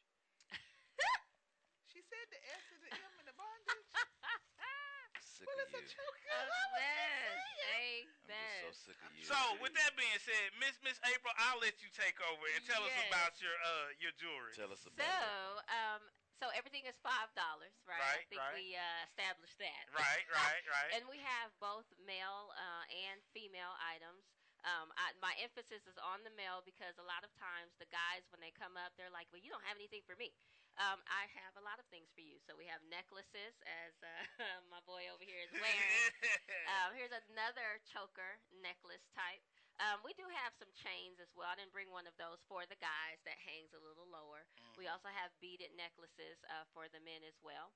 [1.91, 3.87] She said the S and the M in the bondage.
[5.23, 5.95] Sick well, of it's a you.
[5.95, 6.35] choker.
[6.75, 7.39] Amen.
[8.03, 9.23] I'm just so sick of you.
[9.23, 12.83] So, with that being said, Miss Miss April, I'll let you take over and tell
[12.83, 14.51] us about your uh your jewelry.
[14.59, 15.71] Tell us about So, it.
[15.71, 16.03] um,
[16.43, 17.99] so everything is five dollars, right?
[18.03, 18.23] right?
[18.23, 18.55] I think right.
[18.59, 19.85] we uh, established that.
[19.95, 20.91] Right, right, right.
[20.99, 24.27] And we have both male uh, and female items.
[24.67, 28.27] Um, I, my emphasis is on the male because a lot of times the guys,
[28.33, 30.33] when they come up, they're like, "Well, you don't have anything for me."
[30.79, 32.39] Um, I have a lot of things for you.
[32.47, 34.09] So we have necklaces, as uh,
[34.73, 36.07] my boy over here is wearing.
[36.71, 39.43] um, here's another choker necklace type.
[39.83, 41.51] Um, we do have some chains as well.
[41.51, 44.47] I didn't bring one of those for the guys that hangs a little lower.
[44.79, 44.91] We Mm-hmm.
[44.91, 47.73] also have beaded necklaces uh, for the men as well.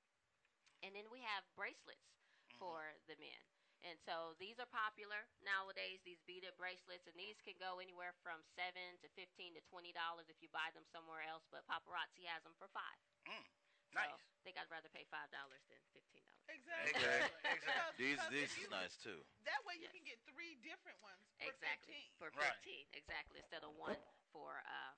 [0.83, 2.07] And then we have bracelets
[2.51, 2.59] Mm-hmm.
[2.59, 3.41] for the men.
[3.83, 8.39] And so these are popular nowadays, these beaded bracelets, and these can go anywhere from
[8.55, 11.43] seven to fifteen to twenty dollars if you buy them somewhere else.
[11.51, 12.99] But paparazzi has them for five.
[13.27, 13.43] Mm,
[13.91, 13.99] So.
[13.99, 16.47] I think I'd rather pay five dollars than fifteen dollars.
[16.47, 16.95] Exactly.
[16.95, 17.39] Exactly.
[17.63, 19.19] Because- These, because this if is nice too.
[19.47, 22.19] That way you can get three different ones for Exactly 15.
[22.19, 22.55] for Right.
[22.55, 22.83] fifteen.
[22.95, 23.99] Exactly instead of one
[24.31, 24.93] for uh,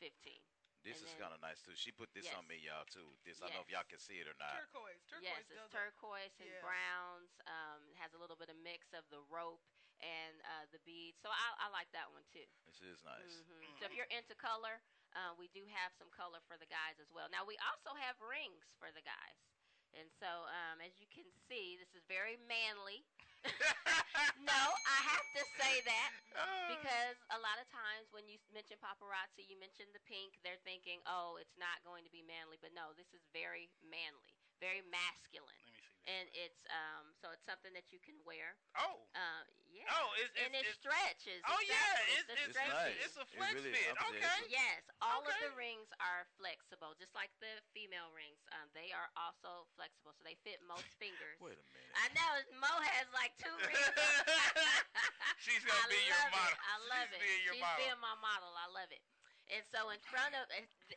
[0.00, 0.40] fifteen.
[0.86, 1.74] This And is kind of nice too.
[1.74, 3.10] She put this on me, y'all too.
[3.26, 4.54] This I don't know if y'all can see it or not.
[4.70, 5.02] Turquoise.
[5.10, 5.74] Turquoise yes, does it's it.
[5.74, 6.62] turquoise and Yeah.
[6.62, 7.32] browns.
[7.50, 9.66] Um, has a little bit of mix of the rope
[9.98, 11.18] and uh, the beads.
[11.18, 12.46] So I, I like that one too.
[12.70, 13.42] This is nice.
[13.50, 14.78] hmm So if you're into color,
[15.18, 17.26] uh, we do have some color for the guys as well.
[17.34, 19.38] Now we also have rings for the guys,
[19.98, 23.02] and so um, as you can see, this is very manly.
[24.48, 26.72] no, I have to say that oh.
[26.72, 31.04] because a lot of times when you mention paparazzi, you mention the pink, they're thinking,
[31.04, 32.56] oh, it's not going to be manly.
[32.60, 35.60] But no, this is very manly, very masculine.
[35.68, 35.75] Mm.
[36.06, 36.46] Let me see this.
[36.46, 38.54] And it's um, so it's something that you can wear.
[38.78, 39.02] Oh.
[39.14, 39.90] Uh, yeah.
[39.90, 41.42] Oh, it's- and it it's- stretches.
[41.44, 42.14] Oh, yeah, Exactly.
[42.14, 42.96] it's- the it's nice.
[43.02, 43.92] It's a It flex really- fit.
[43.98, 44.22] Okay.
[44.22, 48.38] it's Yes, all of the rings are flexible, just like the female rings.
[48.54, 51.36] Um, they are also flexible, so they fit most fingers.
[51.42, 51.92] Wait a minute.
[51.98, 52.30] I know
[52.62, 53.90] Mo has like two rings.
[55.42, 56.54] She's gonna I be your model.
[56.54, 56.58] It.
[56.62, 57.22] I love She's it.
[57.22, 57.78] being your She's model.
[57.84, 58.50] being my model.
[58.56, 59.02] I love it.
[59.46, 60.46] And so in front of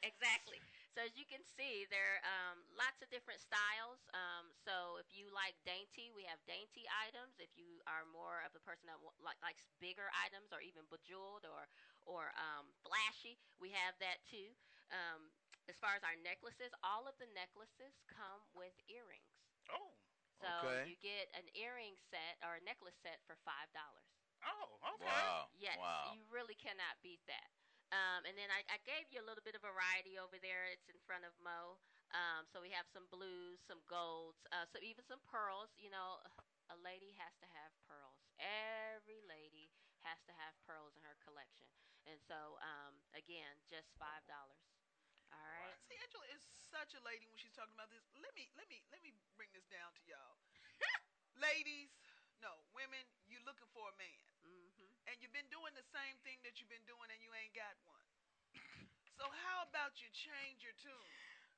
[0.02, 0.58] exactly.
[0.94, 4.02] So as you can see, there are um, lots of different styles.
[4.12, 7.38] Um, so if you like dainty, we have dainty items.
[7.38, 10.90] If you are more of the person that wa- like likes bigger items or even
[10.90, 11.70] bejeweled or
[12.10, 14.58] or um, flashy, we have that too.
[14.90, 15.30] Um,
[15.70, 19.38] as far as our necklaces, all of the necklaces come with earrings.
[19.70, 19.94] Oh.
[20.42, 20.90] So Okay.
[20.90, 24.10] you get an earring set or a necklace set for five dollars.
[24.42, 24.80] Oh.
[24.96, 25.06] Okay.
[25.06, 25.52] Wow.
[25.54, 26.16] Yes, Wow.
[26.16, 27.52] you really cannot beat that.
[27.90, 30.70] Um, and then I, I gave you a little bit of variety over there.
[30.70, 31.82] It's in front of Mo.
[32.14, 35.74] Um, so we have some blues, some golds, uh, so even some pearls.
[35.78, 36.22] You know,
[36.70, 38.18] a lady has to have pearls.
[38.38, 39.74] Every lady
[40.06, 41.70] has to have pearls in her collection.
[42.06, 44.70] And so, um, again, just five dollars.
[45.34, 45.78] All right.
[45.86, 46.42] See, Angela is
[46.74, 48.02] such a lady when she's talking about this.
[48.18, 50.38] Let me, let me, let me bring this down to y'all.
[51.38, 51.94] Ladies,
[52.42, 54.29] no, women, you looking for a man.
[55.10, 57.74] And you've been doing the same thing that you've been doing, and you ain't got
[57.90, 58.06] one.
[59.18, 61.10] so how about you change your tune?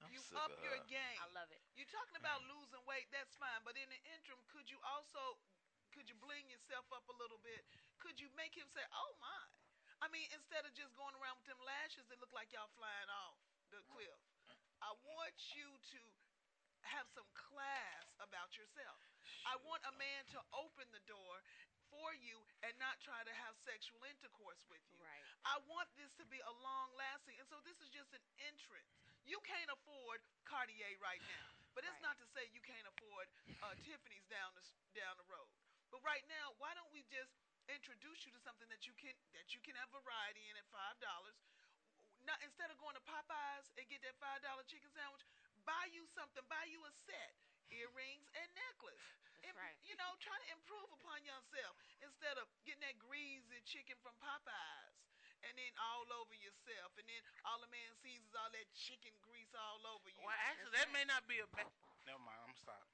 [0.02, 1.20] I'm you sick up of your game.
[1.22, 1.62] I love it.
[1.78, 2.58] You're talking about mm.
[2.58, 3.62] losing weight, that's fine.
[3.68, 5.38] But in the interim, could you also
[5.94, 7.68] could you bling yourself up a little bit?
[8.00, 9.44] Could you make him say, "Oh my"?
[10.02, 13.12] I mean, instead of just going around with them lashes that look like y'all flying
[13.12, 13.38] off
[13.70, 13.92] the mm.
[13.94, 14.22] cliff.
[14.82, 16.02] I want you to
[16.90, 18.98] have some class about yourself.
[19.46, 21.46] I want a man to open the door
[21.92, 24.98] for you and not try to have sexual intercourse with you.
[25.04, 25.24] Right.
[25.44, 27.36] I want this to be a long lasting.
[27.38, 28.96] And so this is just an entrance.
[29.28, 31.48] You can't afford Cartier right now.
[31.76, 32.12] But it's Right.
[32.12, 33.28] not to say you can't afford
[33.64, 34.64] uh, Tiffany's down the
[34.98, 35.52] down the road.
[35.92, 37.32] But right now, why don't we just
[37.68, 40.96] introduce you to something that you can that you can have variety in at five
[41.00, 41.36] dollars?
[42.46, 45.24] Instead of going to Popeyes and get that five dollar chicken sandwich,
[45.68, 46.44] buy you something.
[46.48, 47.34] Buy you a set,
[47.72, 49.08] earrings and necklace.
[49.42, 49.78] That's right.
[49.84, 51.74] You know, try to improve upon yourself
[52.04, 55.02] instead of getting that greasy chicken from Popeyes
[55.42, 59.14] and then all over yourself, and then all the man sees is all that chicken
[59.26, 60.22] grease all over you.
[60.22, 61.66] Well, actually, that may not be a bad.
[62.06, 62.38] Never mind.
[62.46, 62.86] I'm stop.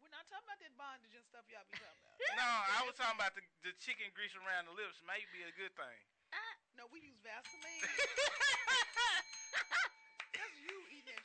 [0.00, 2.16] We're not talking about that bondage and stuff y'all be talking about.
[2.40, 5.04] No, I was talking about the, the chicken grease around the lips.
[5.04, 5.98] Might be a good thing.
[6.32, 7.84] Ah, no, we use Vaseline.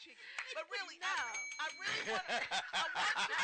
[0.08, 0.56] chicken.
[0.56, 1.08] But really, no.
[1.60, 2.46] I, I really want to.
[2.84, 3.36] I want to.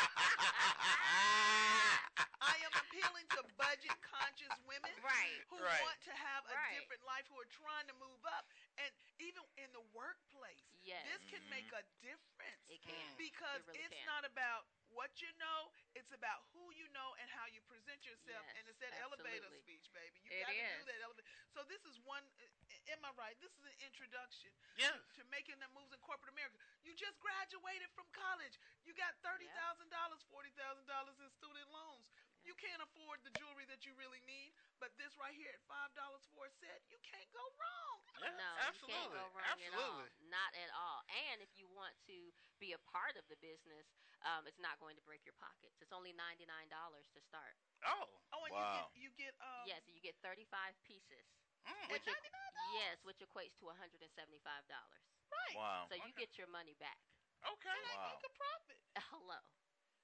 [2.44, 5.40] I am appealing to budget conscious women Right.
[5.48, 5.80] who Right.
[5.84, 6.76] want to have a Right.
[6.76, 8.48] different life, who are trying to move up.
[8.80, 11.00] And even in the workplace, Yes.
[11.08, 12.60] this can make a difference.
[12.68, 12.92] It can.
[13.16, 14.08] Because It really it's can.
[14.08, 18.44] not about what you know, it's about who you know and how you present yourself.
[18.46, 20.22] Yes, and it's that elevator speech, baby.
[20.22, 21.26] You got to do that elevator.
[21.50, 22.22] So this is one.
[22.38, 23.34] uh, Am I right?
[23.40, 24.92] This is an introduction Yes.
[25.16, 26.60] to making the moves in corporate America.
[26.84, 28.60] You just graduated from college.
[28.84, 32.12] You got thirty thousand dollars, forty thousand dollars in student loans.
[32.44, 35.88] You can't afford the jewelry that you really need, but this right here at five
[35.96, 37.98] dollars for a set, you can't go wrong.
[38.20, 38.94] Yeah, no, absolutely.
[38.94, 39.72] you can't go wrong absolutely.
[39.72, 40.28] at all.
[40.28, 41.00] Not at all.
[41.28, 42.16] And if you want to
[42.60, 43.88] be a part of the business,
[44.22, 45.76] um, it's not going to break your pockets.
[45.80, 47.56] It's only ninety nine dollars to start.
[47.88, 48.06] Oh.
[48.36, 48.60] Oh, and Wow.
[48.60, 51.24] you get you get um, yes, you get thirty five pieces.
[51.64, 51.96] Mm.
[51.96, 55.04] Which At equ- yes, which equates to one hundred and seventy five dollars.
[55.32, 55.56] right.
[55.56, 55.88] Wow.
[55.88, 57.00] So you get your money back.
[57.40, 57.72] Okay.
[57.72, 58.78] And I make a profit.
[59.12, 59.40] Hello.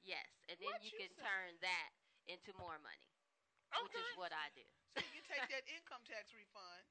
[0.00, 1.20] Yes, and then What you you can say?
[1.20, 1.92] turn that
[2.30, 3.10] into more money,
[3.74, 3.82] Okay.
[3.84, 4.66] which is what I do.
[4.94, 6.86] So you can take that income tax refund,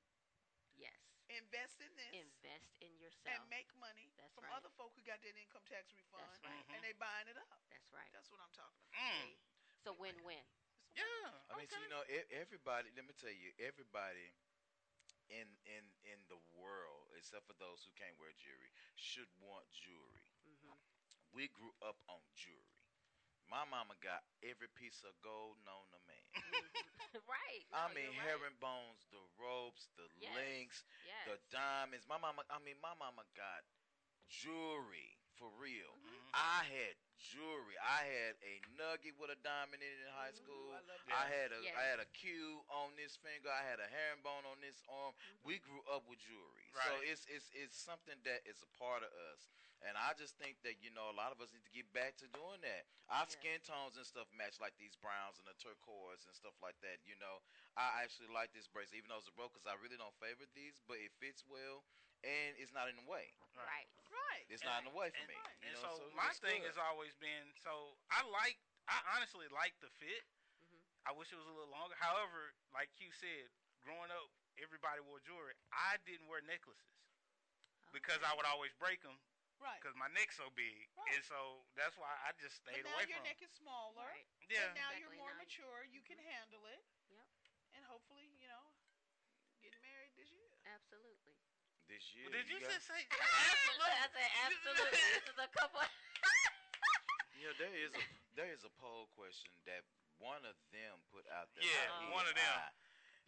[0.79, 0.95] Yes.
[1.31, 3.35] invest in this, Invest in yourself.
[3.35, 4.55] and make money That's from right.
[4.59, 6.65] other folk who got that income tax refund, That's right.
[6.75, 7.49] and they buying it up.
[7.71, 8.09] That's right.
[8.15, 8.95] That's what I'm talking about.
[8.99, 9.31] Mm.
[9.83, 10.43] So win win.
[10.97, 11.31] Yeah.
[11.51, 12.89] I mean, so you know, e- everybody.
[12.97, 14.33] Let me tell you, everybody
[15.29, 20.25] in in in the world, except for those who can't wear jewelry, should want jewelry.
[20.45, 20.77] hmm
[21.31, 22.78] We grew up on jewelry.
[23.49, 26.29] My mama got every piece of gold known to man.
[27.25, 27.63] right.
[27.73, 28.37] I No, mean, you're right.
[28.37, 30.29] herringbones, the ropes, the Yes.
[30.37, 31.25] links, Yes.
[31.25, 32.05] the diamonds.
[32.05, 33.65] My mama, I mean, my mama got
[34.29, 35.89] jewelry for real.
[35.97, 36.31] Mm-hmm.
[36.37, 37.75] I had jewelry.
[37.83, 40.39] I had a nugget with a diamond in it in high Mm-hmm.
[40.47, 40.71] school.
[40.71, 40.81] I
[41.11, 41.91] I had a I Yes.
[41.95, 43.51] had a Q on this finger.
[43.51, 45.13] I had a herringbone on this arm.
[45.43, 49.11] We grew up with jewelry, so it's it's it's something that is a part of
[49.33, 49.51] us.
[49.83, 52.15] And I just think that you know a lot of us need to get back
[52.23, 52.83] to doing that.
[53.11, 53.35] Our Yeah.
[53.35, 56.99] skin tones and stuff match like these browns and the turquoise and stuff like that.
[57.07, 57.39] You know,
[57.79, 60.45] I actually like this bracelet, even though it's a broke, because I really don't favor
[60.51, 61.83] these, but it fits well
[62.23, 63.31] and it's not in the way.
[63.55, 63.87] Right.
[64.09, 64.45] Right.
[64.49, 65.37] It's not in the way for and, me.
[65.63, 66.71] You and know, so, it my thing good.
[66.73, 68.57] has always been so I like
[68.89, 70.25] I honestly like the fit.
[70.65, 70.81] Mhm.
[71.05, 71.93] I wish it was a little longer.
[72.01, 73.49] However, like you said,
[73.85, 75.53] growing up, everybody wore jewelry.
[75.71, 76.97] I didn't wear necklaces
[77.93, 79.17] because I would always break them
[79.61, 79.75] Right.
[79.81, 81.13] because my neck's so big, Right.
[81.15, 84.05] and so that's why I just stayed But stayed now your neck is smaller.
[84.07, 84.25] Right.
[84.47, 84.99] yeah, And now Exactly.
[85.01, 85.83] you're more Now you- mature.
[85.83, 86.83] You can handle it.
[87.11, 87.27] Yep.
[87.73, 88.71] And hopefully, you know,
[89.61, 90.49] get married this year.
[90.65, 91.35] Absolutely.
[91.89, 92.29] This year.
[92.29, 93.97] Well, did you got- just say absolutely?
[94.05, 95.01] I said absolutely.
[95.01, 95.81] this is a couple.
[97.39, 98.03] You know, there is a
[98.35, 99.87] there is a poll question that
[100.19, 101.63] one of them put out there.
[101.63, 102.43] Yeah, not one of them.
[102.51, 102.67] I,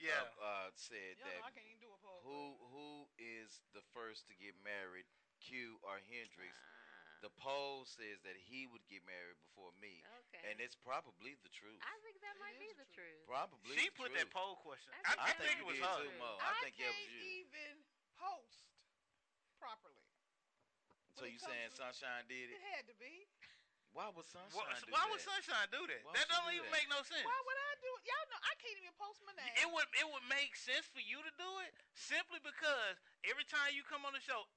[0.03, 0.27] Yeah.
[0.35, 2.19] uh, uh, said Y'all know I that can't even do a poll.
[2.27, 5.07] who who is the first to get married,
[5.39, 6.51] Q or Hendrix?
[6.51, 10.43] Ah, The poll says that he would get married before me, okay.
[10.51, 11.79] and it's probably the truth.
[11.79, 13.15] I think that might be the the truth.
[13.15, 13.31] truth.
[13.31, 14.27] Probably she the put truth.
[14.27, 14.91] that poll question.
[15.07, 16.03] I I, I I think think it was her.
[16.03, 16.35] too, Mo.
[16.35, 17.47] I, I think that can't was you.
[17.47, 17.71] even
[18.21, 18.69] post
[19.57, 20.05] properly.
[21.17, 22.61] So you it saying to- Sunshine did It it?
[22.77, 23.25] had to be.
[23.91, 25.11] Why would Sunshine Why, do why that?
[25.11, 25.99] would Sunshine do that?
[26.07, 26.79] Why that don't do even that?
[26.79, 27.27] make no sense.
[27.27, 28.01] Why would I do it?
[28.07, 29.51] Y'all know I can't even post my name.
[29.59, 32.95] It would it would make sense for you to do it simply because
[33.27, 34.47] every time you come on the show,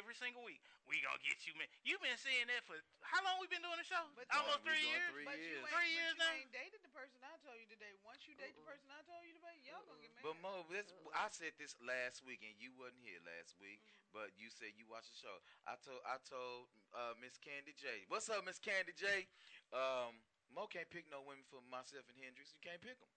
[0.00, 1.68] every single week, we gonna get you man.
[1.84, 3.36] You've been saying that for how long?
[3.44, 4.08] We been doing the show?
[4.16, 5.12] But Almost three years.
[5.12, 5.52] three but years.
[5.52, 6.32] you ain't, Three but years you now?
[6.40, 7.92] ain't dated the person I told you today.
[8.08, 8.72] Once you date the Uh-uh.
[8.72, 9.37] person I told you today,
[9.78, 10.26] y'all gonna get married.
[10.26, 13.78] But Mo, this, I said this last week, and you wasn't here last week.
[14.10, 15.36] But you said you watched the show.
[15.68, 18.08] I told I told uh, Miss Candy J.
[18.08, 19.28] What's up, Miss Candy J?
[19.70, 20.16] Um,
[20.48, 22.56] Mo can't pick no women for myself and Hendrix.
[22.56, 23.12] You can't pick them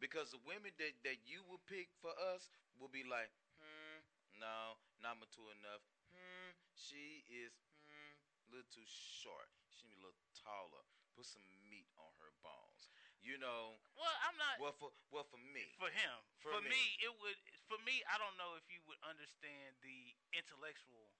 [0.00, 2.48] because the women that that you will pick for us
[2.80, 3.28] will be like,
[3.60, 4.00] hmm,
[4.40, 5.84] no, not mature enough.
[6.08, 7.52] Hmm, she is
[7.84, 8.16] hmm,
[8.48, 9.52] a little too short.
[9.76, 10.82] She need a little taller.
[11.12, 12.88] Put some meat on her bones.
[13.18, 13.76] You know.
[13.98, 14.56] Well, I'm not.
[14.62, 15.66] Well, for well for me.
[15.76, 16.70] for him, For for, me.
[16.70, 16.84] me.
[17.02, 17.38] it would.
[17.68, 21.12] For me, I don't know if you would understand the intellectual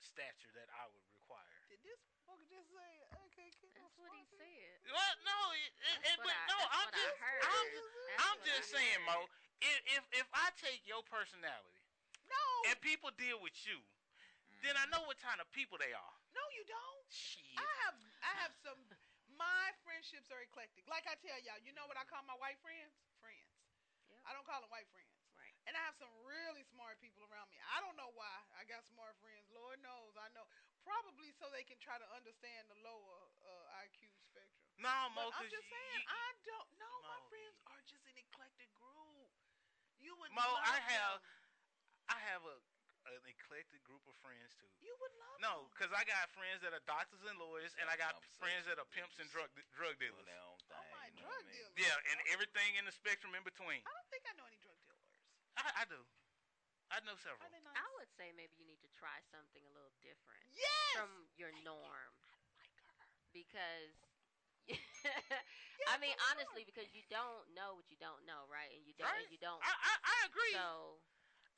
[0.00, 1.44] stature that I would require.
[1.70, 2.92] Did this fucker just say,
[3.30, 4.74] okay, kid, That's what he said.
[4.90, 7.14] Well, no, it, it, That's it- what but I- no, I'm just.
[7.20, 9.28] I'm, That's I'm just saying, Mo.
[9.60, 11.82] If, if if I take your personality
[12.30, 13.78] No, and people deal with you,
[14.62, 14.94] then I mm.
[14.94, 16.14] know what kind of people they are.
[16.34, 17.04] no, No, you don't.
[17.10, 17.58] Shit.
[17.58, 18.78] I have I have some.
[19.38, 20.84] My friendships are eclectic.
[20.90, 22.90] Like I tell y'all, you know what I call my white friends?
[23.22, 23.54] Friends.
[24.10, 24.18] Yep.
[24.26, 25.14] I don't call them white friends.
[25.38, 25.54] Right.
[25.70, 27.62] And I have some really smart people around me.
[27.70, 29.46] I don't know why I got smart friends.
[29.54, 30.42] Lord knows I know.
[30.82, 34.66] Probably so they can try to understand the lower uh, IQ spectrum.
[34.82, 36.96] No, Mo, I'm 'cause just saying, you- I don't know.
[37.06, 39.30] My friends are just an eclectic group.
[39.98, 41.30] You would Mo, I have, them.
[42.10, 42.56] I have a
[43.14, 44.68] an eclectic group of friends too.
[44.82, 47.96] You would love No, because I got friends that are doctors and lawyers, and I
[47.96, 50.24] got friends that are pimps and drug drug dealers.
[50.26, 50.34] thing.
[50.74, 51.54] Oh my you know drug I mean?
[51.54, 51.76] dealers.
[51.78, 53.80] Yeah, and everything in the spectrum in between.
[53.84, 55.04] I don't think I know any drug dealers.
[55.58, 56.00] I, I do.
[56.88, 57.44] I know several.
[57.44, 57.76] Are they nice?
[57.76, 60.96] I would say maybe you need to try something a little different Yes.
[60.96, 62.12] from your norm
[62.56, 62.96] like her.
[63.36, 63.92] because
[64.72, 68.72] Yeah, I mean honestly because you don't know what you don't know, right?
[68.72, 69.24] And you don't Right?
[69.24, 70.52] and you don't I, I, I agree.
[70.56, 71.00] so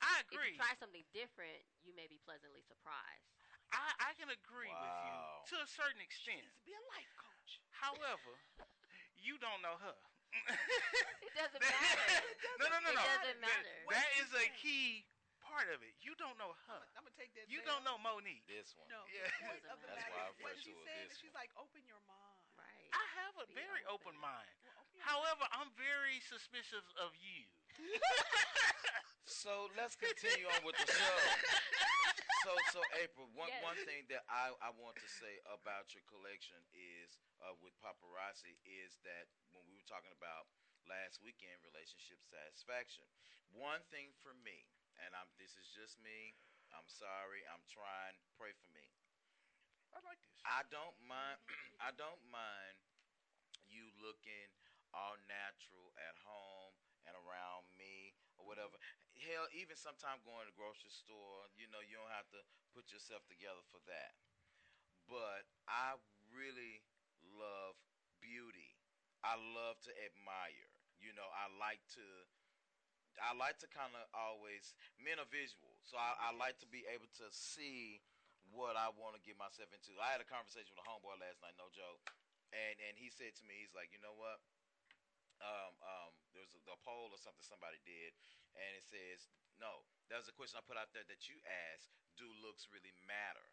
[0.01, 0.53] I if agree.
[0.53, 3.25] you try something different, you may be pleasantly surprised.
[3.71, 4.81] I, I can agree Wow.
[4.83, 5.15] with you
[5.53, 6.43] to a certain extent.
[6.43, 7.51] Needs to be a life coach.
[7.71, 8.33] However,
[9.15, 9.97] you don't know her.
[11.23, 12.23] It doesn't That- matter.
[12.59, 13.03] no, no, no, It no.
[13.03, 13.75] doesn't matter.
[13.77, 15.05] that What is you a key
[15.43, 15.91] part of it.
[15.99, 16.81] You don't know her.
[16.95, 17.47] I'm gonna take that.
[17.51, 17.75] You veil.
[17.75, 18.47] don't know Monique.
[18.47, 18.87] This one.
[18.87, 19.03] No.
[19.11, 19.27] Yeah.
[19.27, 21.33] The point of the That's why I is what refer she said this is she's
[21.35, 21.43] one.
[21.43, 22.47] like, open your mind.
[22.55, 22.87] Right.
[22.95, 24.15] I have a Be very open.
[24.15, 24.47] open mind.
[24.63, 27.43] Well, open your However, I'm very suspicious of you.
[29.25, 31.17] So let's continue on with the show.
[32.41, 33.61] So, so April, one Yes.
[33.61, 38.57] one thing that I, I want to say about your collection is uh, with paparazzi
[38.65, 40.49] is that when we were talking about
[40.89, 43.05] last weekend relationship satisfaction,
[43.53, 44.65] one thing for me,
[45.05, 46.33] and I'm this is just me.
[46.73, 47.45] I'm sorry.
[47.51, 48.17] I'm trying.
[48.39, 48.89] Pray for me.
[49.93, 50.39] I like this.
[50.47, 51.37] I don't mind.
[51.87, 52.77] I don't mind
[53.69, 54.49] you looking
[54.97, 56.73] all natural at home
[57.05, 58.75] and around me or whatever.
[59.21, 62.41] Hell, even sometimes going to the grocery store, you know, you don't have to
[62.73, 64.17] put yourself together for that.
[65.05, 66.01] But I
[66.33, 66.81] really
[67.37, 67.77] love
[68.17, 68.73] beauty.
[69.21, 70.69] I love to admire.
[70.97, 72.05] You know, I like to.
[73.19, 76.87] I like to kind of always men are visual, so I, I like to be
[76.87, 77.99] able to see
[78.55, 79.99] what I want to get myself into.
[79.99, 81.99] I had a conversation with a homeboy last night, no joke,
[82.55, 84.39] and and he said to me, he's like, you know what?
[85.43, 88.15] Um, um, there was a, a poll or something somebody did,
[88.55, 89.27] and it says
[89.59, 89.85] no.
[90.09, 91.37] That was a question I put out there that you
[91.71, 93.45] asked: Do looks really matter?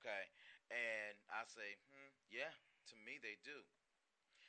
[0.00, 0.24] Okay,
[0.72, 2.52] and I say, hmm, yeah,
[2.88, 3.60] to me they do.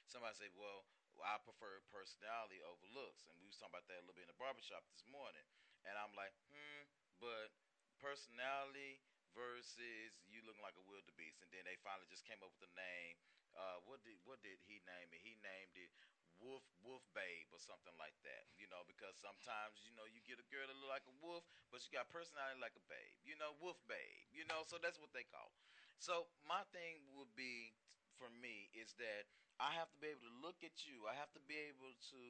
[0.08, 0.88] Somebody say, well,
[1.22, 4.34] I prefer personality over looks, and we was talking about that a little bit in
[4.34, 5.44] the barbershop this morning,
[5.86, 6.84] and I'm like, hmm,
[7.22, 7.52] but
[8.02, 9.04] personality
[9.38, 12.74] versus you looking like a wildebeest, and then they finally just came up with a
[12.76, 13.16] name.
[13.54, 15.22] Uh, what did what did he name it?
[15.22, 15.92] He named it
[16.42, 18.46] Wolf Wolf Babe or something like that.
[18.58, 21.46] You know, because sometimes you know you get a girl that look like a wolf,
[21.72, 23.18] but she got personality like a babe.
[23.24, 24.26] You know, Wolf Babe.
[24.34, 25.54] You know, so that's what they call.
[26.02, 27.72] So my thing would be
[28.18, 29.30] for me is that
[29.62, 31.06] I have to be able to look at you.
[31.06, 32.22] I have to be able to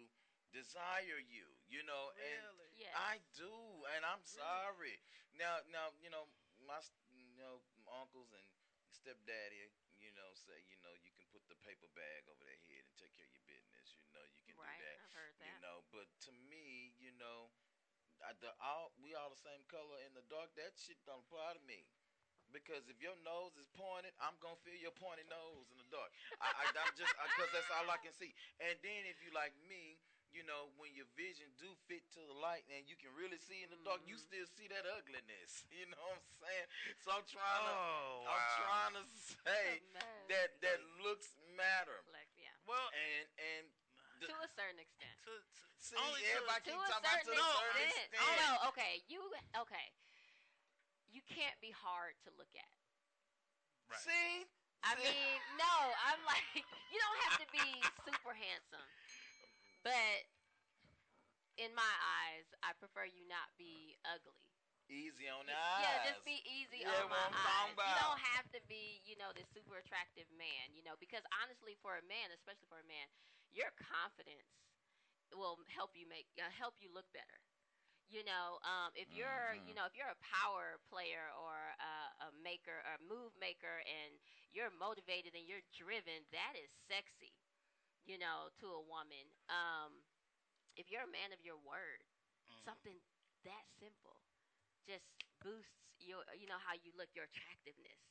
[0.52, 1.48] desire you.
[1.72, 2.72] You know, and Really?
[2.84, 2.94] Yes.
[2.98, 3.52] I do,
[3.96, 5.00] and I'm sorry.
[5.38, 6.28] Now, now, you know,
[6.68, 6.80] my,
[7.16, 7.64] you know,
[8.02, 8.44] uncles and
[8.94, 12.84] stepdaddy, you know, say, you know, you can put the paper bag over their head
[12.86, 13.96] and take care of your business.
[14.02, 14.76] You know, you can right.
[14.76, 14.98] do that.
[15.02, 15.48] I've heard that.
[15.48, 17.54] You know, but to me, you know,
[18.22, 20.54] I, the all we all the same color in the dark.
[20.58, 21.88] That shit don't apply to me.
[22.52, 26.12] Because if your nose is pointed, I'm gonna feel your pointy nose in the dark.
[26.44, 28.36] I, I, I'm just because that's all I can see.
[28.60, 29.96] And then if you like me,
[30.32, 33.62] you know, when your vision do fit to the light and you can really see
[33.64, 34.32] in the dark, you Mm-hmm.
[34.32, 35.64] still see that ugliness.
[35.76, 36.68] You know what I'm saying?
[37.04, 42.00] So I'm trying to, Oh, I'm trying to say A that that looks matter.
[42.16, 42.54] Like, yeah.
[42.68, 43.66] Well, And and
[44.24, 45.16] the, to a certain extent.
[45.28, 47.84] to, to, see, only to- everybody To keep a talking about to certain a certain
[47.92, 48.08] extent.
[48.14, 48.40] extent.
[48.40, 48.94] No, okay.
[49.12, 49.20] You
[49.68, 49.88] okay.
[51.12, 52.72] You can't be hard to look at.
[53.92, 54.00] right.
[54.00, 54.48] See,
[54.86, 55.76] I mean, no,
[56.08, 56.46] I'm like,
[56.94, 57.68] you don't have to be
[58.08, 58.86] super handsome.
[59.84, 60.26] But
[61.58, 64.50] in my eyes, I prefer you not be ugly.
[64.90, 66.02] easy on the Yeah, eyes.
[66.04, 67.78] just be easy Yeah, on my eyes.
[67.84, 71.76] You don't have to be, you know, this super attractive man, you know, because honestly,
[71.82, 73.08] for a man, especially for a man,
[73.52, 74.48] your confidence
[75.34, 77.40] will help you make uh, help you look better.
[78.10, 79.76] You know, um, if you're, you Mhm.
[79.76, 81.94] know, if you're a power player or a,
[82.28, 84.20] a maker or a move maker, and
[84.54, 87.41] you're motivated and you're driven, that is sexy.
[88.12, 89.24] You know, to a woman.
[89.48, 90.04] Um,
[90.76, 92.04] if you're a man of your word,
[92.52, 92.60] Mm.
[92.68, 93.00] something
[93.48, 94.20] that simple
[94.86, 95.08] just
[95.40, 98.02] boosts your you know how you look your attractiveness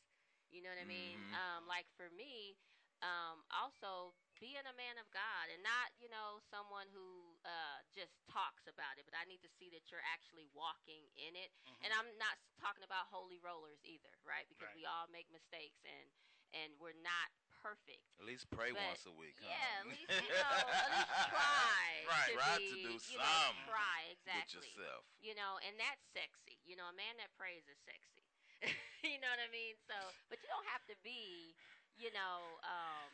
[0.51, 1.35] you know what i mean Mhm.
[1.37, 2.57] um like for me
[3.03, 8.17] um also being a man of God and not, you know, someone who uh, just
[8.25, 11.53] talks about it, but I need to see that you're actually walking in it.
[11.69, 11.85] Mm-hmm.
[11.85, 14.49] And I'm not talking about holy rollers either, right?
[14.49, 14.81] Because Right.
[14.81, 16.09] we all make mistakes and
[16.57, 17.29] and we're not
[17.61, 18.03] perfect.
[18.21, 19.37] At least pray But, once a week.
[19.41, 19.49] huh?
[19.53, 21.89] Yeah, at least you know, at least try.
[22.11, 25.03] Right, to try be, to do you know, something try with yourself.
[25.23, 26.59] You know, and that's sexy.
[26.67, 28.27] You know, a man that prays is sexy.
[29.07, 29.79] you know what I mean?
[29.87, 29.95] So,
[30.29, 31.55] but you don't have to be,
[31.97, 33.11] you know, um,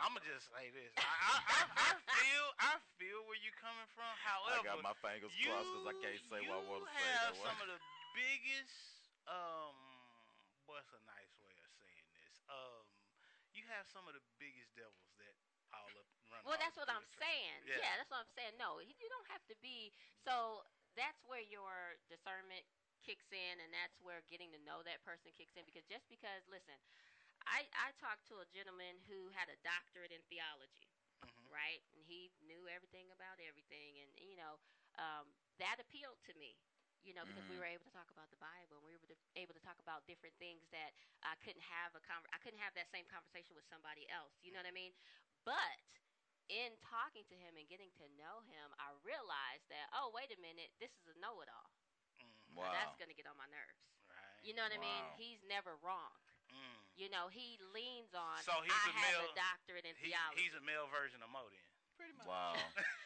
[0.00, 0.92] I'm gonna just say this.
[0.96, 4.08] I, I, I, I feel I feel where you're coming from.
[4.22, 6.90] However, I got my fingers you, crossed because I can't say what I want to
[6.90, 7.04] say.
[7.04, 7.80] You have some of the
[8.16, 8.76] biggest.
[9.28, 9.76] Um,
[10.64, 12.34] what's a nice way of saying this?
[12.48, 12.84] Um,
[13.50, 15.34] you have some of the biggest devils that
[15.70, 16.42] all up run.
[16.44, 17.58] Well, that's what I'm saying.
[17.66, 17.78] Yeah.
[17.80, 17.94] Yeah.
[18.02, 18.54] that's what I'm saying.
[18.58, 19.94] No, you don't have to be.
[20.26, 20.66] So
[20.98, 22.66] that's where your discernment
[23.06, 25.64] kicks in, and that's where getting to know that person kicks in.
[25.64, 26.76] Because just because, listen,
[27.46, 30.90] I I talked to a gentleman who had a doctorate in theology,
[31.24, 31.48] Mhm.
[31.52, 34.58] right, and he knew everything about everything, and you know
[34.98, 35.32] um,
[35.62, 36.58] that appealed to me.
[37.02, 37.64] You know, because we Mhm.
[37.64, 40.36] were able to talk about the Bible, and we were able to talk about different
[40.36, 44.08] things that I couldn't have a conver- I couldn't have that same conversation with somebody
[44.08, 44.32] else.
[44.42, 44.92] You know what I mean?
[45.44, 45.80] But
[46.48, 50.36] in talking to him and getting to know him, I realized that oh wait a
[50.40, 51.70] minute, this is a know-it-all.
[52.20, 52.72] Mm, Now, Wow.
[52.72, 53.80] that's gonna get on my nerves.
[54.10, 54.44] right.
[54.44, 55.04] You know what I mean?
[55.16, 56.12] He's never wrong.
[56.50, 56.84] Mm.
[56.96, 58.42] You know, he leans on.
[58.42, 60.42] So he's I a have male- a doctorate in He, theology.
[60.42, 61.64] he's a male version of Mo then.
[61.96, 62.26] Pretty much.
[62.26, 62.54] Wow.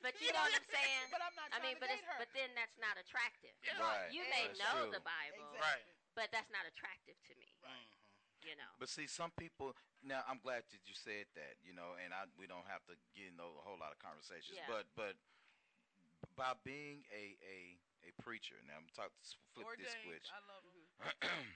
[0.00, 1.06] but you know what I'm saying?
[1.14, 2.18] But I'm not I mean, to but date it's, her.
[2.20, 3.52] but then that's not attractive.
[3.64, 3.76] Yeah.
[3.80, 4.08] Right.
[4.12, 4.94] You may That's know true.
[4.96, 5.60] the Bible, Exactly.
[5.60, 5.84] Right.
[6.16, 7.50] but that's not attractive to me.
[7.60, 7.86] Mhm.
[8.48, 8.72] You know.
[8.80, 9.76] But see, some people.
[10.00, 11.60] Now, I'm glad that you said that.
[11.60, 14.56] You know, and I we don't have to get into a whole lot of conversations.
[14.56, 14.64] Yeah.
[14.64, 15.12] But but
[16.40, 17.76] by being a a
[18.08, 18.56] a preacher.
[18.64, 19.12] Now I'm talking.
[19.52, 19.84] Flip Ordained.
[19.84, 20.24] this switch.
[20.32, 21.52] I love him.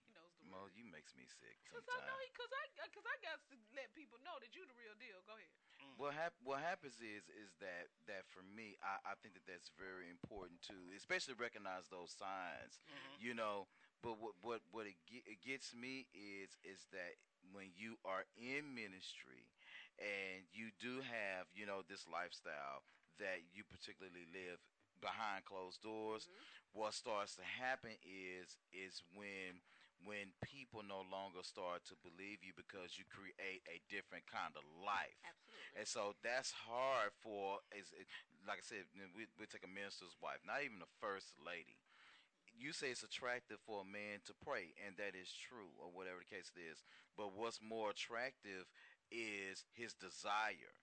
[0.00, 2.28] He knows the Mo, you makes me sick Cause I know sometimes.
[2.28, 5.24] he, cause I, cause I got to let people know that you the real deal.
[5.24, 5.48] Go ahead.
[5.96, 9.72] What hap- what happens is is that that for me, I, I think that that's
[9.76, 12.80] very important too, especially recognize those signs.
[12.88, 13.16] Mhm.
[13.20, 13.68] You know,
[14.04, 17.16] but what what what it, ge- it gets me is is that
[17.52, 19.48] when you are in ministry
[20.00, 22.84] and you do have you know this lifestyle
[23.20, 24.60] that you particularly live
[25.00, 26.24] behind closed doors,
[26.72, 29.60] what starts to happen is is when
[30.04, 34.64] when people no longer start to believe you because you create a different kind of
[34.82, 35.16] life.
[35.22, 35.78] Absolutely.
[35.78, 38.06] And so that's hard for, is it,
[38.46, 38.84] like I said,
[39.14, 41.78] we, we take a minister's wife, not even the first lady.
[42.54, 46.20] You say it's attractive for a man to pray, and that is true, or whatever
[46.20, 46.84] the case is.
[47.16, 48.68] But what's more attractive
[49.10, 50.76] is his desire.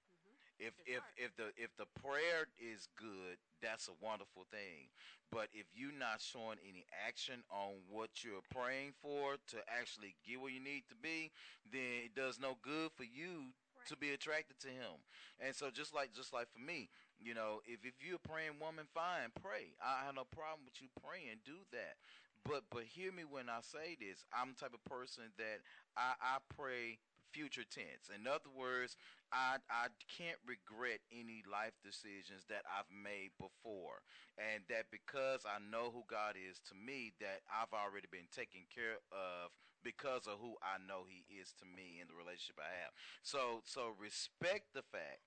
[0.60, 1.16] If if heart.
[1.18, 4.92] if the if the prayer is good, that's a wonderful thing.
[5.32, 10.42] But if you're not showing any action on what you're praying for to actually get
[10.42, 11.32] where you need to be,
[11.72, 13.54] then it does no good for you
[13.88, 15.00] to be attracted to him.
[15.40, 18.60] And so just like just like for me, you know, if if you're a praying
[18.60, 19.76] woman, fine, pray.
[19.80, 21.40] I have no problem with you praying.
[21.46, 21.96] Do that.
[22.44, 24.24] But but hear me when I say this.
[24.34, 25.60] I'm the type of person that
[25.96, 27.00] I, I pray
[27.32, 28.10] future tense.
[28.10, 28.98] In other words,
[29.32, 34.02] I I can't regret any life decisions that I've made before.
[34.40, 38.66] And that because I know who God is to me, that I've already been taken
[38.72, 39.52] care of
[39.84, 42.94] because of who I know He is to me in the relationship I have.
[43.22, 45.24] So so respect the fact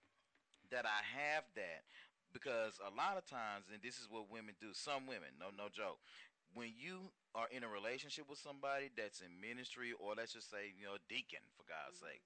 [0.71, 1.85] that I have that
[2.33, 4.73] because a lot of times, and this is what women do.
[4.73, 6.01] Some women, no no joke,
[6.55, 10.73] when you are in a relationship with somebody that's in ministry, or let's just say
[10.79, 12.23] you know deacon for God's sake,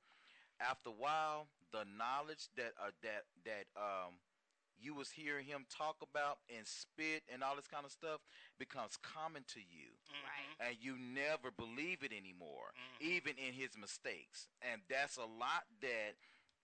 [0.61, 4.19] after a while, the knowledge that uh, that that um
[4.79, 8.21] you was hearing him talk about and spit and all this kind of stuff
[8.59, 9.89] becomes common to you
[10.23, 10.69] Right.
[10.69, 13.01] and you never believe it anymore, Mhm.
[13.01, 14.49] even in his mistakes.
[14.61, 16.17] And that's a lot that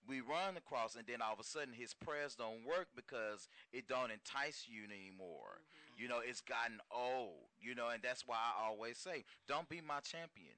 [0.05, 3.87] we run across, and then all of a sudden his prayers don't work because it
[3.87, 5.61] don't entice you anymore.
[5.97, 7.47] You know, it's gotten old.
[7.61, 10.55] You know, and that's why I always say, don't be my champion.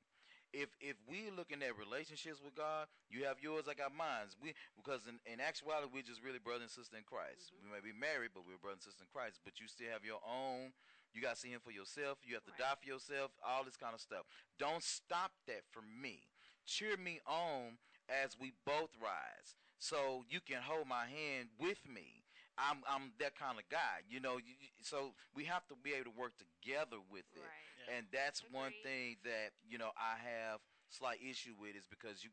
[0.53, 4.32] If if we looking at relationships with God, you have yours, I got mine.
[4.41, 7.52] We because in, in actuality we're just really brother and sister in Christ.
[7.52, 7.68] Mm-hmm.
[7.68, 9.44] We may be married, but we're brother and sister in Christ.
[9.44, 10.72] But you still have your own.
[11.12, 12.20] You got to see Him for yourself.
[12.24, 12.72] You have to Right.
[12.72, 13.32] die for yourself.
[13.44, 14.24] All this kind of stuff.
[14.60, 16.24] Don't stop that for me.
[16.66, 22.24] Cheer me on as we both rise, so you can hold my hand with me.
[22.57, 24.38] I'm I'm that kind of guy, you know.
[24.38, 27.65] You, you- so we have to be able to work together with it, Right.
[27.90, 27.98] Yeah.
[27.98, 32.30] and that's one thing that you know I have slight issue with is because you.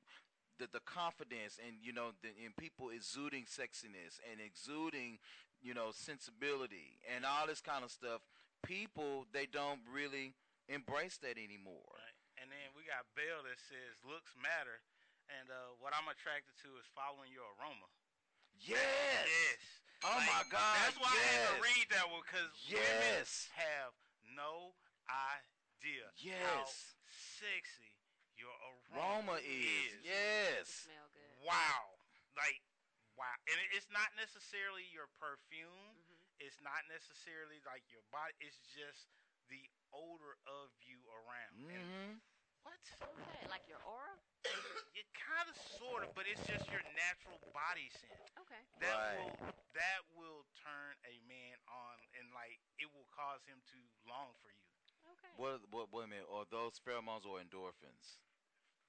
[0.60, 5.16] The, the confidence and you know the, in people exuding sexiness and exuding
[5.64, 8.20] you know sensibility and all this kind of stuff
[8.62, 10.36] people they don't really
[10.68, 12.14] embrace that anymore Right.
[12.38, 14.84] And then we got Bell that says looks matter,
[15.32, 17.88] and uh, what I'm attracted to is following your aroma.
[18.60, 18.78] Yes.
[19.26, 19.62] Yes.
[20.02, 20.74] Oh Like, my God.
[20.82, 23.46] That's why I had to read that one because Yes.
[23.46, 23.92] women have
[24.34, 24.74] no
[25.06, 26.10] idea
[26.42, 26.66] how
[27.06, 27.94] sexy
[28.34, 29.94] your aroma, Roma is.
[30.02, 30.86] Yes.
[30.90, 31.46] Smell good.
[31.46, 31.94] Wow.
[32.34, 32.58] Like,
[33.14, 33.30] wow.
[33.46, 35.70] And it's not necessarily your perfume.
[35.94, 36.42] Mm-hmm.
[36.42, 38.34] It's not necessarily like your body.
[38.42, 39.06] It's just
[39.46, 39.62] the
[39.94, 41.54] odor of you around.
[41.62, 42.18] Mm-hmm.
[42.66, 42.82] what?
[42.98, 44.18] Okay, like your aura.
[44.92, 48.20] It kind of, sort of, but it's just your natural body scent.
[48.38, 48.60] Okay.
[48.84, 49.18] That Right.
[49.18, 54.36] will that will turn a man on, and like it will cause him to long
[54.44, 54.68] for you.
[55.16, 55.32] Okay.
[55.40, 56.22] What, what, wait a.
[56.28, 58.20] Are those pheromones or endorphins?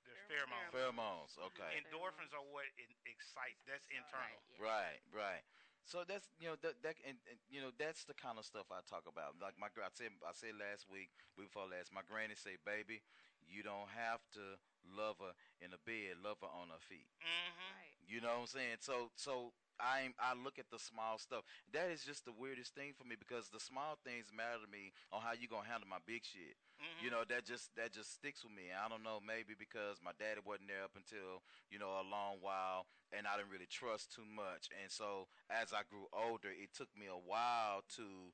[0.04, 0.72] There's pheromones.
[0.76, 1.34] Pheromones.
[1.40, 1.80] Okay.
[1.80, 3.64] Endorphins are what it excites.
[3.64, 4.44] That's internal.
[4.60, 5.44] Right, right.
[5.86, 8.72] So that's you know that that and, and you know that's the kind of stuff
[8.72, 9.36] I talk about.
[9.42, 13.04] Like my I said I said last week, week before last, my granny say, "Baby,
[13.44, 14.56] you don't have to
[14.88, 18.08] love her in the bed, love her on her feet." Mm-hmm.
[18.08, 18.80] You know what I'm saying?
[18.80, 19.52] So so
[19.84, 21.44] I I look at the small stuff.
[21.76, 24.96] That is just the weirdest thing for me because the small things matter to me
[25.12, 26.56] on how you gonna handle my big shit.
[26.80, 27.00] Mm-hmm.
[27.04, 28.72] You know that just that just sticks with me.
[28.72, 32.40] I don't know, maybe because my daddy wasn't there up until you know a long
[32.40, 34.72] while, and I didn't really trust too much.
[34.72, 38.32] And so as I grew older, it took me a while to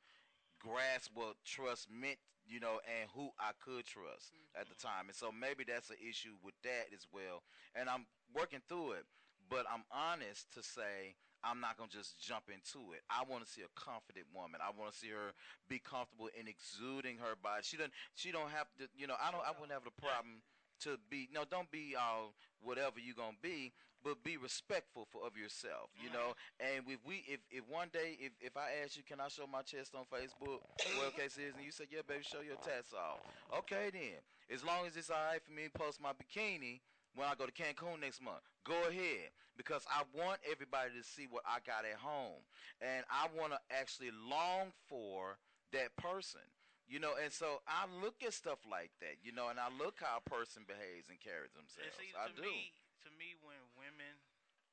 [0.60, 5.08] grasp what trust meant, you know, and who I could trust at the time.
[5.08, 7.44] And so maybe that's an issue with that as well.
[7.76, 8.06] And I'm
[8.36, 9.06] working through it,
[9.50, 13.02] but I'm honest to say I'm not gonna just jump into it.
[13.10, 14.60] I want to see a confident woman.
[14.60, 15.32] I want to see her
[15.68, 17.64] be comfortable in exuding her body.
[17.64, 17.94] She doesn't.
[18.16, 18.88] She don't have to.
[18.98, 19.44] You know, I don't.
[19.46, 20.44] I wouldn't have the problem
[20.84, 21.30] to be.
[21.34, 23.72] No, don't be all whatever you're gonna be,
[24.04, 25.92] but be respectful for of yourself.
[25.96, 26.76] You know, mm-hmm.
[26.76, 29.48] and if we, if if one day, if if I ask you, can I show
[29.48, 30.60] my chest on Facebook,
[31.00, 33.20] well case is, and you say, yeah, baby, show your tats off.
[33.64, 34.20] Okay, then.
[34.52, 36.82] As long as it's all right for me to post my bikini
[37.16, 38.44] when I go to Cancun next month.
[38.66, 42.42] Go ahead because I want everybody to see what I got at home,
[42.82, 45.38] and I want to actually long for
[45.74, 46.42] that person.
[46.90, 50.02] You know, and so I look at stuff like that, you know, and I look
[50.02, 51.94] how a person behaves and carries And themselves.
[52.02, 52.42] see, I to do.
[52.50, 52.74] me,
[53.06, 54.18] to me, when women,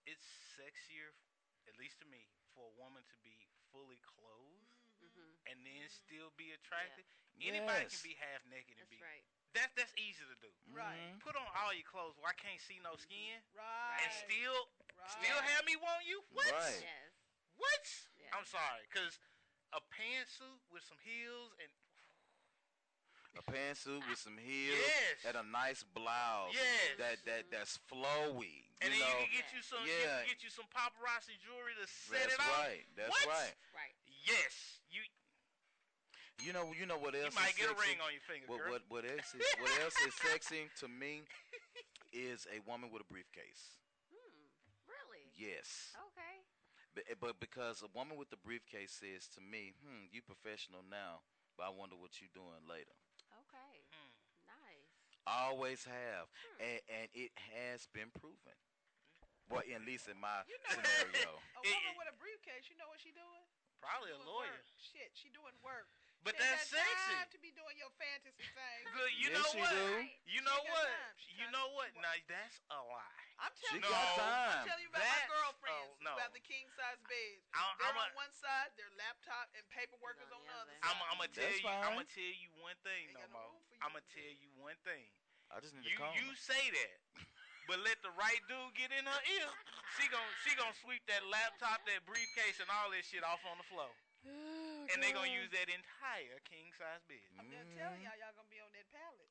[0.09, 0.25] it's
[0.57, 1.13] sexier,
[1.69, 2.25] at least to me,
[2.57, 4.65] for a woman to be fully clothed
[4.97, 5.53] Mm-hmm.
[5.53, 7.05] and then still be attractive.
[7.37, 8.01] Anybody Yes.
[8.01, 9.05] can be half naked and That's be.
[9.05, 9.29] right.
[9.57, 10.53] That's that's easy to do.
[10.69, 11.01] Right.
[11.17, 11.21] Mhm.
[11.25, 14.01] Put on all your clothes where I can't see no skin, Right.
[14.05, 14.69] and still
[15.01, 15.11] right.
[15.17, 16.21] still have me want you.
[16.37, 16.53] What?
[16.53, 16.81] Right.
[16.85, 17.13] Yes.
[17.57, 17.85] What?
[18.21, 18.37] Yeah.
[18.37, 19.17] I'm sorry, cause
[19.73, 21.73] a pantsuit with some heels and
[23.37, 25.25] A pantsuit with some heels Yes.
[25.29, 26.55] and a nice blouse.
[26.55, 26.97] Yes.
[26.97, 28.65] That that that's flowy.
[28.81, 29.21] and you then know.
[29.21, 30.25] you can get you some Yeah.
[30.25, 32.47] get, get you some paparazzi jewelry to set that's it off.
[32.47, 32.87] That's right.
[32.97, 33.29] That's What?
[33.29, 33.57] right.
[33.75, 33.95] Right.
[34.25, 35.05] Yes, you
[36.45, 36.69] You know.
[36.77, 37.35] You know what you else?
[37.35, 37.89] might is get a sexy?
[37.97, 38.73] ring on your finger, What girl.
[38.77, 41.25] what what else is what else is sexy to me
[42.13, 43.81] is a woman with a briefcase.
[44.13, 44.53] Hmm.
[44.85, 45.25] Really?
[45.33, 45.97] Yes.
[46.13, 46.35] Okay.
[46.93, 50.85] But, eh, but because a woman with a briefcase says to me, "Hmm, you professional
[50.85, 51.25] now,
[51.57, 52.93] but I wonder what you're doing later."
[53.49, 53.73] Okay.
[53.93, 54.13] Hmm.
[54.49, 54.93] Nice.
[55.25, 56.29] Always have,
[56.61, 58.57] and and it has been proven.
[59.49, 61.33] Well, at least in my You know- scenario.
[61.63, 63.47] A woman with a briefcase, you know what she doing?
[63.79, 64.59] Probably a Doing lawyer.
[64.59, 64.67] Work.
[64.75, 65.87] Shit, she doing work.
[66.27, 67.15] But She ain't that's sexy.
[67.23, 68.83] Time to be doing your fantasy thing.
[68.91, 69.13] Good.
[69.15, 69.71] You Yes, know what?
[69.71, 69.87] do.
[70.27, 70.91] You know what?
[70.91, 71.15] time.
[71.39, 71.89] You know to- what?
[72.03, 73.23] Now that's a lie.
[73.39, 73.87] I'm telling No.
[73.87, 73.95] you.
[73.95, 76.11] got I'm telling you about That's- my girlfriends oh, no.
[76.11, 77.47] who have the king size beds.
[77.55, 80.51] I'm, They're I'm on a, one side, their laptop and paperwork is on on the
[80.51, 80.75] the other.
[80.75, 81.07] other I'm, side.
[81.15, 81.69] I'm gonna tell That's you.
[81.71, 83.47] I'm gonna tell you one thing, Ain't no more.
[83.55, 85.07] room for you I'm gonna tell you one thing.
[85.55, 86.15] I just need You to calm.
[86.19, 86.95] you say that,
[87.71, 89.49] but let the right dude get in her ear.
[89.95, 93.59] She gon' she gonna sweep that laptop, that briefcase, and all this shit off on
[93.63, 93.93] the floor,
[94.93, 97.23] and they're gonna use that entire king size bed.
[97.39, 99.31] I'm just telling y'all, y'all gonna be on that pallet.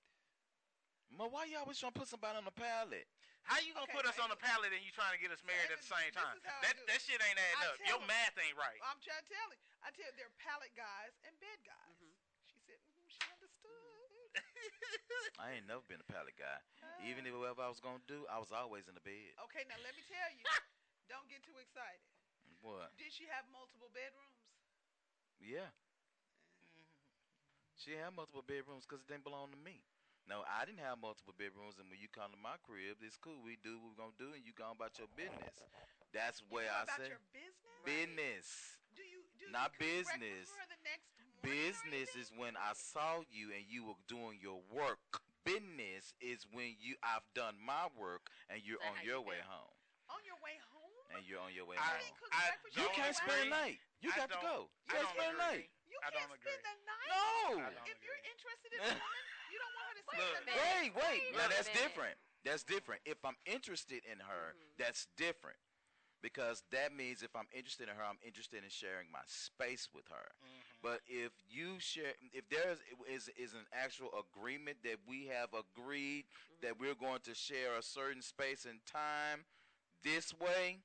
[1.14, 3.08] Ma, why you all always trying to put somebody on the pallet?
[3.46, 5.46] How you gonna Okay, put us on the pallet and you trying to get us
[5.46, 6.34] married at the same time?
[6.34, 7.78] is how I That that shit ain't adding up.
[7.86, 8.82] Your them- math ain't right.
[8.82, 9.62] I'm trying to tell you.
[9.86, 11.94] I tell you, they're pallet guys and bed guys.
[12.02, 12.18] Mm-hmm.
[12.50, 14.34] She said, mm, she understood.
[15.40, 16.58] I ain't never been a pallet guy.
[17.06, 19.38] Even if whatever I was gonna do, I was always in the bed.
[19.46, 20.42] Okay, now let me tell you.
[21.14, 22.02] don't get too excited.
[22.66, 22.90] What?
[22.98, 24.42] Did she have multiple bedrooms?
[25.42, 25.70] Yeah.
[27.78, 29.84] She had multiple bedrooms because it didn't belong to me.
[30.26, 33.38] No, I didn't have multiple bedrooms, and when you come to my crib, it's cool.
[33.46, 35.54] We do what we're gonna do, and you go about your business.
[36.10, 37.86] That's where I about say your business?
[37.86, 38.48] business.
[38.98, 40.50] Do you do Not you business.
[40.50, 41.06] the next
[41.46, 45.22] Business is when I saw you and you were doing your work.
[45.46, 49.22] Business is when you I've done my work and you're Is that on how your
[49.22, 49.54] you way feel?
[49.54, 49.76] home.
[50.10, 51.06] on your way home.
[51.14, 52.18] And you're on your way I- home.
[52.34, 52.50] I
[52.82, 53.78] You can't spend night.
[54.06, 54.56] You I got to go.
[54.86, 55.68] You I got to don't spend the night.
[55.90, 57.10] You I can't don't spend the night.
[57.10, 57.66] No.
[57.66, 60.44] I don't If you're interested in a woman, you don't want her to spend the
[60.46, 60.62] night.
[60.62, 61.22] Wait, wait.
[61.34, 62.16] Wait Now that's different.
[62.46, 63.02] That's different.
[63.10, 64.78] If I'm interested in her, Mm-hmm.
[64.78, 65.58] that's different.
[66.22, 70.06] Because that means if I'm interested in her, I'm interested in sharing my space with
[70.10, 70.34] her.
[70.42, 70.62] Mm-hmm.
[70.82, 75.50] But if you share, if there is, is is an actual agreement that we have
[75.54, 76.66] agreed Mm-hmm.
[76.66, 79.46] that we're going to share a certain space and time
[80.04, 80.80] this way,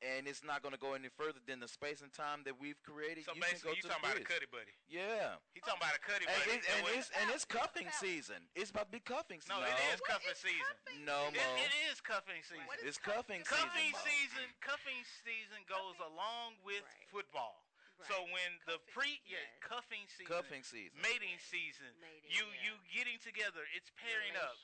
[0.00, 2.80] and it's not going to go any further than the space and time that we've
[2.82, 3.24] created.
[3.28, 4.32] So you basically, you to talking about a bridge.
[4.32, 4.72] cuddy buddy.
[4.88, 5.36] Yeah.
[5.52, 6.56] He talking about a cuddy And, buddy.
[6.56, 8.40] it, and what- it's and it's cuffing season.
[8.56, 9.60] It's about to be cuffing season.
[9.60, 10.74] no, it is cuffing season.
[11.04, 12.64] No, It- it is cuffing season.
[12.82, 13.92] It's cuffing Cuffing season.
[13.92, 14.08] Mo.
[14.08, 16.82] season, cuffing season goes along with
[17.12, 17.60] football.
[18.08, 20.96] So when the pre, yeah, cuffing season, Cuffing season.
[21.00, 21.90] mating season,
[22.28, 24.56] you you getting together, it's pairing up,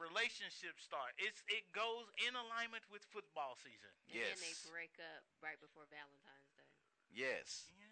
[0.00, 1.14] relationships start.
[1.20, 3.92] It's it goes in alignment with football season.
[4.10, 4.16] Yes.
[4.16, 6.66] And then they break up right before Valentine's Day.
[7.14, 7.70] Yes.
[7.78, 7.86] Yeah.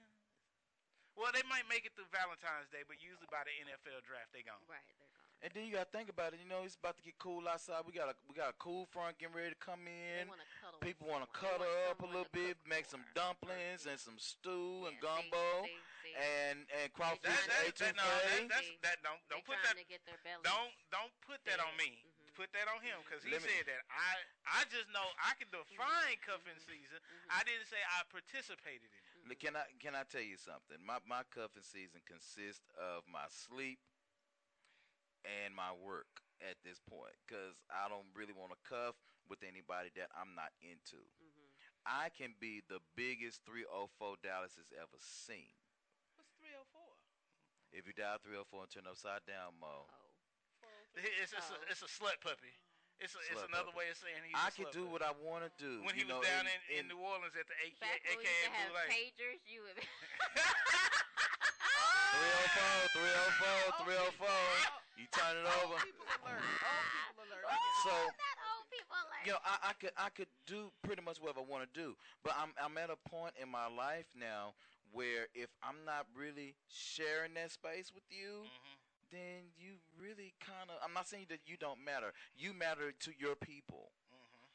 [1.18, 4.46] Well, they might make it through Valentine's Day, but usually by the NFL draft, they
[4.46, 4.62] gone.
[4.70, 5.26] Right, they're gone.
[5.38, 6.42] And then you gotta think about it.
[6.42, 7.86] You know, it's about to get cool outside.
[7.86, 10.26] We got a we got a cool front getting ready to come in.
[10.26, 14.16] wanna cuddle People want to cuddle up a little bit, make some dumplings and some
[14.16, 15.66] stew and gumbo
[16.16, 17.84] and and crawfish That, that, etouffee.
[17.84, 20.00] that, no, that, that's, that don't don't put that to get
[20.46, 21.98] don't don't put that on me.
[22.38, 23.82] Put that on him because he Let me- said that.
[23.90, 24.10] I
[24.46, 27.02] I just know I can define cuffing season.
[27.28, 29.36] I didn't say I participated in it.
[29.42, 30.78] Can I can I tell you something?
[30.86, 33.82] My my cuffing season consists of my sleep
[35.26, 38.94] and my work at this point because I don't really want to cuff
[39.28, 40.98] with anybody that I'm not into.
[40.98, 41.48] Mm-hmm.
[41.86, 45.52] I can be the biggest 304 Dallas has ever seen.
[46.16, 46.64] What's 304?
[47.72, 49.88] If you dial 304 and turn upside down, Mo,
[51.22, 52.50] It's it's, a, it's a slut puppy.
[52.98, 53.86] It's a, it's another puppy.
[53.86, 54.34] way of saying he's.
[54.34, 54.92] I a can do puppy.
[54.98, 55.84] what I want to do.
[55.86, 58.02] When he you was know, down in- in, in, New Orleans at the AK, Back
[58.10, 58.90] when we used AKA to have Blue Lake.
[59.14, 59.78] pagers, you would.
[62.18, 64.98] 304, 304, 304.
[64.98, 65.78] You turn it over.
[65.78, 66.42] People alert.
[66.42, 67.46] People alert.
[67.86, 67.94] So
[69.24, 71.96] you know, I, I could I could do pretty much whatever I want to do,
[72.24, 74.54] but I'm I'm at a point in my life now
[74.92, 78.76] where if I'm not really sharing that space with you, Mm-hmm.
[79.12, 82.12] then you really kind of I'm not saying that you don't matter.
[82.36, 83.90] You matter to your people.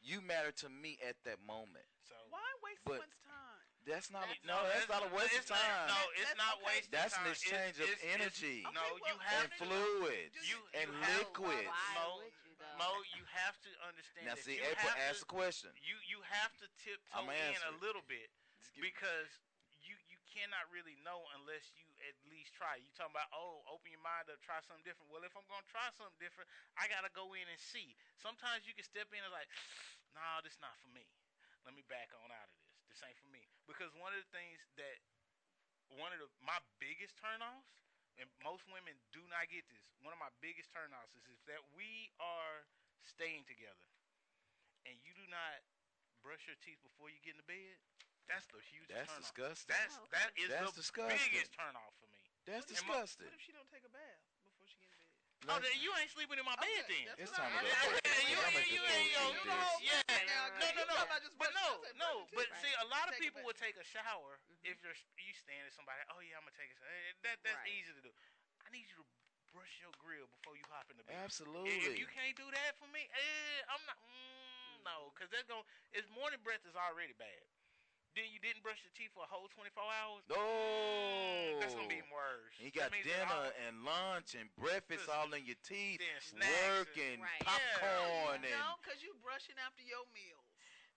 [0.04, 1.88] You matter to me at that moment.
[1.88, 2.12] Mm-hmm.
[2.12, 3.40] So why waste But- someone's time?
[3.84, 5.88] That's not That's- no, that's not a waste of time.
[5.92, 6.88] no, it's not waste.
[6.88, 7.28] That's time.
[7.28, 8.64] an exchange It's- of it's- it's- energy.
[8.72, 11.68] no, you have and to- fluids You, and you have- liquids.
[12.78, 14.30] Mo, you have to understand.
[14.30, 15.70] Now see, you April have asked to, a question.
[15.82, 17.84] You you have to tiptoe in a it.
[17.84, 18.30] little bit
[18.78, 19.30] because
[19.84, 22.80] you you cannot really know unless you at least try.
[22.80, 25.12] You talking about oh, open your mind up, try something different.
[25.14, 27.94] Well, if I'm gonna try something different, I gotta go in and see.
[28.18, 29.50] Sometimes you can step in and like,
[30.18, 31.06] nah, this not for me.
[31.64, 32.74] Let me back on out of this.
[32.92, 33.48] This ain't for me.
[33.70, 35.00] Because one of the things that
[35.96, 37.84] one of the my biggest turnoffs,
[38.22, 39.82] and most women do not get this.
[40.06, 42.66] One of my biggest turnoffs is, is that we are
[43.08, 43.88] staying together,
[44.86, 45.64] and you do not
[46.24, 47.76] brush your teeth before you get in the bed.
[48.32, 49.24] That's the hugest That's turnoff.
[49.28, 49.72] disgusting.
[49.76, 51.20] That's that oh, is That's the disgusting.
[51.28, 52.24] biggest turnoff for me.
[52.48, 53.28] That's And mo- disgusting.
[53.28, 55.24] What if she don't take a bath before she get in bed?
[55.44, 57.06] Oh, then you ain't sleeping in my bed then.
[57.20, 57.68] It's time to go.
[58.24, 61.36] You, I'm you, at you ain't full yo, yeah, no, no, no, talking about just
[61.36, 64.96] but no, no, but see, a lot of people would take a shower if you're
[65.20, 66.00] you stand at somebody.
[66.16, 66.88] Oh yeah, I'm gonna take a shower.
[66.88, 68.12] Eh, That that's easy to do.
[68.64, 69.06] I need you to
[69.52, 71.20] brush your grill before you hop in the bed.
[71.20, 71.76] Absolutely.
[71.84, 74.00] If you can't do that for me, eh, I'm not.
[74.08, 75.68] Mm, no, because that's going.
[75.92, 77.44] It's morning breath is already bad.
[78.14, 80.22] Then you didn't brush your teeth for a whole 24 hours.
[80.30, 81.58] No.
[81.58, 82.54] That's gonna be even worse.
[82.62, 86.94] You got dinner all- and lunch and breakfast all in your teeth, Then snacks work
[86.98, 87.42] and- and Right.
[87.42, 88.54] popcorn and.
[88.54, 90.46] No, because you brushing after your meals.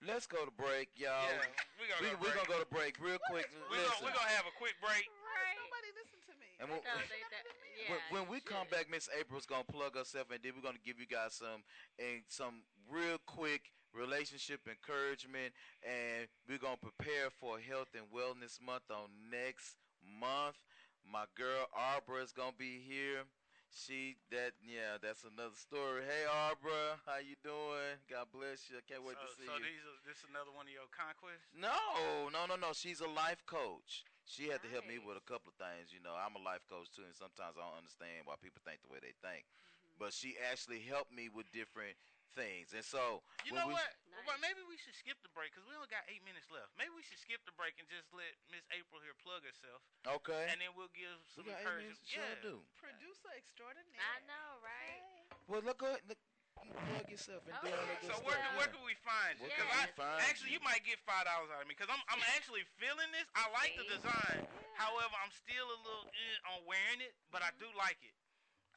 [0.05, 1.09] Let's go to break, y'all.
[1.25, 1.41] Yeah,
[1.81, 3.49] we gonna we, go we gonna go to break real quick.
[3.51, 5.09] We're Listen, gonna, we gonna have a quick break.
[5.09, 5.57] Right.
[5.57, 6.53] Nobody listen to me.
[6.59, 7.45] And we'll- No, they, that,
[7.81, 10.61] yeah, when, when you we come back, Miss April's gonna plug herself, and then we're
[10.61, 11.63] gonna give you guys some
[11.97, 15.51] and some real quick relationship encouragement,
[15.81, 20.61] and we're gonna prepare for Health and Wellness Month on next month.
[21.01, 23.25] My girl Arbra is gonna be here.
[23.73, 26.05] She that yeah, that's another story.
[26.07, 27.99] Hey Arbra, how you doing?
[28.07, 28.79] God bless you.
[28.79, 29.65] I can't wait so, to see so you.
[29.65, 31.51] these are this another one of your conquests.
[31.51, 32.71] No, no, no, no.
[32.71, 34.07] She's a life coach.
[34.23, 35.91] She had to help me with a couple of things.
[35.91, 38.83] You know, I'm a life coach too, and sometimes I don't understand why people think
[38.83, 39.47] the way they think.
[39.47, 39.99] Mm-hmm.
[39.99, 41.95] But she actually helped me with different
[42.35, 43.91] things, and so You know we- what?
[44.25, 46.73] Well, maybe we should skip the break because we only got eight minutes left.
[46.75, 49.79] Maybe we should skip the break and just let Miss April here plug herself.
[50.03, 50.49] Okay.
[50.49, 52.01] And then we'll give some got eight encouragement.
[52.01, 52.11] minutes?
[52.11, 52.41] Sure yeah.
[52.43, 52.55] do.
[52.81, 54.01] Producer extraordinaire.
[54.01, 55.01] I know, right?
[55.45, 56.17] Well, look, go ahead, look,
[56.65, 59.37] you plug yourself and do all that good So where, can- where can we find
[59.37, 59.45] you?
[59.47, 62.01] Where I we find actually you might get five dollars out of me because I'm
[62.09, 63.29] I'm actually feeling this.
[63.37, 64.49] I like the design.
[64.81, 68.17] However, I'm still a little eh, on wearing it, but I do like it.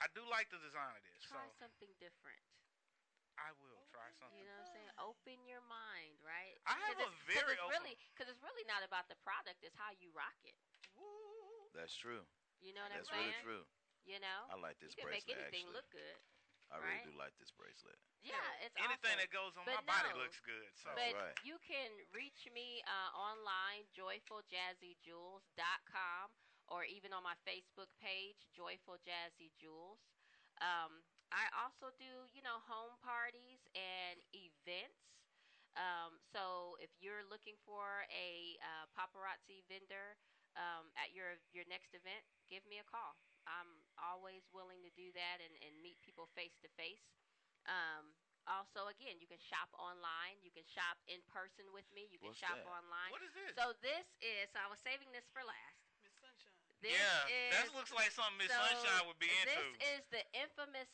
[0.05, 1.16] I do like the design of this.
[1.24, 2.40] Try so something different.
[3.41, 4.37] I will try something.
[4.37, 4.93] You know what I'm saying?
[5.01, 6.61] Open your mind, right?
[6.69, 9.65] I have a it's, very it's open- really because it's really not about the product;
[9.65, 10.53] it's how you rock it.
[11.73, 12.29] That's true.
[12.61, 13.33] You know what That's I'm saying?
[13.33, 13.67] That's really true.
[14.05, 15.01] You know, I like this bracelet.
[15.01, 15.81] you can make anything actually.
[15.81, 16.21] look good.
[16.71, 17.11] I really right?
[17.11, 17.99] do like this bracelet.
[18.23, 19.27] Yeah, it's Anything awesome.
[19.27, 20.71] that goes on But my body looks good.
[20.79, 21.35] So But right.
[21.43, 26.31] you can reach me uh, online, joyfuljazzyjewels.com,
[26.71, 29.99] or even on my Facebook page, Joyful Jazzy Jewels.
[30.62, 34.98] Um, I also do, you know, home parties and events.
[35.78, 40.19] Um, so if you're looking for a uh, paparazzi vendor
[40.59, 43.15] um, at your your next event, give me a call.
[43.47, 47.07] I'm always willing to do that and, and meet people face to face.
[47.70, 48.11] Um,
[48.51, 50.43] also, again, you can shop online.
[50.43, 52.11] You can shop in person with me.
[52.11, 52.66] You can What's shop that?
[52.66, 53.15] online.
[53.15, 53.55] What is this?
[53.55, 54.51] So this is.
[54.51, 55.78] So I was saving this for last.
[56.02, 56.59] Miss Sunshine.
[56.82, 59.55] This yeah, is, that looks like something Miss so Sunshine would be into.
[59.55, 60.90] This is the infamous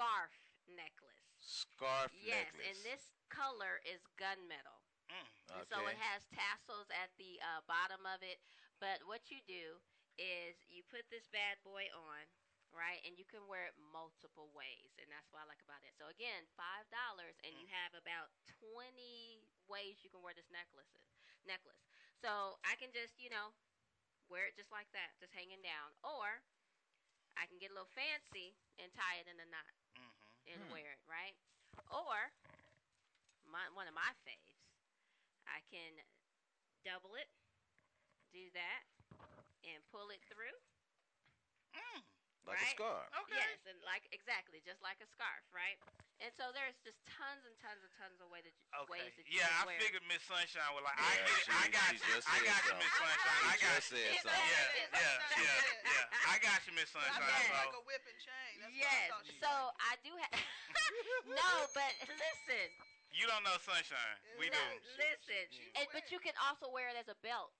[0.00, 0.32] scarf
[0.72, 1.28] necklace.
[1.44, 2.64] Scarf yes, necklace.
[2.72, 4.80] and this color is gunmetal.
[5.12, 5.28] Mm.
[5.52, 8.40] And so it has tassels at the uh, bottom of it.
[8.80, 9.76] But what you do
[10.16, 12.24] is you put this bad boy on,
[12.72, 13.04] right?
[13.04, 14.96] And you can wear it multiple ways.
[14.96, 15.92] And that's what I like about it.
[16.00, 16.88] So again, $5
[17.44, 18.88] and you have about 20
[19.68, 20.96] ways you can wear this necklace.
[21.44, 21.84] necklace.
[22.24, 23.52] So I can just, you know,
[24.32, 25.92] wear it just like that, just hanging down.
[26.00, 26.40] Or
[27.36, 29.79] I can get a little fancy and tie it in a knot.
[30.52, 30.72] And Hmm.
[30.72, 31.36] wear it, right?
[31.90, 32.32] Or
[33.46, 34.58] my one of my faves,
[35.46, 35.92] I can
[36.84, 37.28] double it,
[38.32, 38.82] do that,
[39.64, 40.56] and pull it through.
[41.74, 42.02] Mm.
[42.50, 43.06] Like a scarf.
[43.26, 43.38] Okay.
[43.38, 45.78] Yes, and like exactly, just like a scarf, right?
[46.20, 49.00] And so there's just tons and tons and tons of way that you, Okay.
[49.00, 49.78] ways that you Yeah, can I wear.
[49.80, 51.48] figured Miss Sunshine was like, I Yeah, get it.
[51.48, 52.12] I she- got she you.
[52.12, 52.74] just I said got you.
[52.76, 53.40] Miss Sunshine.
[53.40, 53.80] I got you.
[53.80, 54.24] said Yes.
[54.26, 54.36] Yeah,
[54.90, 55.58] yeah, yeah,
[55.96, 56.30] yeah.
[56.30, 57.24] I got you, Miss I Sunshine.
[57.24, 57.64] thought it was So.
[57.64, 58.52] like a whip and chain.
[58.60, 58.84] That's yes.
[58.84, 60.32] what I thought she So I do have.
[61.40, 62.68] no, but listen.
[63.10, 64.16] You don't know Sunshine.
[64.38, 64.64] We no, do.
[65.00, 65.44] Listen,
[65.80, 67.50] and, but you can also wear it as a belt.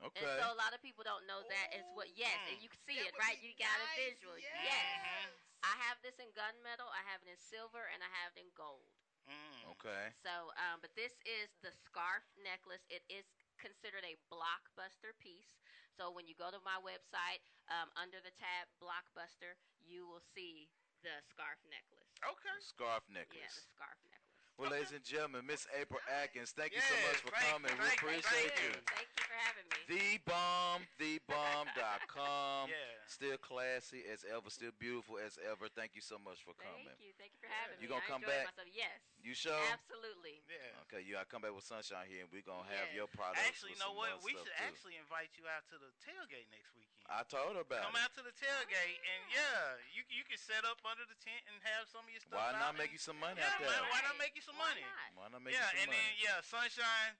[0.00, 0.24] Okay.
[0.24, 2.08] And so a lot of people don't know that as what.
[2.16, 3.36] Yes, and you can see That it, right?
[3.44, 4.36] You got a nice, visual.
[4.40, 4.64] Yes.
[4.64, 5.28] Yes.
[5.60, 6.88] I have this in gunmetal.
[6.88, 8.88] I have it in silver, and I have it in gold.
[9.28, 9.76] Mm.
[9.76, 10.16] Okay.
[10.24, 12.82] So, um, but this is the scarf necklace.
[12.88, 13.28] It is
[13.60, 15.52] considered a blockbuster piece.
[15.92, 20.72] So when you go to my website, um, under the tab blockbuster, you will see
[21.04, 22.08] the scarf necklace.
[22.24, 22.56] Okay.
[22.64, 23.52] Scarf Yeah, necklace.
[23.52, 24.19] the scarf necklace.
[24.60, 27.72] Well, ladies and gentlemen, Miss April Atkins, thank you so much for coming.
[27.80, 28.76] We appreciate you.
[28.92, 29.80] Thank you for having me.
[29.88, 32.68] The bomb, thebomb.com.
[32.68, 32.76] Yeah.
[33.08, 35.66] Still classy as ever, still beautiful as ever.
[35.72, 36.86] Thank you so much for coming.
[36.86, 37.10] Thank you.
[37.16, 37.82] Thank you for having me.
[37.82, 38.52] You gonna come back?
[38.52, 38.68] Myself.
[38.70, 39.00] Yes.
[39.20, 39.52] You sure?
[39.68, 40.40] Absolutely.
[40.48, 40.82] Yeah.
[40.88, 42.96] Okay, you gotta come back with sunshine here, and we're gonna have Yes.
[43.04, 43.44] your products.
[43.44, 44.16] Actually, you know what?
[44.24, 44.64] We should too.
[44.66, 47.04] actually invite you out to the tailgate next weekend.
[47.10, 48.02] I told her about Come it.
[48.06, 51.42] out to the tailgate and oh, yeah, you you can set up under the tent
[51.52, 52.38] and have some of your stuff.
[52.38, 53.68] Why out not make and- you some money Yeah, out there?
[53.70, 54.84] man, why not make you some Why money?
[54.88, 55.08] not?
[55.18, 56.00] Why not make yeah, you some money?
[56.00, 57.12] Yeah, and then yeah, sunshine.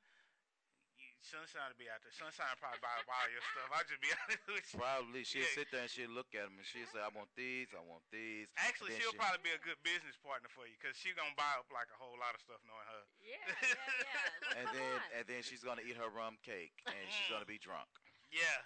[1.20, 2.12] You- Sunshine will be out there.
[2.16, 3.68] Sunshine probably buy up all your stuff.
[3.76, 4.80] I'll just be honest with you.
[4.80, 5.56] Probably she'll Yeah.
[5.60, 8.02] sit there and she'll look at them and she'll say, "I want these, I want
[8.08, 11.36] these." Actually, she'll she- probably be a good business partner for you because she's gonna
[11.36, 13.02] buy up like a whole lot of stuff knowing her.
[13.20, 14.16] Yeah, yeah, yeah.
[14.40, 15.10] Well, And then on.
[15.20, 17.88] and then she's gonna eat her rum cake and she's gonna be drunk.
[18.32, 18.64] Yeah.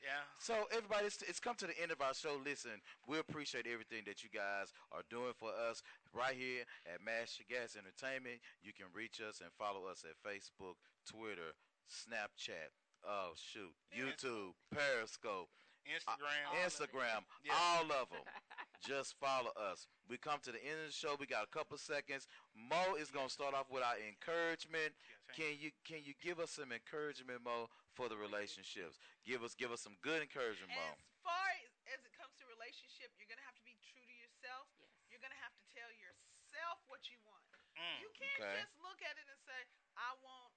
[0.00, 0.24] Yeah.
[0.40, 2.40] So everybody, it's, it's come to the end of our show.
[2.42, 5.82] Listen, we appreciate everything that you guys are doing for us
[6.16, 8.40] right here at Master Gas Entertainment.
[8.64, 11.54] You can reach us and follow us at Facebook, Twitter,
[11.88, 12.70] Snapchat.
[13.04, 15.48] Oh shoot, YouTube, Periscope,
[15.88, 16.44] Instagram.
[16.52, 17.56] uh, Instagram, Yeah.
[17.56, 18.20] all of them.
[18.84, 19.88] Just follow us.
[20.08, 21.16] We come to the end of the show.
[21.20, 22.28] We got a couple seconds.
[22.52, 24.92] Mo is gonna start off with our encouragement.
[25.36, 29.00] Can you can you give us some encouragement, Mo, for the relationships?
[29.24, 30.84] Give us give us some good encouragement, Mo.
[30.96, 34.14] As far as, as it comes to relationship, you're gonna have to be true to
[34.20, 34.68] yourself.
[34.76, 34.92] Yes.
[35.08, 37.44] You're gonna have to tell yourself what you want.
[37.80, 38.00] Mm.
[38.04, 38.60] You can't Okay.
[38.64, 39.60] just look at it and say,
[39.96, 40.49] "I want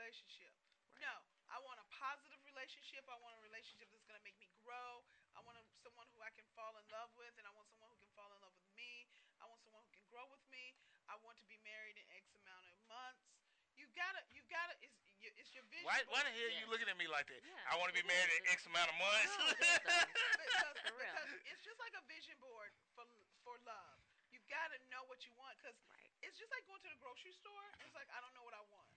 [0.00, 0.56] a relationship."
[0.96, 1.12] No,
[1.52, 3.04] I want a positive relationship.
[3.08, 5.04] I want a relationship that's gonna make me grow.
[5.36, 7.92] I want a, someone who I can fall in love with, and I want someone
[7.92, 9.04] who can fall in love with me.
[9.40, 10.72] I want someone who can grow with me.
[11.08, 13.28] I want to be married in X amount of months.
[13.76, 14.76] You gotta, you gotta.
[14.84, 15.84] It's, it's your vision.
[15.88, 16.36] Why, why the board.
[16.36, 16.72] hell you Yes.
[16.72, 17.40] looking at me like that?
[17.44, 19.32] Yeah, I want to be married in X amount of months.
[19.36, 20.04] No, it is, though.
[20.48, 23.04] because, because it's just like a vision board for
[23.44, 24.00] for love.
[24.32, 26.12] You gotta know what you want because Right.
[26.20, 27.68] it's just like going to the grocery store.
[27.80, 28.89] It's like I don't know what I want.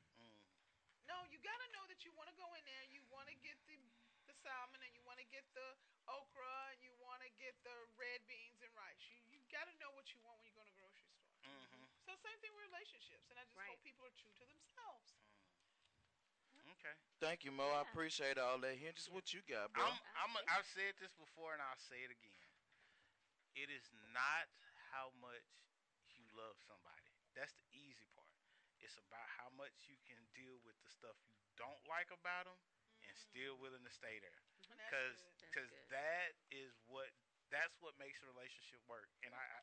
[1.03, 1.11] Mm.
[1.11, 2.85] No, you gotta know that you want to go in there.
[2.91, 3.75] You want to get the
[4.23, 5.67] the salmon and you want to get the
[6.07, 9.03] okra and you want to get the red beans and rice.
[9.11, 11.27] You you gotta know what you want when you go to the grocery store.
[11.43, 11.87] Mhm.
[12.07, 13.67] So same thing with relationships, and I just Right.
[13.67, 15.19] hope people are true to themselves.
[16.79, 16.95] Okay.
[17.19, 17.67] Thank you, Mo.
[17.71, 18.75] I appreciate all that.
[18.75, 19.83] Here, just what you got, bro.
[19.83, 22.47] I'm, I'm, I've said this before and I'll say it again.
[23.55, 24.47] It is not
[24.91, 25.43] how much
[26.15, 27.11] you love somebody.
[27.35, 28.12] That's the easy part.
[28.83, 32.59] It's about how much you can deal with the stuff you don't like about them
[33.07, 34.39] and still willing to stay there.
[34.67, 37.11] Because because that is what
[37.51, 39.07] that's what makes a relationship work.
[39.23, 39.59] And I, I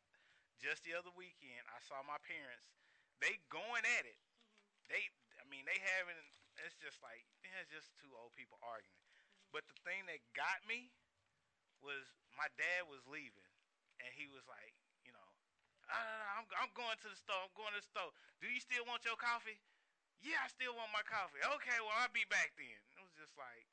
[0.60, 2.68] just the other weekend I saw my parents.
[3.20, 4.20] They going at it.
[4.88, 5.08] They
[5.40, 6.16] I mean they having
[6.64, 9.04] it's just like it's just two old people arguing.
[9.52, 10.94] But the thing that got me
[11.82, 12.06] was
[12.36, 13.50] my dad was leaving,
[13.98, 14.76] and he was like,
[15.90, 17.42] ah, I'm I'm going to the store.
[17.44, 18.10] I'm going to the store.
[18.40, 19.58] Do you still want your coffee?
[20.20, 21.40] Yeah, I still want my coffee.
[21.58, 22.78] Okay, well I'll be back then.
[22.96, 23.64] It was just like,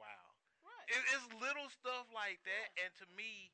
[0.00, 0.24] wow.
[0.64, 0.88] Right.
[0.88, 3.52] It, it's little stuff like that, and to me,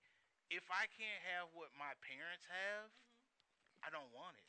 [0.49, 2.89] if I can't have what my parents have,
[3.83, 4.49] I don't want it.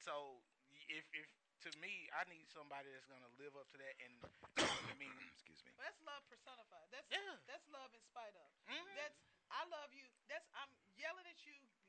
[0.00, 0.40] So
[0.88, 1.28] if if
[1.68, 4.14] to me, I need somebody that's gonna live up to that, and
[4.90, 5.70] I mean, excuse me.
[5.76, 6.88] Well, that's love personified.
[6.90, 7.36] That's Yeah.
[7.46, 8.48] that's love in spite of.
[8.68, 8.96] Mhm.
[8.96, 9.20] That's
[9.52, 10.08] I love you.
[10.28, 11.79] That's I'm yelling at you, mess with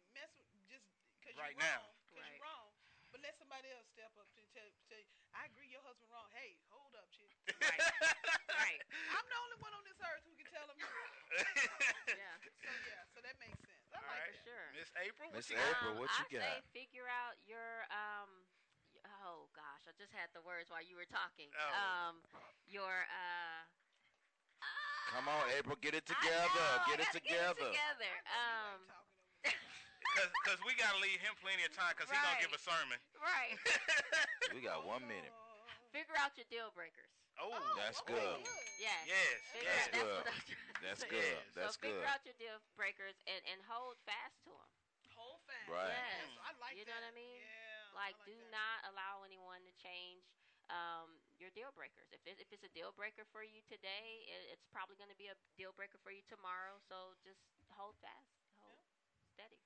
[1.22, 1.82] just because Right you're now.
[1.86, 1.96] wrong.
[2.10, 2.70] Because you're wrong.
[3.12, 6.32] But let somebody else step up and tell, tell you, I agree your husband wrong.
[6.32, 7.28] Hey, hold up, chick.
[7.62, 7.80] Right.
[8.56, 8.82] right.
[9.12, 11.16] I'm the only one on this earth who can tell him you're wrong.
[12.12, 12.36] Yeah.
[12.64, 13.84] So yeah, so that makes sense.
[13.92, 14.36] I All like right.
[14.36, 14.68] For sure.
[14.76, 15.68] Miss April, what Miss you got?
[15.76, 16.64] April, Um, what you I say got?
[16.72, 18.32] figure out your um.
[19.24, 21.52] Oh gosh, I just had the words while you were talking.
[21.56, 21.72] Oh.
[21.76, 22.16] Um,
[22.68, 23.62] your uh.
[25.12, 26.48] Come on, April, get it together.
[26.56, 27.60] know, Get it together.
[27.60, 28.14] Get it together.
[28.32, 28.80] Um.
[30.02, 32.98] Because we gotta leave him plenty of time because he gonna give a sermon.
[33.22, 33.56] Right.
[34.52, 35.32] We got one minute.
[35.96, 37.08] Figure out your deal breakers.
[37.40, 38.20] Oh, That's okay.
[38.20, 38.44] good.
[38.84, 39.08] Yes.
[39.08, 39.88] Yes, yes.
[39.96, 41.24] out, that's what I'm trying to That's good.
[41.40, 41.56] Yes.
[41.56, 42.12] That's so figure good.
[42.12, 44.72] out your deal breakers and, and hold fast to them.
[45.16, 45.72] Whole fast.
[45.72, 45.96] Right.
[45.96, 46.36] Yes.
[46.36, 46.80] So I like that.
[46.80, 47.40] you know what I mean?
[47.40, 47.96] Yeah.
[47.96, 48.52] Like, I like do that.
[48.52, 50.28] not allow anyone to change
[50.68, 52.12] um, your deal breakers.
[52.12, 55.20] If, it, if it's a deal breaker for you today, it, it's probably going to
[55.20, 56.80] be a deal breaker for you tomorrow.
[56.92, 57.40] So just
[57.72, 58.80] hold fast, hold
[59.36, 59.60] steady.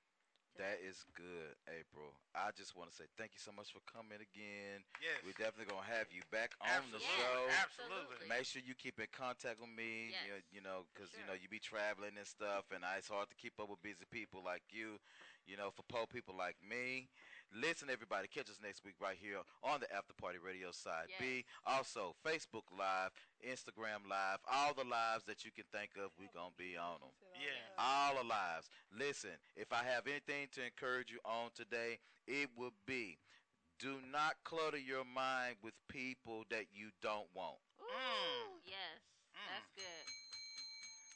[0.56, 2.16] That is good, April.
[2.32, 4.80] I just want to say thank you so much for coming again.
[5.04, 5.20] Yes.
[5.20, 7.36] We're definitely gonna have you back on the show.
[7.60, 8.24] Absolutely.
[8.24, 10.16] Make sure you keep in contact with me.
[10.16, 10.24] Yes.
[10.24, 13.36] You, you know, because you know you be traveling and stuff, and it's hard to
[13.36, 14.96] keep up with busy people like you.
[15.44, 17.12] You know, for poor people like me.
[17.54, 21.44] Listen, everybody, catch us next week right here on the After Party Radio side B.
[21.64, 26.52] Also, Facebook Live, Instagram Live, all the lives that you can think of, we're gonna
[26.58, 27.14] be on them.
[27.40, 27.56] Yeah.
[27.78, 28.68] All the lives.
[28.92, 33.18] Listen, if I have anything to encourage you on today, it would be
[33.78, 37.56] do not clutter your mind with people that you don't want.
[37.80, 38.60] Ooh, Mm.
[38.64, 39.00] yes.
[39.32, 40.06] That's good.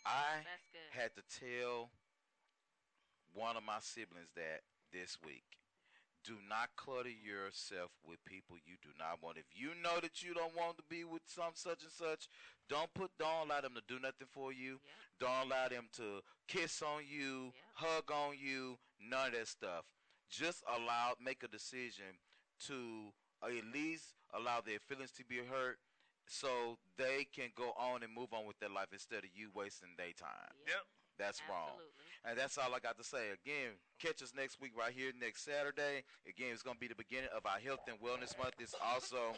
[0.07, 0.91] I That's good.
[1.01, 1.91] had to tell
[3.35, 4.63] one of my siblings that
[4.93, 5.45] this week.
[6.25, 9.39] Do not clutter yourself with people you do not want.
[9.39, 12.29] If you know that you don't want to be with some such and such,
[12.69, 14.81] don't put don't allow them to do nothing for you.
[15.19, 19.85] Don't allow them to kiss on you, hug on you, none of that stuff.
[20.29, 22.21] Just allow make a decision
[22.67, 25.79] to at least allow their feelings to be hurt
[26.27, 29.91] so they can go on and move on with their life instead of you wasting
[29.97, 30.55] their time.
[30.67, 30.85] Yep.
[31.21, 31.77] That's wrong.
[32.25, 33.29] And that's all I got to say.
[33.37, 36.05] Again, catch us next week right here next Saturday.
[36.27, 38.55] Again, it's going to be the beginning of our Health and Wellness Month.
[38.59, 39.37] It's also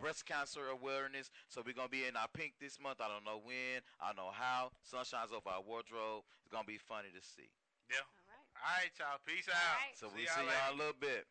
[0.00, 1.30] breast cancer awareness.
[1.48, 3.00] So we're going to be in our pink this month.
[3.02, 3.82] I don't know when.
[4.00, 4.70] I don't know how.
[4.82, 6.22] Sunshine's over our wardrobe.
[6.42, 7.50] It's going to be funny to see.
[7.90, 8.06] Yeah.
[8.54, 9.18] All right, y'all.
[9.26, 9.78] Peace out.
[9.98, 10.54] So we y'all see later.
[10.54, 11.26] y'all in a little bit.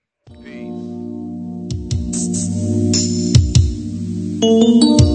[5.00, 5.07] Peace.